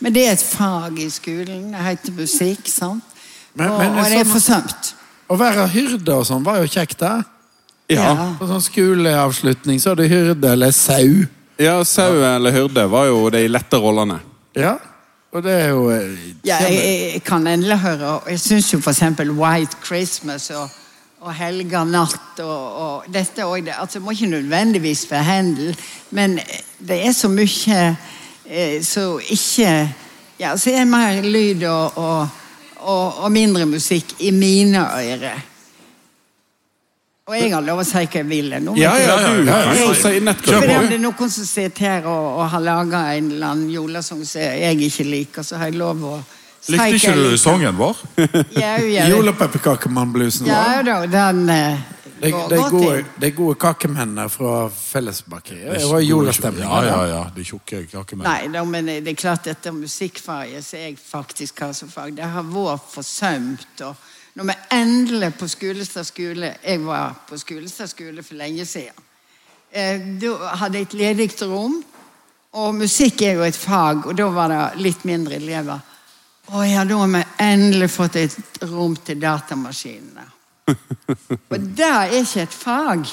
Men 0.02 0.14
det 0.14 0.26
er 0.28 0.32
et 0.36 0.42
fag 0.46 0.98
i 1.02 1.08
skolen. 1.10 1.68
Det 1.74 1.84
heter 1.88 2.16
musikk. 2.16 2.68
sant? 2.70 3.02
Men- 3.54 3.68
og, 3.70 3.78
men 3.82 3.98
og 3.98 4.10
det 4.10 4.22
er 4.22 4.30
forsømt. 4.30 4.94
Å 5.32 5.36
være 5.40 5.66
hyrde 5.72 6.14
og 6.18 6.26
sånn 6.28 6.42
var 6.44 6.58
jo 6.62 6.68
kjekt, 6.70 6.98
det. 7.02 7.12
Ja, 7.92 8.04
Ja. 8.14 8.24
På 8.38 8.46
sånn 8.48 8.62
skoleavslutning 8.64 9.80
så 9.82 9.90
er 9.92 9.98
det 10.00 10.08
hyrde 10.12 10.52
eller 10.54 10.70
sau. 10.72 11.26
ja 11.60 11.74
sau 11.84 12.14
eller 12.24 12.54
hyrde 12.54 12.86
var 12.88 13.06
jo 13.10 13.26
de 13.30 13.42
lette 13.50 13.76
rollene. 13.80 14.20
Ja, 14.56 14.76
og 15.32 15.42
det 15.42 15.52
er 15.52 15.68
jo 15.68 15.90
eh, 15.90 16.18
Ja, 16.44 16.56
jeg, 16.64 16.72
jeg- 17.14 17.22
kan 17.24 17.46
endelig 17.46 17.78
høre. 17.80 18.06
og 18.06 18.30
Jeg 18.30 18.40
syns 18.40 18.72
jo 18.72 18.78
f.eks. 18.78 19.02
White 19.30 19.76
Christmas 19.84 20.50
og, 20.50 20.68
og 21.20 21.34
helga 21.34 21.84
natt 21.84 22.40
og, 22.40 22.76
og 22.82 23.04
dette 23.14 23.42
òg 23.46 23.64
det. 23.64 23.74
Altså, 23.78 23.98
det 23.98 24.02
må 24.04 24.10
ikke 24.10 24.26
nødvendigvis 24.26 25.06
være 25.10 25.22
handel, 25.22 25.76
men 26.10 26.38
det 26.88 26.98
er 27.06 27.12
så 27.12 27.28
mye 27.28 27.96
eh, 28.46 28.82
så 28.84 29.18
ikke 29.30 29.94
Ja, 30.40 30.56
så 30.56 30.70
er 30.72 30.78
det 30.82 30.88
mer 30.88 31.22
lyd 31.22 31.62
og, 31.64 31.92
og, 31.96 32.28
og 33.22 33.32
mindre 33.32 33.66
musikk 33.66 34.14
i 34.18 34.30
mine 34.34 34.80
ører. 34.98 35.38
Og 37.30 37.36
jeg 37.38 37.52
har 37.54 37.62
lov 37.62 37.78
å 37.78 37.84
si 37.86 38.00
hva 38.00 38.18
jeg 38.18 38.26
vil. 38.26 38.50
Nå, 38.64 38.72
Ja, 38.80 38.96
ja, 38.98 39.16
du 39.22 39.44
ja, 39.46 39.54
ja, 39.54 39.58
kan 39.68 39.76
jo 39.78 39.88
ja. 39.92 39.94
si 39.94 40.20
nett 40.26 40.40
For 40.42 40.58
om 40.58 40.88
det 40.90 40.96
er 40.96 41.02
noen 41.04 41.30
som 41.30 41.46
sitter 41.46 41.86
her 41.86 42.06
og, 42.10 42.24
og 42.40 42.48
har 42.50 42.64
laga 42.66 43.02
en 43.14 43.28
eller 43.30 43.46
annen 43.52 43.68
julesang 43.70 44.24
som 44.26 44.40
jeg 44.42 44.80
ikke 44.88 45.06
liker, 45.06 45.46
så 45.46 45.60
har 45.60 45.70
jeg 45.70 45.78
lov 45.78 46.02
å 46.02 46.16
si 46.62 46.74
Likte 46.74 46.98
ikke 46.98 47.14
du 47.20 47.36
sangen 47.38 47.78
vår? 47.78 48.00
Ja, 48.58 48.72
ja, 48.82 49.06
Julepepperkakemannbluesen. 49.12 50.50
ja 50.50 50.82
da, 50.86 50.98
den 51.06 51.44
eh, 51.54 51.78
Det, 52.22 52.30
går 52.34 52.48
det, 52.50 52.56
er 52.56 52.62
godt 52.62 52.74
gode, 52.74 52.98
inn. 52.98 53.12
det 53.18 53.28
er 53.28 53.34
gode 53.38 53.54
kakemennene 53.58 54.26
fra 54.30 54.56
Fellesbakeriet. 54.70 55.72
Det 55.78 55.88
var 55.90 56.02
julestemning. 56.06 56.66
Ja, 56.66 56.82
ja, 56.86 57.00
ja. 57.10 57.22
De 57.34 57.46
tjukke 57.46 57.84
kakemennene. 57.90 58.30
Nei, 58.30 58.50
da, 58.54 58.62
men 58.66 58.90
det 58.90 59.14
er 59.14 59.18
klart 59.18 59.46
dette 59.46 59.72
musikkfaget 59.74 60.66
som 60.66 60.82
jeg 60.84 60.98
faktisk 61.02 61.62
har 61.66 61.72
som 61.74 61.90
fag, 61.90 62.14
det 62.18 62.26
har 62.34 62.46
vært 62.50 62.86
forsømt. 62.94 63.82
og 63.86 63.94
når 64.34 64.48
vi 64.48 64.58
endelig 64.70 65.32
på 65.36 65.48
Skulestad 65.48 66.06
skole 66.08 66.54
Jeg 66.64 66.80
var 66.84 67.14
på 67.28 67.38
Skulestad 67.38 67.90
skole 67.90 68.22
for 68.22 68.34
lenge 68.40 68.66
siden. 68.66 69.08
Eh, 69.72 70.00
da 70.20 70.54
hadde 70.60 70.78
jeg 70.78 70.88
et 70.88 70.94
ledig 70.94 71.30
rom, 71.48 71.78
og 72.52 72.74
musikk 72.76 73.22
er 73.22 73.38
jo 73.38 73.46
et 73.46 73.56
fag, 73.56 74.06
og 74.06 74.16
da 74.16 74.28
var 74.28 74.52
det 74.52 74.84
litt 74.84 75.04
mindre 75.08 75.36
elever. 75.36 75.80
Å 76.52 76.64
ja, 76.66 76.84
da 76.84 76.98
har 77.00 77.08
vi 77.08 77.22
endelig 77.40 77.88
fått 77.92 78.18
et 78.20 78.36
rom 78.68 78.96
til 78.96 79.20
datamaskinene. 79.22 80.24
Og 81.52 81.68
det 81.78 81.86
er 81.86 82.12
ikke 82.18 82.42
et 82.42 82.54
fag. 82.54 83.06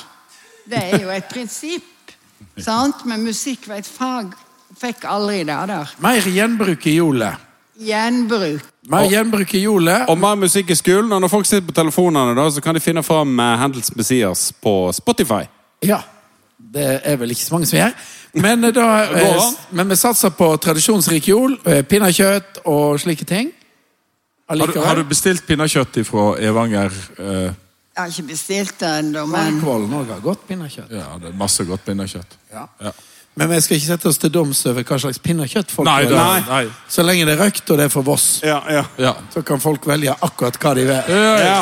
Det 0.70 0.80
er 0.80 1.04
jo 1.04 1.12
et 1.14 1.30
prinsipp. 1.30 2.14
Sant? 2.60 3.06
Men 3.10 3.24
musikk 3.24 3.68
var 3.70 3.80
et 3.80 3.88
fag. 3.90 4.34
Fikk 4.80 5.06
aldri 5.10 5.44
det 5.48 5.60
der. 5.72 5.94
Mer 6.04 6.28
gjenbruk 6.34 6.88
i 6.90 6.98
jolet. 6.98 7.49
Gjenbruk. 7.80 8.62
Mer 8.90 9.06
gjenbruk 9.12 9.54
i 9.56 9.62
hjulet. 9.64 10.08
Og 10.10 10.18
mer 10.20 10.36
musikk 10.36 10.72
i 10.74 10.76
skolen. 10.78 11.12
Og 11.16 11.22
når 11.24 11.32
folk 11.32 11.46
sitter 11.48 11.68
på 11.68 11.76
telefonene, 11.78 12.34
da, 12.36 12.48
så 12.52 12.62
kan 12.64 12.76
de 12.76 12.82
finne 12.84 13.04
fram 13.06 13.40
eh, 13.40 13.54
Handels 13.62 13.92
Messias 13.96 14.50
på 14.62 14.74
Spotify. 14.98 15.46
Ja. 15.86 16.02
Det 16.60 16.88
er 17.08 17.16
vel 17.22 17.32
ikke 17.32 17.46
så 17.46 17.54
mange 17.56 17.70
som 17.70 17.80
gjør. 17.80 17.94
Men, 18.44 18.64
eh, 18.68 18.74
da, 18.76 18.88
eh, 19.22 19.46
men 19.72 19.90
vi 19.90 19.96
satser 20.00 20.34
på 20.36 20.52
tradisjonsrik 20.62 21.30
jol, 21.32 21.56
eh, 21.66 21.82
pinnekjøtt 21.88 22.62
og 22.70 23.00
slike 23.02 23.26
ting. 23.30 23.54
Har 24.50 24.58
du, 24.66 24.80
har 24.82 24.98
du 24.98 25.04
bestilt 25.06 25.46
pinnekjøtt 25.48 26.02
fra 26.10 26.32
Evanger? 26.42 26.94
eh, 27.22 27.52
Jeg 28.00 28.02
har 28.02 28.10
ikke 28.16 28.28
bestilt 28.32 28.80
det 28.82 28.90
ennå, 29.04 29.26
men 29.30 29.60
Kvallen 29.62 29.92
òg 29.94 30.10
har 30.16 30.22
godt 30.24 30.48
pinnekjøtt. 30.48 30.90
ja, 30.92 31.06
det 31.22 31.30
er 31.30 31.38
masse 31.38 31.66
godt 31.68 31.86
pinnekjøtt. 31.86 32.38
Ja. 32.54 32.66
Ja. 32.82 32.92
Men 33.36 33.50
vi 33.50 33.60
skal 33.62 33.78
ikke 33.78 33.86
sette 33.94 34.08
oss 34.10 34.18
til 34.20 34.32
doms 34.34 34.66
over 34.68 34.84
hva 34.84 34.98
slags 35.00 35.20
pinnekjøtt 35.24 35.72
folk 35.72 35.86
Nei, 35.88 36.02
vil. 36.04 36.10
det, 36.12 36.18
Nei. 36.18 36.40
nei. 36.50 36.64
Så 36.92 37.04
lenge 37.08 37.26
det 37.30 37.38
er 37.38 37.44
røkt 37.46 37.70
og 37.72 37.78
det 37.80 37.86
er 37.88 37.94
for 37.94 38.04
Voss, 38.04 38.42
Ja, 38.44 38.60
ja. 38.70 38.84
Ja. 39.00 39.14
så 39.34 39.42
kan 39.48 39.62
folk 39.64 39.86
velge 39.88 40.16
akkurat 40.22 40.58
hva 40.60 40.74
de 40.76 40.86
vil. 40.90 41.16
ja. 41.46 41.62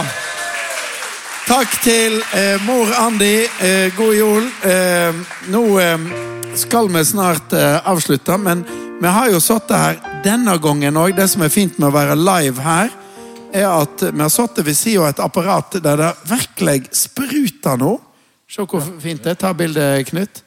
Takk 1.47 1.77
til 1.79 2.17
eh, 2.35 2.57
mor 2.67 2.89
Andi. 2.99 3.45
Eh, 3.63 3.93
god 3.95 4.15
jul. 4.17 4.49
Eh, 4.67 5.19
nå 5.53 5.61
eh, 5.79 6.07
skal 6.59 6.89
vi 6.91 7.03
snart 7.07 7.53
eh, 7.55 7.77
avslutte, 7.87 8.35
men 8.41 8.65
vi 8.99 9.07
har 9.13 9.29
jo 9.31 9.39
sittet 9.39 9.77
her 9.79 10.01
denne 10.25 10.57
gangen 10.59 10.97
òg. 10.99 11.13
Det 11.15 11.29
som 11.31 11.45
er 11.45 11.53
fint 11.53 11.77
med 11.79 11.87
å 11.87 11.93
være 11.95 12.17
live 12.19 12.65
her, 12.65 12.91
er 13.55 13.69
at 13.69 14.03
vi 14.09 14.19
har 14.25 14.33
sittet 14.33 14.65
ved 14.67 14.75
siden 14.75 15.05
av 15.05 15.13
et 15.13 15.21
apparat 15.23 15.77
der 15.85 16.01
det 16.01 16.09
virkelig 16.27 16.89
spruter 16.99 17.79
nå. 17.79 17.93
Se 18.51 18.65
hvor 18.67 18.83
fint 18.99 19.23
det 19.23 19.37
er. 19.37 19.39
Ta 19.45 19.53
bildet, 19.55 20.03
Knut. 20.11 20.43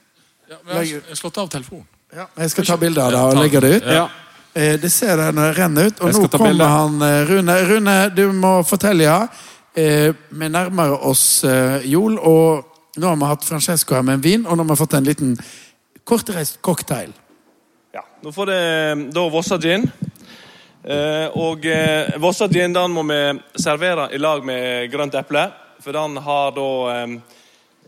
Ja, 0.50 0.56
men 0.66 0.80
jeg 0.82 0.98
har 1.06 1.14
slått 1.14 1.36
av 1.38 1.46
telefonen. 1.52 1.86
Jeg 2.10 2.50
skal 2.50 2.66
ta 2.66 2.76
bilde 2.80 3.02
av 3.04 3.12
det 3.14 3.18
og 3.22 3.36
legge 3.38 3.60
det 3.62 3.68
ut. 3.76 3.84
Ja. 3.86 4.08
Eh, 4.52 4.72
Det 4.82 4.90
ser 4.90 5.14
dere 5.14 5.30
når 5.36 5.52
det 5.52 5.58
renner 5.60 5.86
ut. 5.86 6.00
Og 6.00 6.10
nå 6.10 6.22
kommer 6.26 6.38
kommer 6.42 6.72
han 6.72 6.96
eh, 7.06 7.20
Rune. 7.28 7.54
Rune, 7.68 7.94
du 8.16 8.24
må 8.34 8.50
fortelle, 8.66 9.04
ja. 9.06 9.28
Eh, 9.78 10.10
Vi 10.30 10.48
nærmer 10.50 10.96
oss 11.06 11.44
eh, 11.46 11.86
jul, 11.86 12.18
og 12.18 12.66
nå 12.98 13.06
har 13.12 13.16
vi 13.22 13.30
hatt 13.30 13.46
Francesco 13.46 13.94
her 13.94 14.02
med 14.02 14.18
en 14.18 14.26
vin, 14.26 14.42
og 14.46 14.58
nå 14.58 14.64
har 14.66 14.72
vi 14.74 14.80
fått 14.82 14.98
en 14.98 15.06
liten 15.06 15.36
kortreist 16.02 16.58
cocktail. 16.66 17.12
Ja, 17.94 18.02
nå 18.24 18.34
får 18.34 18.50
det 18.50 18.60
da 19.14 19.28
Vossa 19.30 19.58
gin. 19.62 19.86
Eh, 20.82 21.28
og 21.38 21.62
Vossa 22.18 22.48
gin 22.50 22.74
den 22.74 22.90
må 22.90 23.06
vi 23.06 23.22
servere 23.54 24.10
i 24.10 24.18
lag 24.18 24.42
med 24.42 24.90
grønt 24.90 25.14
eple. 25.14 25.46
For 25.78 25.94
den 25.94 26.18
har 26.26 26.50
da 26.58 26.68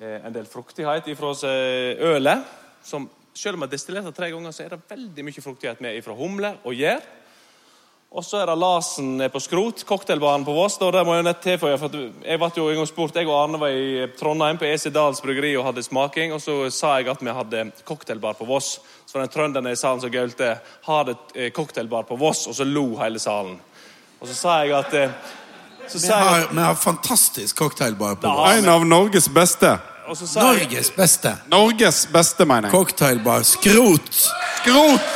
en 0.03 0.35
del 0.35 0.47
fruktighet 0.51 1.09
ifra 1.13 1.33
seg 1.39 2.03
ølet. 2.13 2.47
Som, 2.83 3.07
selv 3.35 3.59
om 3.59 3.67
jeg 3.67 3.77
destillert 3.77 4.09
det 4.09 4.17
tre 4.17 4.31
ganger, 4.33 4.55
så 4.55 4.65
er 4.65 4.75
det 4.75 4.85
veldig 4.91 5.27
mye 5.27 5.45
fruktighet 5.45 5.83
med 5.85 5.99
ifra 5.99 6.17
humle 6.19 6.57
og 6.67 6.75
gjær. 6.77 7.03
Og 8.13 8.21
så 8.21 8.43
er 8.43 8.51
det 8.51 8.59
Larsen 8.61 9.23
på 9.33 9.41
skrot, 9.41 9.87
cocktailbaren 9.89 10.43
på 10.45 10.53
Voss. 10.53 10.75
Da, 10.77 10.91
det 10.93 11.01
må 11.09 11.15
jeg 11.17 11.25
nett 11.25 11.39
tilføye, 11.41 11.79
for 11.81 11.95
jeg 11.97 12.41
ble 12.43 12.49
jo 12.59 12.67
en 12.69 12.81
gang 12.83 12.89
spurt, 12.91 13.17
jeg 13.17 13.29
og 13.31 13.39
Arne 13.39 13.61
var 13.63 13.73
i 13.73 14.03
Trondheim 14.19 14.59
på 14.61 14.67
EC 14.69 14.91
Dals 14.93 15.23
bryggeri 15.25 15.55
og 15.57 15.65
hadde 15.71 15.85
smaking. 15.87 16.35
Og 16.37 16.43
så 16.45 16.59
sa 16.69 16.99
jeg 16.99 17.09
at 17.09 17.23
vi 17.25 17.33
hadde 17.33 17.63
cocktailbar 17.89 18.37
på 18.37 18.49
Voss. 18.51 18.75
Så 19.07 19.17
var 19.17 19.25
det 19.25 19.31
en 19.31 19.37
trønder 19.39 19.71
i 19.71 19.79
salen 19.81 20.03
som 20.05 20.13
gaulte 20.13 20.51
har 20.89 21.07
det 21.09 21.17
eh, 21.33 21.49
cocktailbar 21.57 22.05
på 22.11 22.19
Voss, 22.21 22.45
og 22.51 22.59
så 22.59 22.69
lo 22.69 22.91
hele 23.01 23.23
salen. 23.23 23.57
Og 24.21 24.29
så 24.29 24.37
sa 24.37 24.59
jeg 24.61 24.77
at 24.77 24.99
eh, 24.99 25.17
så 25.89 25.97
Vi 25.97 26.05
sa 26.05 26.19
jeg, 26.19 26.29
har, 26.29 26.45
vi 26.53 26.67
har 26.69 26.77
fantastisk 26.77 27.65
cocktailbar 27.65 28.21
på 28.21 28.29
Voss. 28.29 28.59
En 28.59 28.69
av 28.77 28.85
Norges 28.85 29.31
beste. 29.33 29.73
Og 30.07 30.17
så 30.19 30.27
sa 30.27 30.47
jeg, 30.53 30.67
Norges 30.67 30.91
beste 30.97 31.35
Norges 31.51 32.07
beste, 32.13 32.45
mener 32.45 32.69
jeg. 32.69 32.75
cocktailbar. 32.75 33.45
Skrot! 33.47 34.13
Skrot! 34.61 35.11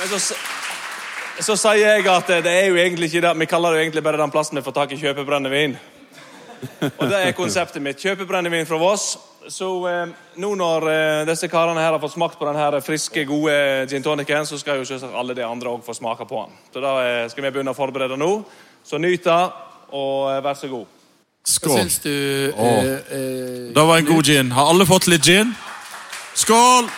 Men 0.00 0.12
så, 0.14 0.34
så 1.44 1.56
sier 1.60 1.96
jeg 1.98 2.06
at 2.08 2.30
det 2.44 2.52
er 2.52 2.70
jo 2.70 2.78
egentlig 2.80 3.10
ikke 3.10 3.24
det. 3.26 3.32
Vi 3.42 3.48
kaller 3.50 3.74
det 3.74 3.80
jo 3.80 3.86
egentlig 3.86 4.04
bare 4.04 4.20
den 4.20 4.32
plassen 4.32 4.56
vi 4.56 4.64
får 4.64 4.76
tak 4.78 4.94
i 4.96 5.00
kjøpebrennevin. 5.00 5.76
Og 6.88 7.04
det 7.08 7.18
er 7.18 7.36
konseptet 7.36 7.82
mitt. 7.84 8.00
Kjøpebrennevin 8.00 8.68
fra 8.68 8.78
Voss. 8.80 9.10
Så 9.48 9.68
eh, 9.88 10.10
nå 10.40 10.50
når 10.60 10.86
eh, 10.92 11.22
disse 11.28 11.48
karene 11.48 11.80
her 11.80 11.94
har 11.94 12.00
fått 12.02 12.12
smakt 12.12 12.36
på 12.38 12.44
den 12.48 12.58
her 12.60 12.76
friske, 12.84 13.24
gode 13.28 13.54
gin 13.88 14.04
tonicen, 14.04 14.48
så 14.48 14.58
skal 14.60 14.80
jo 14.80 14.88
selvsagt 14.88 15.16
alle 15.16 15.36
de 15.36 15.44
andre 15.46 15.72
òg 15.72 15.84
få 15.84 15.96
smake 15.96 16.26
på 16.28 16.42
den. 16.44 16.58
Så 16.74 16.84
da 16.84 16.94
eh, 17.04 17.26
skal 17.32 17.46
vi 17.46 17.52
begynne 17.54 17.72
å 17.72 17.78
forberede 17.78 18.20
nå. 18.20 18.30
Så 18.84 19.00
nyt 19.00 19.24
det, 19.24 19.40
og 19.96 20.28
eh, 20.32 20.42
vær 20.44 20.58
så 20.60 20.68
god. 20.72 20.99
Hva 21.40 21.52
Skål. 21.54 21.78
syns 21.78 21.98
du? 21.98 22.52
Åh. 22.56 22.66
Eh, 22.66 22.92
eh, 22.92 23.72
Det 23.74 23.86
var 23.86 23.96
en 23.98 24.04
god 24.06 24.24
gin. 24.24 24.50
Har 24.52 24.68
alle 24.70 24.86
fått 24.86 25.06
litt 25.06 25.24
gin? 25.24 25.54
Skål! 26.34 26.88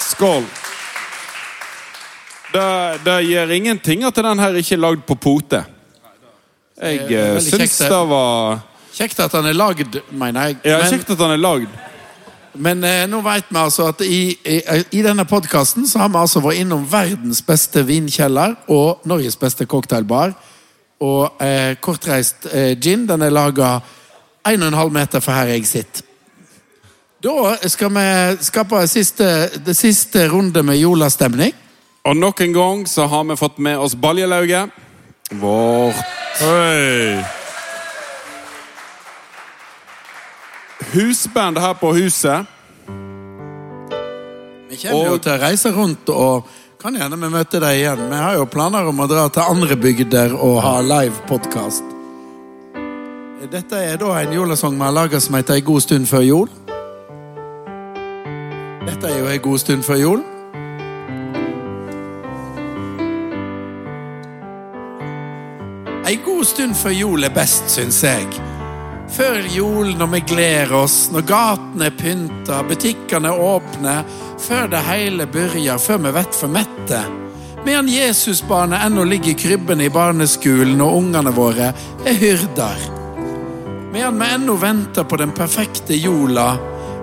Skål. 0.00 0.44
Det, 2.52 2.98
det 3.04 3.16
gjør 3.26 3.50
ingenting 3.52 4.04
at 4.06 4.14
den 4.14 4.38
her 4.38 4.54
ikke 4.56 4.74
er 4.78 4.80
lagd 4.80 5.02
på 5.06 5.16
pote. 5.18 5.64
Jeg 6.80 7.02
er 7.10 7.36
eh, 7.36 7.40
syns 7.42 7.78
det. 7.82 7.90
var 7.90 8.62
Kjekt 8.96 9.18
at 9.20 9.32
han 9.36 9.44
er 9.50 9.52
lagd, 9.56 9.98
mener 10.10 10.46
jeg. 10.48 10.56
Ja, 10.64 10.78
Men- 10.80 10.92
kjekt 10.94 11.10
at 11.12 11.18
den 11.20 11.34
er 11.34 11.42
lagd. 11.42 11.68
Men 12.56 12.80
eh, 12.88 13.02
nå 13.06 13.18
vet 13.20 13.50
vi 13.52 13.58
altså 13.60 13.90
at 13.90 14.00
i, 14.00 14.30
i, 14.48 14.54
i 14.96 15.02
denne 15.04 15.26
podkasten 15.28 15.84
så 15.86 15.98
har 16.00 16.08
vi 16.08 16.16
altså 16.22 16.40
vært 16.40 16.62
innom 16.62 16.86
verdens 16.88 17.42
beste 17.44 17.82
vinkjeller 17.84 18.54
og 18.72 19.02
Norges 19.04 19.36
beste 19.36 19.66
cocktailbar. 19.68 20.32
Og 21.00 21.42
eh, 21.42 21.76
kortreist 21.80 22.48
eh, 22.52 22.72
gin 22.80 23.04
den 23.08 23.22
er 23.22 23.34
laga 23.34 23.76
1,5 24.48 24.92
meter 24.94 25.20
fra 25.20 25.40
her 25.40 25.54
jeg 25.56 25.66
sitter. 25.68 26.02
Da 27.22 27.56
skal 27.68 27.90
vi 27.90 28.08
skape 28.44 28.82
siste, 28.88 29.30
det 29.66 29.76
siste 29.76 30.28
runde 30.30 30.62
med 30.62 30.78
jolastemning. 30.78 31.52
Og 32.06 32.16
nok 32.16 32.40
en 32.40 32.52
gang 32.52 32.84
så 32.88 33.06
har 33.10 33.24
vi 33.24 33.36
fått 33.36 33.58
med 33.58 33.78
oss 33.78 33.96
Baljelauget. 33.98 34.70
Vårt 35.30 36.04
Oi. 36.46 37.24
husband 40.92 41.58
her 41.58 41.72
på 41.72 41.92
huset. 41.92 42.46
Vi 44.70 44.76
kommer 44.76 45.10
jo 45.10 45.18
til 45.18 45.32
å 45.32 45.40
reise 45.40 45.72
rundt 45.74 46.10
og 46.12 46.48
kan 46.86 46.94
gjerne 46.94 47.16
vi 47.18 47.28
møte 47.34 47.58
deg 47.58 47.80
igjen. 47.80 48.02
Vi 48.12 48.18
har 48.22 48.36
jo 48.38 48.44
planer 48.46 48.86
om 48.86 49.00
å 49.02 49.08
dra 49.10 49.24
til 49.34 49.42
andre 49.42 49.74
bygder 49.74 50.36
og 50.38 50.60
ha 50.62 50.76
live 50.86 51.24
podkast. 51.26 51.82
Dette 53.50 53.80
er 53.88 53.98
da 53.98 54.12
en 54.20 54.34
julesang 54.36 54.76
vi 54.78 54.84
har 54.86 54.94
laga 54.94 55.18
som 55.20 55.34
heter 55.34 55.54
'Ei 55.54 55.64
god 55.66 55.80
stund 55.82 56.06
før 56.06 56.22
jul'. 56.22 56.52
Dette 58.86 59.06
er 59.10 59.18
jo 59.18 59.26
'Ei 59.26 59.38
god 59.38 59.58
stund 59.58 59.82
før 59.82 59.98
jul'. 60.04 60.22
Ei 66.06 66.16
god 66.24 66.44
stund 66.44 66.74
før 66.74 66.90
jul 66.90 67.24
er 67.24 67.34
best, 67.34 67.70
syns 67.70 68.02
jeg. 68.02 68.55
Før 69.10 69.44
jul, 69.54 69.92
når 69.94 70.06
vi 70.06 70.20
gleder 70.26 70.72
oss, 70.74 70.96
når 71.14 71.26
gatene 71.28 71.86
er 71.86 71.94
pynta, 71.94 72.58
butikkene 72.66 73.30
er 73.30 73.42
åpne, 73.42 73.94
før 74.42 74.66
det 74.72 74.82
hele 74.88 75.28
begynner, 75.30 75.78
før 75.78 76.00
vi 76.08 76.12
vet 76.16 76.34
for 76.34 76.52
mette. 76.52 77.00
Medan 77.66 77.88
Jesusbarnet 77.90 78.82
ennå 78.86 79.04
ligger 79.06 79.32
i 79.32 79.38
krybben 79.38 79.80
i 79.82 79.90
barneskolen 79.90 80.82
og 80.82 80.98
ungene 81.00 81.32
våre 81.34 81.72
er 82.06 82.18
hyrder. 82.18 82.82
Medan 83.94 84.18
vi 84.20 84.30
ennå 84.34 84.58
venter 84.60 85.06
på 85.06 85.18
den 85.22 85.34
perfekte 85.34 85.96
jola, 85.98 86.52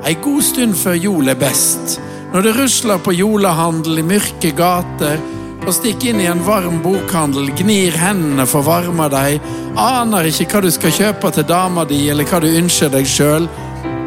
ei 0.04 0.18
god 0.20 0.44
stund 0.44 0.76
før 0.76 1.00
jol 1.00 1.32
er 1.32 1.40
best. 1.40 1.98
Når 2.34 2.46
det 2.46 2.56
rusler 2.58 3.00
på 3.04 3.16
jolahandel 3.16 4.04
i 4.04 4.06
mørke 4.08 4.52
gater, 4.58 5.20
og 5.64 5.74
stikker 5.76 6.12
inn 6.12 6.22
i 6.24 6.28
en 6.28 6.44
varm 6.44 6.82
bokhandel, 6.84 7.52
gnir 7.58 7.96
hendene 8.00 8.46
for 8.50 8.66
varme 8.68 9.08
deg, 9.12 9.44
aner 9.80 10.28
ikke 10.28 10.50
hva 10.52 10.64
du 10.66 10.72
skal 10.74 10.96
kjøpe 10.98 11.32
til 11.36 11.48
dama 11.48 11.86
di, 11.88 12.02
eller 12.12 12.28
hva 12.28 12.42
du 12.44 12.50
ønsker 12.52 12.92
deg 12.94 13.08
sjøl, 13.08 13.48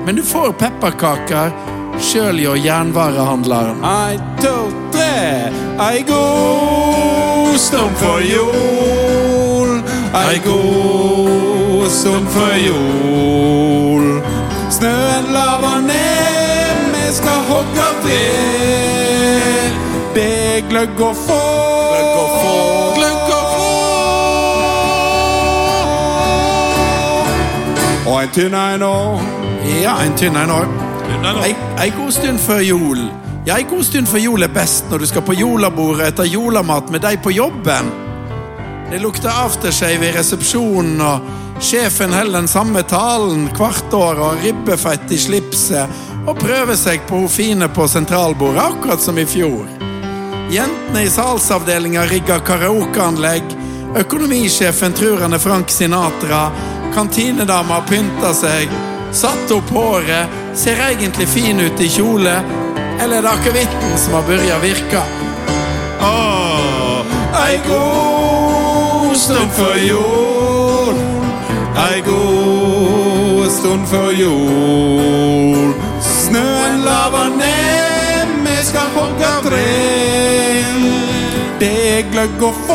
men 0.04 0.18
du 0.18 0.22
får 0.26 0.52
pepperkaker 0.60 1.54
sjøl 2.02 2.40
hjå 2.42 2.56
jernvarehandleren. 2.60 3.80
Ei, 3.88 4.18
to, 4.42 4.56
tre. 4.92 5.50
Ei 5.86 6.02
god 6.08 7.56
stund 7.60 7.96
for 8.00 8.20
jul. 8.20 9.76
Ei 10.16 10.40
god 10.44 11.88
stund 11.92 12.28
for 12.36 12.56
jul. 12.60 14.10
Snøen 14.76 15.32
laver 15.32 15.80
ned, 15.88 16.90
vi 16.92 17.06
skal 17.16 17.46
hogge 17.48 17.88
ved. 18.04 18.85
Er 20.56 20.68
gløgg 20.68 21.00
og 21.00 21.16
få. 21.16 21.34
Gløgg 21.92 22.16
og 22.16 22.28
få. 22.40 23.66
Og 28.10 28.22
en 28.22 28.30
tynn 28.32 28.54
en 28.56 28.84
òg. 28.86 29.20
Ja, 29.82 29.98
en 30.00 30.16
tynn 30.16 30.38
en 30.40 30.54
òg. 30.54 30.72
Ei, 31.44 31.90
god 31.98 32.12
stund 32.12 32.40
før 32.40 32.64
jul. 32.64 33.04
Ja, 33.44 33.58
ei 33.58 33.68
god 33.68 33.84
stund 33.84 34.08
før 34.08 34.24
jul 34.24 34.48
er 34.48 34.54
best 34.54 34.88
når 34.88 35.04
du 35.04 35.06
skal 35.12 35.26
på 35.28 35.36
jolabordet 35.36 36.08
etter 36.08 36.24
jolamat 36.24 36.88
med 36.90 37.04
deg 37.04 37.20
på 37.20 37.36
jobben. 37.36 37.92
Det 38.88 39.02
lukter 39.04 39.28
aftershave 39.28 40.08
i 40.08 40.14
resepsjonen, 40.16 41.00
og 41.04 41.60
sjefen 41.60 42.16
holder 42.16 42.40
den 42.40 42.48
samme 42.48 42.80
talen 42.88 43.50
hvert 43.58 43.92
år 43.92 44.24
og 44.30 44.40
ribbefett 44.46 45.12
i 45.12 45.20
slipset 45.20 46.24
og 46.24 46.38
prøver 46.40 46.80
seg 46.80 47.04
på 47.10 47.26
hun 47.26 47.28
fine 47.28 47.68
på 47.68 47.84
sentralbordet, 47.90 48.62
akkurat 48.70 49.04
som 49.04 49.20
i 49.20 49.28
fjor. 49.28 49.85
Jentene 50.50 51.02
i 51.02 51.10
salgsavdelinga 51.10 52.04
rigger 52.06 52.38
karaokeanlegg. 52.38 53.42
Økonomisjefen 53.98 54.92
tror 54.92 55.20
han 55.24 55.34
er 55.34 55.42
Frank 55.42 55.70
Sinatra. 55.70 56.50
Kantinedama 56.94 57.80
pynta 57.88 58.30
seg. 58.34 58.70
Satt 59.12 59.50
opp 59.50 59.72
håret. 59.74 60.30
Ser 60.54 60.78
egentlig 60.86 61.26
fin 61.28 61.60
ut 61.60 61.82
i 61.82 61.88
kjole. 61.90 62.36
Eller 63.00 63.18
er 63.18 63.26
det 63.26 63.32
akevitten 63.32 63.98
som 63.98 64.14
har 64.16 64.28
begynt 64.28 64.54
å 64.54 64.60
virke? 64.62 65.02
Åh, 66.06 67.16
ei 67.42 67.58
god 67.66 69.18
stund 69.18 69.50
før 69.58 69.76
jord. 69.82 71.02
Ei 71.88 72.00
god 72.06 73.50
stund 73.52 73.90
før 73.90 74.14
jord. 74.14 75.74
Snøen 76.06 76.80
laver 76.86 77.34
ned, 77.34 78.38
vi 78.46 78.56
skal 78.70 78.94
hogge 78.94 79.34
tre. 79.50 80.35
Det 81.60 81.68
er 81.88 82.02
gløgg 82.12 82.42
å 82.44 82.50
få. 82.66 82.74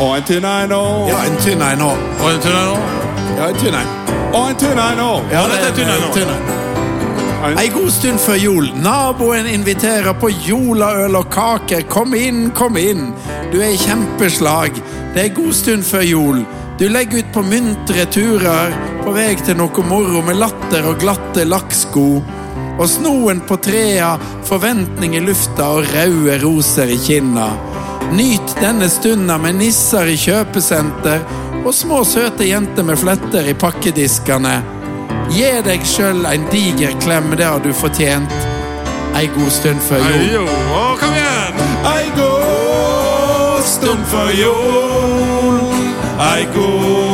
Og 0.00 0.12
en 0.16 0.26
tynn 0.28 0.44
en 0.46 0.68
nå. 0.70 0.82
Ja, 1.10 1.24
en 1.26 1.38
tynn 1.42 1.64
en 1.66 1.82
nå. 1.82 1.88
Og 2.20 2.28
en 2.30 2.38
tynn 2.44 2.54
en 2.54 2.70
nå. 2.70 2.76
Ja, 3.40 3.48
en 3.48 3.58
tynn 3.58 3.74
en. 3.74 3.90
Og 4.28 4.50
en 4.52 4.60
tynn 4.62 4.78
en 4.78 5.02
nå. 5.02 5.10
Ja, 5.32 5.42
dette 5.50 5.72
er 5.72 5.76
tynn 5.80 5.90
en 5.96 6.06
nå. 6.06 6.12
tynn. 6.14 6.54
Ei 7.58 7.68
god 7.74 7.90
stund 7.90 8.22
før 8.22 8.38
jul. 8.38 8.70
Naboen 8.82 9.50
inviterer 9.50 10.14
på 10.20 10.30
jolaøl 10.46 11.18
og 11.18 11.26
kaker. 11.34 11.88
Kom 11.90 12.14
inn, 12.14 12.52
kom 12.54 12.78
inn. 12.78 13.10
Du 13.50 13.58
er 13.58 13.74
i 13.74 13.82
kjempeslag. 13.82 14.78
Det 15.14 15.24
er 15.24 15.34
god 15.34 15.52
stund 15.58 15.82
før 15.90 16.06
jul. 16.06 16.44
Du 16.78 16.86
legger 16.88 17.24
ut 17.24 17.34
på 17.34 17.42
muntre 17.42 18.06
turer 18.14 18.95
på 19.06 19.12
vei 19.14 19.36
til 19.38 19.54
noe 19.54 19.82
moro 19.86 20.18
med 20.26 20.34
latter 20.40 20.86
og 20.90 20.98
glatte 20.98 21.44
lakksko. 21.46 22.06
Og 22.76 22.88
snoen 22.90 23.38
på 23.46 23.58
trea, 23.62 24.16
forventning 24.48 25.14
i 25.14 25.20
lufta 25.22 25.68
og 25.76 25.86
røde 25.92 26.34
roser 26.42 26.90
i 26.90 26.98
kinna. 26.98 27.46
Nyt 28.18 28.56
denne 28.58 28.88
stunda 28.90 29.38
med 29.38 29.60
nisser 29.60 30.10
i 30.10 30.16
kjøpesenter 30.18 31.22
og 31.62 31.70
små 31.74 32.02
søte 32.06 32.48
jenter 32.50 32.86
med 32.86 32.98
fletter 32.98 33.46
i 33.46 33.54
pakkediskene. 33.54 34.56
Gi 35.30 35.54
deg 35.66 35.86
sjøl 35.86 36.26
en 36.26 36.50
diger 36.50 36.98
klem, 37.02 37.30
det 37.38 37.46
har 37.46 37.62
du 37.62 37.70
fortjent. 37.74 38.36
Ei 39.14 39.30
god 39.38 39.54
stund 39.54 39.82
før 39.86 40.02
jord. 40.34 40.54
Å, 40.74 40.84
kom 40.98 41.14
igjen! 41.14 41.66
Ei 41.94 42.06
god 42.18 43.66
stund 43.70 44.06
før 44.10 44.34
jord. 44.42 45.76
Ei 46.26 46.46
god 46.58 47.05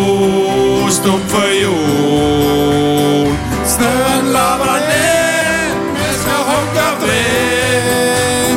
stund 1.03 1.23
før 1.29 1.51
jul. 1.63 3.29
Snøen 3.75 4.27
laver 4.37 4.77
ned, 4.91 5.71
vi 5.99 6.09
skal 6.21 6.43
hogge 6.51 6.89
ved. 7.03 8.57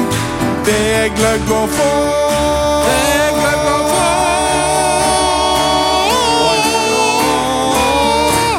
Det 0.66 0.82
er 1.02 1.10
gløgg 1.18 1.48
å 1.58 1.64
få. 1.78 1.91
Det 2.86 3.02
er 3.26 3.32
gløgg 3.39 3.66
å 3.74 3.78
få. 3.91 4.06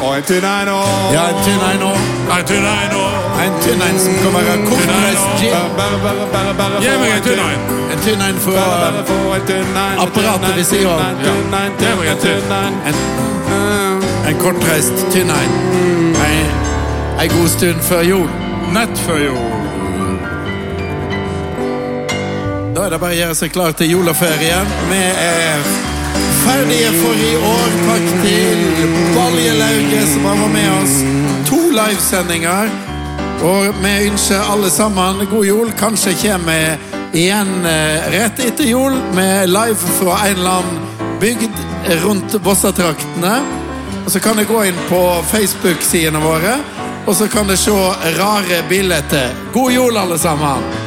Og 0.07 0.11
en 0.17 0.23
tynn 0.31 0.49
en 0.53 0.69
òg. 2.97 3.06
En 3.37 3.53
tynn 3.61 3.81
en 3.81 3.99
som 3.99 4.13
kan 4.21 4.33
være 4.33 4.55
kortreist 4.65 5.41
Gi 6.81 6.93
meg 7.01 7.11
en 7.15 7.23
tynn 7.25 7.41
en. 7.43 7.59
En 7.91 7.99
tynn 8.05 8.21
en 8.21 8.39
en. 8.47 9.99
Apparatet 9.99 10.55
ved 10.55 10.63
siden 10.63 10.87
av. 10.87 11.21
Gi 11.79 11.93
meg 11.99 12.07
en 12.13 12.17
tynn 12.23 12.55
en. 12.57 12.73
en, 14.27 14.39
kortreist 14.41 15.05
tynn 15.13 15.29
en. 15.29 15.51
Ei, 17.19 17.27
god 17.27 17.49
stund 17.49 17.81
før 17.81 18.01
jul. 18.01 18.29
Nett 18.73 18.97
før 19.05 19.21
jul. 19.27 19.39
Da 22.75 22.85
er 22.85 22.93
det 22.93 22.99
bare 23.01 23.15
å 23.15 23.21
gjøre 23.21 23.37
seg 23.37 23.53
klar 23.53 23.77
til 23.77 23.89
juleferien. 23.95 24.75
Vi 24.89 24.99
er 25.01 25.63
ferdige 26.43 26.91
for 26.99 27.23
i 27.29 27.31
år. 27.53 27.79
Takk 27.87 28.11
til 28.25 28.67
Balje 29.15 29.55
Lauge 29.61 30.03
som 30.13 30.29
har 30.29 30.43
vært 30.43 30.53
med 30.59 30.69
oss. 30.81 30.99
To 31.49 31.63
livesendinger. 31.73 32.86
Og 33.45 33.73
vi 33.83 33.91
ønsker 34.07 34.49
alle 34.51 34.69
sammen 34.73 35.21
god 35.29 35.45
jul. 35.45 35.71
Kanskje 35.77 36.15
kommer 36.21 36.77
vi 37.13 37.21
igjen 37.21 37.65
eh, 37.65 38.07
rett 38.13 38.41
etter 38.41 38.65
jul 38.65 38.97
med 39.13 39.49
live 39.51 39.93
fra 39.99 40.17
en 40.25 40.39
eller 40.39 40.57
annen 40.61 40.81
bygd 41.21 41.61
rundt 42.03 42.39
Vossatraktene. 42.43 43.37
Og 44.05 44.11
så 44.11 44.19
kan 44.23 44.37
du 44.37 44.45
gå 44.47 44.63
inn 44.69 44.81
på 44.89 45.03
Facebook-sidene 45.29 46.21
våre, 46.23 46.57
og 47.05 47.15
så 47.15 47.27
kan 47.27 47.47
du 47.47 47.57
se 47.59 47.77
rare 48.17 48.63
bilder. 48.69 49.33
God 49.53 49.71
jul, 49.71 49.97
alle 49.97 50.19
sammen! 50.19 50.86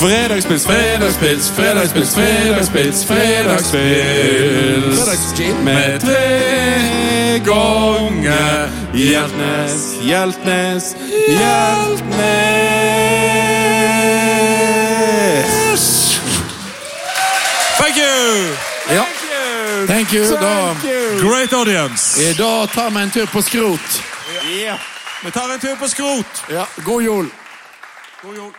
Fredagspils, 0.00 0.66
fredagspils, 0.66 1.50
fredagspils, 1.50 2.14
fredagspils, 2.14 3.04
fredagspils. 3.04 3.74
Med 5.64 6.00
tre 6.00 7.38
ganger 7.44 8.68
Hjeltnes, 8.94 9.94
Hjeltnes, 10.02 10.96
Hjeltnes. 11.28 12.70
Thank 17.78 17.96
you! 17.96 18.54
Ja. 18.90 19.04
Thank 19.86 20.12
you. 20.12 20.36
Da, 20.36 20.76
Great 21.20 21.52
audience. 21.52 22.22
I 22.22 22.32
da 22.34 22.66
tar 22.66 22.90
vi 22.90 23.00
en 23.02 23.10
tur 23.10 23.26
på 23.26 23.42
skrot. 23.42 24.02
Vi 25.24 25.30
tar 25.30 25.52
en 25.52 25.60
tur 25.60 25.76
på 25.76 25.88
skrot. 25.88 26.44
Ja, 26.48 26.66
god 26.84 27.02
jul. 27.02 27.28
God 28.22 28.36
jul. 28.36 28.52